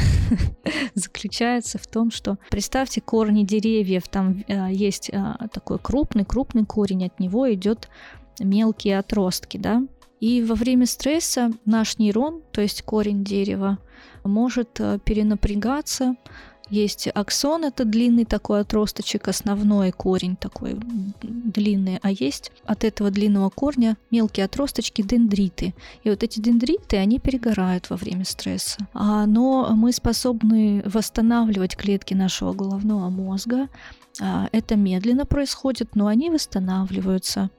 заключаются 0.94 1.76
в 1.76 1.86
том, 1.86 2.10
что 2.10 2.38
представьте 2.48 3.02
корни 3.02 3.44
деревьев, 3.44 4.08
там 4.08 4.42
э, 4.48 4.72
есть 4.72 5.10
э, 5.10 5.34
такой 5.52 5.78
крупный, 5.78 6.24
крупный 6.24 6.64
корень, 6.64 7.04
от 7.04 7.20
него 7.20 7.52
идет 7.52 7.90
мелкие 8.40 8.98
отростки, 8.98 9.58
да, 9.58 9.82
и 10.20 10.42
во 10.42 10.54
время 10.54 10.86
стресса 10.86 11.52
наш 11.64 11.98
нейрон, 11.98 12.42
то 12.52 12.60
есть 12.60 12.82
корень 12.82 13.24
дерева, 13.24 13.78
может 14.24 14.80
э, 14.80 14.98
перенапрягаться. 15.04 16.16
Есть 16.70 17.08
аксон, 17.14 17.64
это 17.64 17.86
длинный 17.86 18.26
такой 18.26 18.60
отросточек, 18.60 19.28
основной 19.28 19.90
корень 19.90 20.36
такой 20.36 20.76
длинный, 21.22 21.98
а 22.02 22.10
есть 22.10 22.52
от 22.66 22.84
этого 22.84 23.10
длинного 23.10 23.48
корня 23.48 23.96
мелкие 24.10 24.44
отросточки 24.44 25.00
дендриты. 25.00 25.74
И 26.04 26.10
вот 26.10 26.22
эти 26.22 26.40
дендриты, 26.40 26.98
они 26.98 27.20
перегорают 27.20 27.88
во 27.88 27.96
время 27.96 28.26
стресса. 28.26 28.86
А, 28.92 29.24
но 29.24 29.70
мы 29.74 29.92
способны 29.92 30.82
восстанавливать 30.84 31.74
клетки 31.74 32.12
нашего 32.12 32.52
головного 32.52 33.08
мозга, 33.08 33.68
это 34.20 34.76
медленно 34.76 35.26
происходит, 35.26 35.94
но 35.94 36.06
они 36.06 36.30
восстанавливаются 36.30 37.50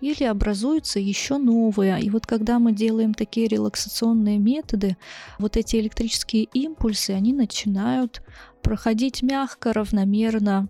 или 0.00 0.24
образуются 0.24 0.98
еще 0.98 1.38
новые. 1.38 2.00
И 2.00 2.10
вот 2.10 2.26
когда 2.26 2.58
мы 2.58 2.72
делаем 2.72 3.14
такие 3.14 3.48
релаксационные 3.48 4.38
методы, 4.38 4.96
вот 5.38 5.56
эти 5.56 5.76
электрические 5.76 6.44
импульсы, 6.44 7.10
они 7.12 7.32
начинают 7.32 8.22
проходить 8.62 9.22
мягко, 9.22 9.72
равномерно, 9.72 10.68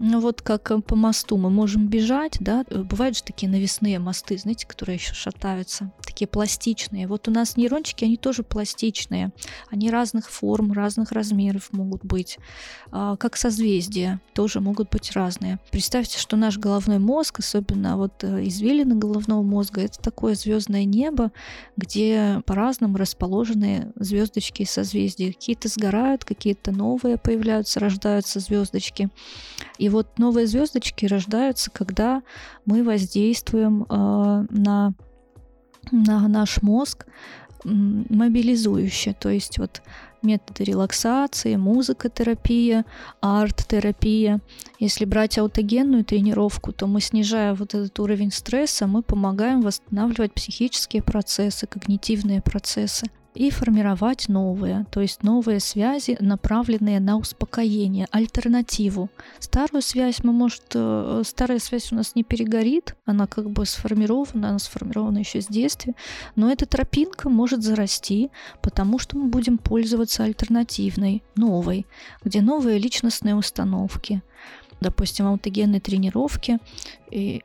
вот 0.00 0.40
как 0.40 0.70
э, 0.70 0.80
по 0.80 0.96
мосту 0.96 1.36
мы 1.36 1.50
можем 1.50 1.86
бежать, 1.86 2.38
да, 2.40 2.64
э, 2.70 2.82
бывают 2.82 3.18
же 3.18 3.22
такие 3.22 3.52
навесные 3.52 3.98
мосты, 3.98 4.38
знаете, 4.38 4.66
которые 4.66 4.96
еще 4.96 5.12
шатаются, 5.12 5.92
такие 6.02 6.26
пластичные. 6.26 7.06
Вот 7.06 7.28
у 7.28 7.30
нас 7.30 7.58
нейрончики, 7.58 8.04
они 8.04 8.16
тоже 8.16 8.42
пластичные, 8.42 9.30
они 9.68 9.90
разных 9.90 10.30
форм, 10.30 10.72
разных 10.72 11.12
размеров 11.12 11.70
могут 11.72 12.02
быть, 12.02 12.38
а, 12.90 13.16
как 13.16 13.36
созвездия, 13.36 14.22
тоже 14.34 14.60
могут 14.60 14.88
быть 14.88 15.12
разные. 15.12 15.58
Представьте, 15.70 16.18
что 16.18 16.36
наш 16.38 16.56
головной 16.56 16.98
мозг, 16.98 17.40
особенно 17.40 17.98
вот 17.98 18.24
э, 18.24 18.46
извилины 18.46 18.94
головного 18.94 19.42
мозга, 19.42 19.82
это 19.82 20.00
такое 20.00 20.34
звездное 20.34 20.86
небо, 20.86 21.30
где 21.76 22.42
по-разному 22.46 22.96
расположены 22.96 23.92
звездочки 23.96 24.62
и 24.62 24.66
созвездия. 24.66 25.34
Какие-то 25.34 25.68
сгорают, 25.68 26.24
какие-то 26.24 26.72
новые 26.72 27.18
появляются, 27.18 27.80
рождаются 27.80 28.40
звездочки. 28.40 29.10
И 29.76 29.89
вот 29.90 30.18
новые 30.18 30.46
звездочки 30.46 31.06
рождаются, 31.06 31.70
когда 31.70 32.22
мы 32.64 32.82
воздействуем 32.82 33.82
э, 33.82 33.86
на, 34.50 34.94
на 35.90 36.28
наш 36.28 36.62
мозг 36.62 37.06
мобилизующе. 37.64 39.14
То 39.18 39.28
есть 39.28 39.58
вот 39.58 39.82
методы 40.22 40.64
релаксации, 40.64 41.56
музыкотерапия, 41.56 42.84
арт-терапия. 43.20 44.40
Если 44.78 45.04
брать 45.04 45.38
аутогенную 45.38 46.04
тренировку, 46.04 46.72
то 46.72 46.86
мы, 46.86 47.00
снижая 47.00 47.54
вот 47.54 47.74
этот 47.74 47.98
уровень 48.00 48.32
стресса, 48.32 48.86
мы 48.86 49.02
помогаем 49.02 49.60
восстанавливать 49.60 50.32
психические 50.32 51.02
процессы, 51.02 51.66
когнитивные 51.66 52.40
процессы 52.40 53.06
и 53.34 53.50
формировать 53.50 54.28
новые, 54.28 54.86
то 54.90 55.00
есть 55.00 55.22
новые 55.22 55.60
связи, 55.60 56.16
направленные 56.20 57.00
на 57.00 57.16
успокоение, 57.16 58.06
альтернативу. 58.10 59.08
Старую 59.38 59.82
связь 59.82 60.24
мы, 60.24 60.32
может, 60.32 60.64
э, 60.74 61.22
старая 61.24 61.60
связь 61.60 61.92
у 61.92 61.94
нас 61.94 62.14
не 62.14 62.24
перегорит, 62.24 62.96
она 63.04 63.26
как 63.26 63.50
бы 63.50 63.66
сформирована, 63.66 64.50
она 64.50 64.58
сформирована 64.58 65.18
еще 65.18 65.40
с 65.40 65.46
детства, 65.46 65.94
но 66.34 66.50
эта 66.50 66.66
тропинка 66.66 67.28
может 67.28 67.62
зарасти, 67.62 68.30
потому 68.62 68.98
что 68.98 69.16
мы 69.16 69.28
будем 69.28 69.58
пользоваться 69.58 70.24
альтернативной, 70.24 71.22
новой, 71.36 71.86
где 72.24 72.40
новые 72.40 72.78
личностные 72.78 73.36
установки, 73.36 74.22
допустим, 74.80 75.26
аутогенной 75.26 75.80
тренировки. 75.80 76.58
И 77.10 77.42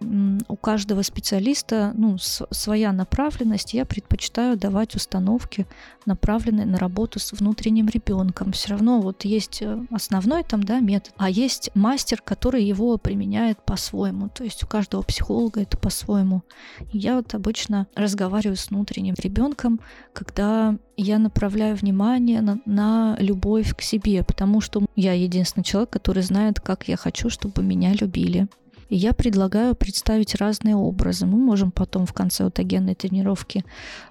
у 0.47 0.55
каждого 0.55 1.01
специалиста 1.01 1.93
ну, 1.95 2.17
своя 2.17 2.91
направленность. 2.91 3.73
Я 3.73 3.85
предпочитаю 3.85 4.57
давать 4.57 4.95
установки, 4.95 5.65
направленные 6.05 6.65
на 6.65 6.77
работу 6.77 7.19
с 7.19 7.31
внутренним 7.31 7.87
ребенком. 7.87 8.51
Все 8.51 8.69
равно 8.69 9.01
вот 9.01 9.25
есть 9.25 9.61
э, 9.61 9.79
основной 9.91 10.43
там, 10.43 10.63
да, 10.63 10.79
метод, 10.79 11.13
а 11.17 11.29
есть 11.29 11.71
мастер, 11.73 12.21
который 12.21 12.63
его 12.63 12.97
применяет 12.97 13.63
по-своему. 13.63 14.29
То 14.29 14.43
есть 14.43 14.63
у 14.63 14.67
каждого 14.67 15.01
психолога 15.01 15.61
это 15.61 15.77
по-своему. 15.77 16.43
я 16.91 17.15
вот 17.15 17.33
обычно 17.33 17.87
разговариваю 17.95 18.57
с 18.57 18.69
внутренним 18.69 19.15
ребенком, 19.17 19.79
когда 20.13 20.77
я 20.97 21.19
направляю 21.19 21.75
внимание 21.75 22.41
на, 22.41 22.59
на 22.65 23.17
любовь 23.19 23.75
к 23.75 23.81
себе, 23.81 24.23
потому 24.23 24.61
что 24.61 24.85
я 24.95 25.13
единственный 25.13 25.63
человек, 25.63 25.89
который 25.89 26.23
знает, 26.23 26.59
как 26.59 26.87
я 26.87 26.97
хочу, 26.97 27.29
чтобы 27.29 27.63
меня 27.63 27.93
любили. 27.93 28.47
Я 28.89 29.13
предлагаю 29.13 29.75
представить 29.75 30.35
разные 30.35 30.75
образы. 30.75 31.25
Мы 31.25 31.37
можем 31.37 31.71
потом 31.71 32.05
в 32.05 32.13
конце 32.13 32.43
аутогенной 32.43 32.95
тренировки 32.95 33.63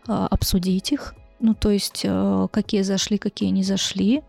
э, 0.09 0.13
обсудить 0.13 0.93
их. 0.93 1.15
Ну, 1.41 1.55
то 1.55 1.71
есть, 1.71 2.03
э, 2.05 2.49
какие 2.51 2.83
зашли, 2.83 3.19
какие 3.19 3.51
не 3.51 3.63
зашли. 3.63 4.23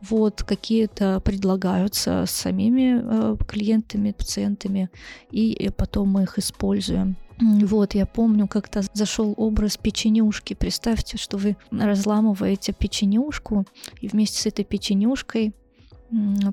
Вот, 0.00 0.42
какие-то 0.42 1.20
предлагаются 1.20 2.24
самими 2.26 3.00
э, 3.02 3.36
клиентами, 3.46 4.12
пациентами, 4.12 4.88
и 5.30 5.70
потом 5.76 6.08
мы 6.08 6.22
их 6.22 6.38
используем. 6.38 7.16
Вот, 7.40 7.94
я 7.94 8.06
помню, 8.06 8.46
как-то 8.48 8.82
зашел 8.92 9.34
образ 9.36 9.76
печенюшки. 9.78 10.54
Представьте, 10.54 11.16
что 11.16 11.38
вы 11.38 11.56
разламываете 11.70 12.72
печенюшку, 12.72 13.64
и 14.00 14.08
вместе 14.08 14.40
с 14.40 14.46
этой 14.46 14.64
печенюшкой 14.64 15.54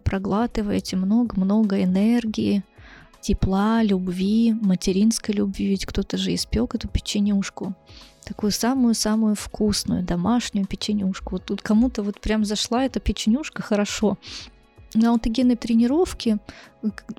проглатываете 0.04 0.96
много-много 0.96 1.84
энергии, 1.84 2.64
тепла, 3.22 3.84
любви, 3.84 4.54
материнской 4.54 5.36
любви. 5.36 5.68
Ведь 5.68 5.86
кто-то 5.86 6.18
же 6.18 6.34
испек 6.34 6.76
эту 6.76 6.88
печенюшку. 6.88 7.74
Такую 8.24 8.52
самую-самую 8.52 9.36
вкусную 9.36 10.04
домашнюю 10.04 10.68
печенюшку. 10.68 11.36
Вот 11.36 11.46
тут 11.46 11.62
кому-то 11.62 12.04
вот 12.04 12.20
прям 12.20 12.46
зашла 12.46 12.84
эта 12.86 13.00
печенюшка 13.00 13.62
хорошо 13.62 14.18
на 14.94 15.12
аутогенной 15.12 15.56
тренировке 15.56 16.38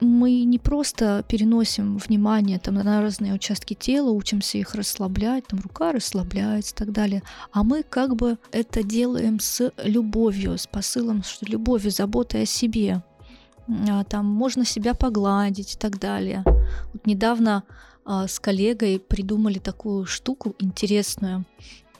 мы 0.01 0.44
не 0.44 0.59
просто 0.59 1.24
переносим 1.28 1.99
внимание 1.99 2.59
там, 2.59 2.74
на 2.74 3.03
разные 3.03 3.34
участки 3.34 3.74
тела, 3.74 4.11
учимся 4.11 4.59
их 4.59 4.74
расслаблять, 4.74 5.46
там 5.46 5.61
рука 5.61 5.92
расслабляется 5.92 6.74
и 6.74 6.78
так 6.78 6.92
далее, 6.92 7.22
а 7.53 7.64
мы 7.64 7.82
как 7.82 8.16
бы 8.16 8.38
это 8.53 8.82
делаем 8.82 9.40
с 9.40 9.72
любовью, 9.82 10.57
с 10.57 10.66
посылом, 10.66 11.22
что 11.22 11.46
любовью, 11.46 11.90
заботой 11.90 12.42
о 12.42 12.46
себе. 12.46 13.03
А, 13.88 14.04
там 14.04 14.26
можно 14.26 14.64
себя 14.64 14.94
погладить 14.94 15.74
и 15.74 15.78
так 15.78 15.98
далее. 15.98 16.42
Вот 16.92 17.06
недавно 17.06 17.64
а, 18.04 18.26
с 18.26 18.38
коллегой 18.40 18.98
придумали 18.98 19.58
такую 19.58 20.06
штуку 20.06 20.54
интересную 20.58 21.44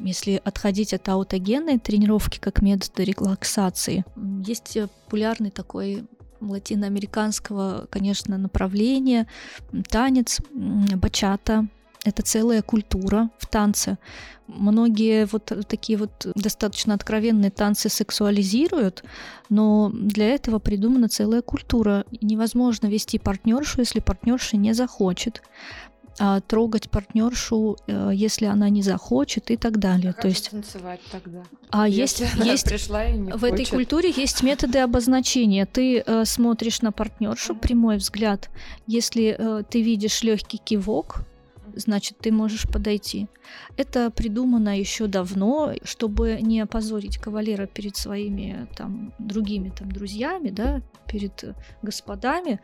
если 0.00 0.40
отходить 0.44 0.94
от 0.94 1.08
аутогенной 1.08 1.78
тренировки 1.78 2.38
как 2.38 2.62
метода 2.62 3.02
релаксации, 3.02 4.04
есть 4.46 4.78
популярный 5.04 5.50
такой 5.50 6.06
латиноамериканского, 6.40 7.86
конечно, 7.90 8.38
направления 8.38 9.26
танец 9.88 10.40
бачата. 10.52 11.66
Это 12.05 12.22
целая 12.22 12.62
культура 12.62 13.30
в 13.38 13.46
танце. 13.46 13.99
Многие 14.46 15.26
вот 15.26 15.53
такие 15.68 15.99
вот 15.99 16.26
достаточно 16.34 16.94
откровенные 16.94 17.51
танцы 17.51 17.90
сексуализируют, 17.90 19.05
но 19.51 19.90
для 19.92 20.28
этого 20.28 20.59
придумана 20.59 21.09
целая 21.09 21.42
культура. 21.42 22.07
Невозможно 22.22 22.86
вести 22.86 23.18
партнершу, 23.18 23.80
если 23.80 24.01
партнерша 24.01 24.57
не 24.57 24.72
захочет 24.72 25.42
а, 26.20 26.40
трогать 26.40 26.90
партнершу, 26.90 27.76
э, 27.86 28.11
если 28.12 28.46
она 28.46 28.68
не 28.70 28.82
захочет 28.82 29.51
и 29.51 29.57
так 29.57 29.78
далее. 29.78 30.12
Как 30.12 30.22
То 30.22 30.28
есть 30.28 30.51
танцевать 30.51 31.01
тогда. 31.12 31.44
А 31.70 31.86
есть 31.88 32.22
есть 32.42 32.64
пришла 32.64 33.05
и 33.05 33.16
не 33.16 33.30
в 33.30 33.40
хочет. 33.40 33.55
этой 33.55 33.66
культуре 33.66 34.12
есть 34.16 34.42
методы 34.42 34.78
обозначения. 34.78 35.64
Ты 35.64 36.03
э, 36.05 36.24
смотришь 36.24 36.82
на 36.82 36.90
партнершу, 36.90 37.55
прямой 37.55 37.99
взгляд. 37.99 38.51
Если 38.86 39.36
э, 39.38 39.62
ты 39.70 39.80
видишь 39.80 40.22
легкий 40.22 40.59
кивок, 40.59 41.20
значит, 41.78 42.18
ты 42.18 42.32
можешь 42.32 42.68
подойти. 42.68 43.28
Это 43.76 44.10
придумано 44.10 44.78
еще 44.78 45.06
давно, 45.06 45.72
чтобы 45.82 46.38
не 46.42 46.60
опозорить 46.60 47.18
кавалера 47.18 47.66
перед 47.66 47.96
своими 47.96 48.68
там 48.76 49.12
другими 49.18 49.70
там 49.70 49.90
друзьями, 49.90 50.50
да, 50.50 50.82
перед 51.06 51.56
господами, 51.82 52.60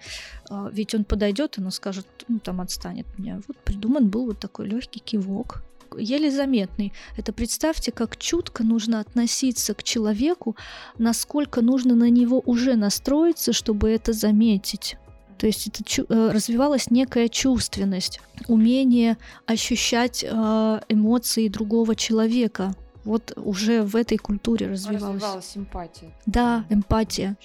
а, 0.51 0.69
ведь 0.73 0.95
он 0.95 1.05
подойдет, 1.05 1.59
и 1.59 1.63
он 1.63 1.71
скажет, 1.71 2.07
ну 2.29 2.39
там 2.39 2.61
отстанет 2.61 3.07
меня. 3.19 3.41
Вот 3.49 3.57
придуман 3.59 4.09
был 4.09 4.27
вот 4.27 4.39
такой 4.39 4.69
легкий 4.69 5.01
кивок, 5.01 5.63
еле 5.99 6.31
заметный. 6.31 6.93
Это 7.17 7.33
представьте, 7.33 7.93
как 7.93 8.17
чутко 8.17 8.65
нужно 8.65 9.01
относиться 9.01 9.75
к 9.75 9.83
человеку, 9.83 10.57
насколько 10.99 11.63
нужно 11.63 11.95
на 11.95 12.11
него 12.11 12.43
уже 12.45 12.75
настроиться, 12.77 13.53
чтобы 13.53 13.91
это 13.91 14.13
заметить. 14.13 14.97
То 15.39 15.47
есть 15.47 15.67
это 15.67 15.83
э, 16.09 16.31
развивалась 16.33 16.91
некая 16.91 17.29
чувственность, 17.29 18.21
умение 18.49 19.17
ощущать 19.47 20.25
э, 20.25 20.81
эмоции 20.89 21.49
другого 21.49 21.97
человека. 21.97 22.75
Вот 23.05 23.33
уже 23.37 23.83
в 23.83 23.97
этой 23.97 24.19
культуре 24.19 24.69
развивалась. 24.69 25.23
Развивалась 25.23 25.57
эмпатия. 25.57 26.11
Да, 26.27 26.65
эмпатия. 26.71 27.37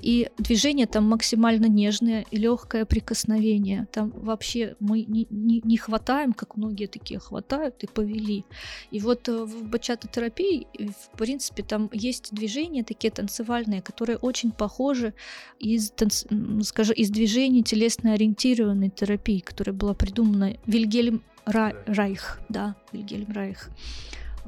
И 0.00 0.28
движение 0.38 0.86
там 0.86 1.04
максимально 1.04 1.66
нежное 1.66 2.24
и 2.30 2.36
легкое 2.36 2.84
прикосновение. 2.84 3.86
Там 3.92 4.12
вообще 4.14 4.76
мы 4.80 5.02
не, 5.02 5.26
не, 5.30 5.60
не 5.64 5.76
хватаем, 5.76 6.32
как 6.32 6.56
многие 6.56 6.86
такие 6.86 7.20
хватают 7.20 7.82
и 7.82 7.86
повели. 7.86 8.44
И 8.90 9.00
вот 9.00 9.28
э, 9.28 9.44
в 9.44 9.64
бачата-терапии, 9.64 10.66
в 10.78 11.16
принципе, 11.18 11.62
там 11.62 11.90
есть 11.92 12.32
движения 12.32 12.84
такие 12.84 13.10
танцевальные, 13.10 13.82
которые 13.82 14.16
очень 14.16 14.52
похожи 14.52 15.12
из, 15.58 15.90
танц... 15.90 16.24
скажем, 16.62 16.94
из 16.94 17.10
движений 17.10 17.62
телесно-ориентированной 17.62 18.90
терапии, 18.90 19.40
которая 19.40 19.74
была 19.74 19.94
придумана 19.94 20.56
Вильгельм 20.66 21.22
Рай... 21.44 21.74
Райх, 21.86 22.40
да, 22.48 22.76
Вильгельм 22.92 23.32
Райх. 23.32 23.70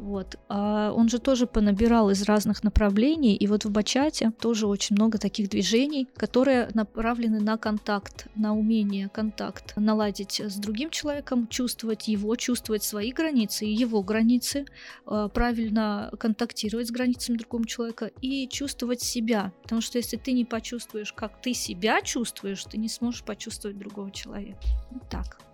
Вот. 0.03 0.37
А 0.49 0.93
он 0.93 1.09
же 1.09 1.21
тоже 1.21 1.47
понабирал 1.47 2.11
из 2.11 2.25
разных 2.25 2.65
направлений, 2.65 3.37
и 3.37 3.47
вот 3.47 3.65
в 3.65 3.71
бачате 3.71 4.33
тоже 4.41 4.67
очень 4.67 4.97
много 4.97 5.17
таких 5.17 5.49
движений, 5.49 6.09
которые 6.17 6.71
направлены 6.75 7.39
на 7.39 7.57
контакт, 7.57 8.27
на 8.35 8.53
умение 8.53 9.09
контакт 9.09 9.75
наладить 9.77 10.41
с 10.41 10.57
другим 10.57 10.91
человеком, 10.91 11.47
чувствовать 11.47 12.09
его, 12.09 12.35
чувствовать 12.35 12.83
свои 12.83 13.13
границы 13.13 13.65
и 13.65 13.73
его 13.73 14.03
границы, 14.03 14.65
а, 15.07 15.29
правильно 15.29 16.11
контактировать 16.19 16.89
с 16.89 16.91
границами 16.91 17.37
другого 17.37 17.65
человека 17.65 18.11
и 18.21 18.49
чувствовать 18.49 19.03
себя. 19.03 19.53
Потому 19.63 19.81
что 19.81 19.99
если 19.99 20.17
ты 20.17 20.33
не 20.33 20.45
почувствуешь, 20.45 21.13
как 21.13 21.41
ты 21.41 21.55
себя 21.55 22.03
чувствуешь, 22.03 22.65
ты 22.65 22.77
не 22.77 22.89
сможешь 22.89 23.23
почувствовать 23.23 23.79
другого 23.79 24.11
человека. 24.11 24.59
Так. 25.09 25.52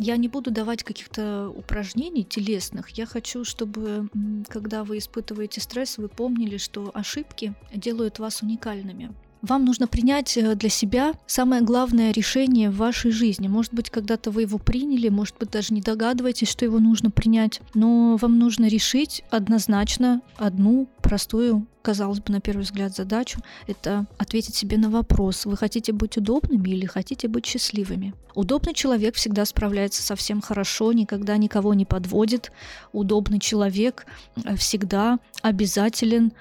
Я 0.00 0.16
не 0.16 0.28
буду 0.28 0.52
давать 0.52 0.84
каких-то 0.84 1.48
упражнений 1.48 2.22
телесных. 2.24 2.90
Я 2.90 3.04
хочу, 3.04 3.44
чтобы, 3.44 4.08
когда 4.48 4.84
вы 4.84 4.98
испытываете 4.98 5.60
стресс, 5.60 5.98
вы 5.98 6.08
помнили, 6.08 6.56
что 6.56 6.92
ошибки 6.94 7.54
делают 7.74 8.20
вас 8.20 8.42
уникальными. 8.42 9.12
Вам 9.42 9.64
нужно 9.64 9.86
принять 9.86 10.36
э, 10.36 10.54
для 10.54 10.68
себя 10.68 11.12
самое 11.26 11.62
главное 11.62 12.12
решение 12.12 12.70
в 12.70 12.76
вашей 12.76 13.10
жизни. 13.10 13.48
Может 13.48 13.72
быть, 13.72 13.90
когда-то 13.90 14.30
вы 14.30 14.42
его 14.42 14.58
приняли, 14.58 15.08
может 15.08 15.36
быть, 15.38 15.50
даже 15.50 15.72
не 15.72 15.80
догадываетесь, 15.80 16.48
что 16.48 16.64
его 16.64 16.78
нужно 16.78 17.10
принять, 17.10 17.60
но 17.74 18.16
вам 18.16 18.38
нужно 18.38 18.66
решить 18.66 19.22
однозначно 19.30 20.22
одну 20.36 20.88
простую, 21.02 21.66
казалось 21.82 22.20
бы, 22.20 22.32
на 22.32 22.40
первый 22.40 22.62
взгляд, 22.62 22.94
задачу. 22.94 23.40
Это 23.66 24.06
ответить 24.18 24.54
себе 24.54 24.76
на 24.76 24.90
вопрос, 24.90 25.46
вы 25.46 25.56
хотите 25.56 25.92
быть 25.92 26.16
удобными 26.16 26.68
или 26.68 26.86
хотите 26.86 27.28
быть 27.28 27.46
счастливыми. 27.46 28.14
Удобный 28.34 28.74
человек 28.74 29.14
всегда 29.14 29.44
справляется 29.44 30.02
совсем 30.02 30.40
хорошо, 30.40 30.92
никогда 30.92 31.36
никого 31.36 31.74
не 31.74 31.84
подводит. 31.84 32.52
Удобный 32.92 33.38
человек 33.38 34.06
э, 34.44 34.54
всегда 34.56 35.18
обязателен 35.42 36.32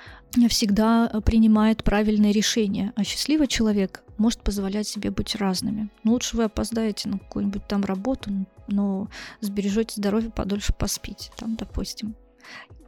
всегда 0.49 1.09
э, 1.11 1.21
принимает 1.21 1.83
правильные 1.83 2.31
решения, 2.31 2.93
а 2.95 3.03
счастливый 3.03 3.47
человек 3.47 4.03
может 4.17 4.41
позволять 4.41 4.87
себе 4.87 5.11
быть 5.11 5.35
разными. 5.35 5.89
Ну, 6.03 6.13
лучше 6.13 6.37
вы 6.37 6.43
опоздаете 6.43 7.09
на 7.09 7.19
какую-нибудь 7.19 7.67
там 7.67 7.83
работу, 7.83 8.31
но 8.67 9.09
сбережете 9.41 9.95
здоровье, 9.97 10.29
подольше 10.29 10.73
поспите, 10.73 11.31
там, 11.37 11.55
допустим. 11.55 12.15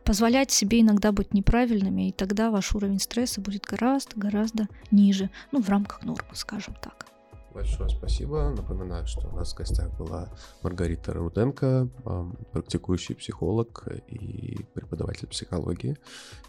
Позволять 0.03 0.51
себе 0.51 0.81
иногда 0.81 1.11
быть 1.11 1.33
неправильными, 1.33 2.09
и 2.09 2.11
тогда 2.11 2.49
ваш 2.49 2.73
уровень 2.73 2.99
стресса 2.99 3.41
будет 3.41 3.65
гораздо-гораздо 3.65 4.67
ниже, 4.91 5.29
ну, 5.51 5.61
в 5.61 5.69
рамках 5.69 6.03
нормы, 6.03 6.33
скажем 6.33 6.75
так. 6.81 7.05
Большое 7.53 7.89
спасибо. 7.89 8.49
Напоминаю, 8.55 9.05
что 9.07 9.27
у 9.27 9.35
нас 9.35 9.53
в 9.53 9.57
гостях 9.57 9.89
была 9.97 10.29
Маргарита 10.61 11.13
Руденко, 11.13 11.89
практикующий 12.51 13.15
психолог 13.15 13.87
и 14.07 14.65
преподаватель 14.73 15.27
психологии. 15.27 15.97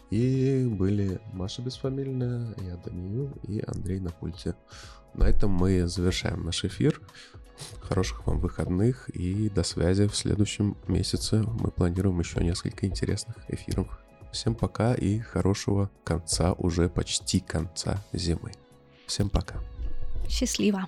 И 0.09 0.67
были 0.69 1.19
Маша 1.33 1.61
Бесфамильная, 1.61 2.53
я 2.59 2.77
Даниил 2.77 3.31
и 3.43 3.63
Андрей 3.65 3.99
на 3.99 4.11
пульте. 4.11 4.55
На 5.13 5.25
этом 5.25 5.51
мы 5.51 5.87
завершаем 5.87 6.45
наш 6.45 6.63
эфир. 6.63 7.01
Хороших 7.81 8.25
вам 8.25 8.39
выходных 8.39 9.09
и 9.09 9.49
до 9.49 9.63
связи 9.63 10.07
в 10.07 10.15
следующем 10.15 10.77
месяце. 10.87 11.43
Мы 11.43 11.71
планируем 11.71 12.19
еще 12.19 12.43
несколько 12.43 12.85
интересных 12.85 13.37
эфиров. 13.49 13.87
Всем 14.31 14.55
пока 14.55 14.93
и 14.93 15.19
хорошего 15.19 15.89
конца, 16.03 16.53
уже 16.53 16.89
почти 16.89 17.39
конца 17.39 18.01
зимы. 18.13 18.51
Всем 19.07 19.29
пока. 19.29 19.59
Счастливо! 20.31 20.87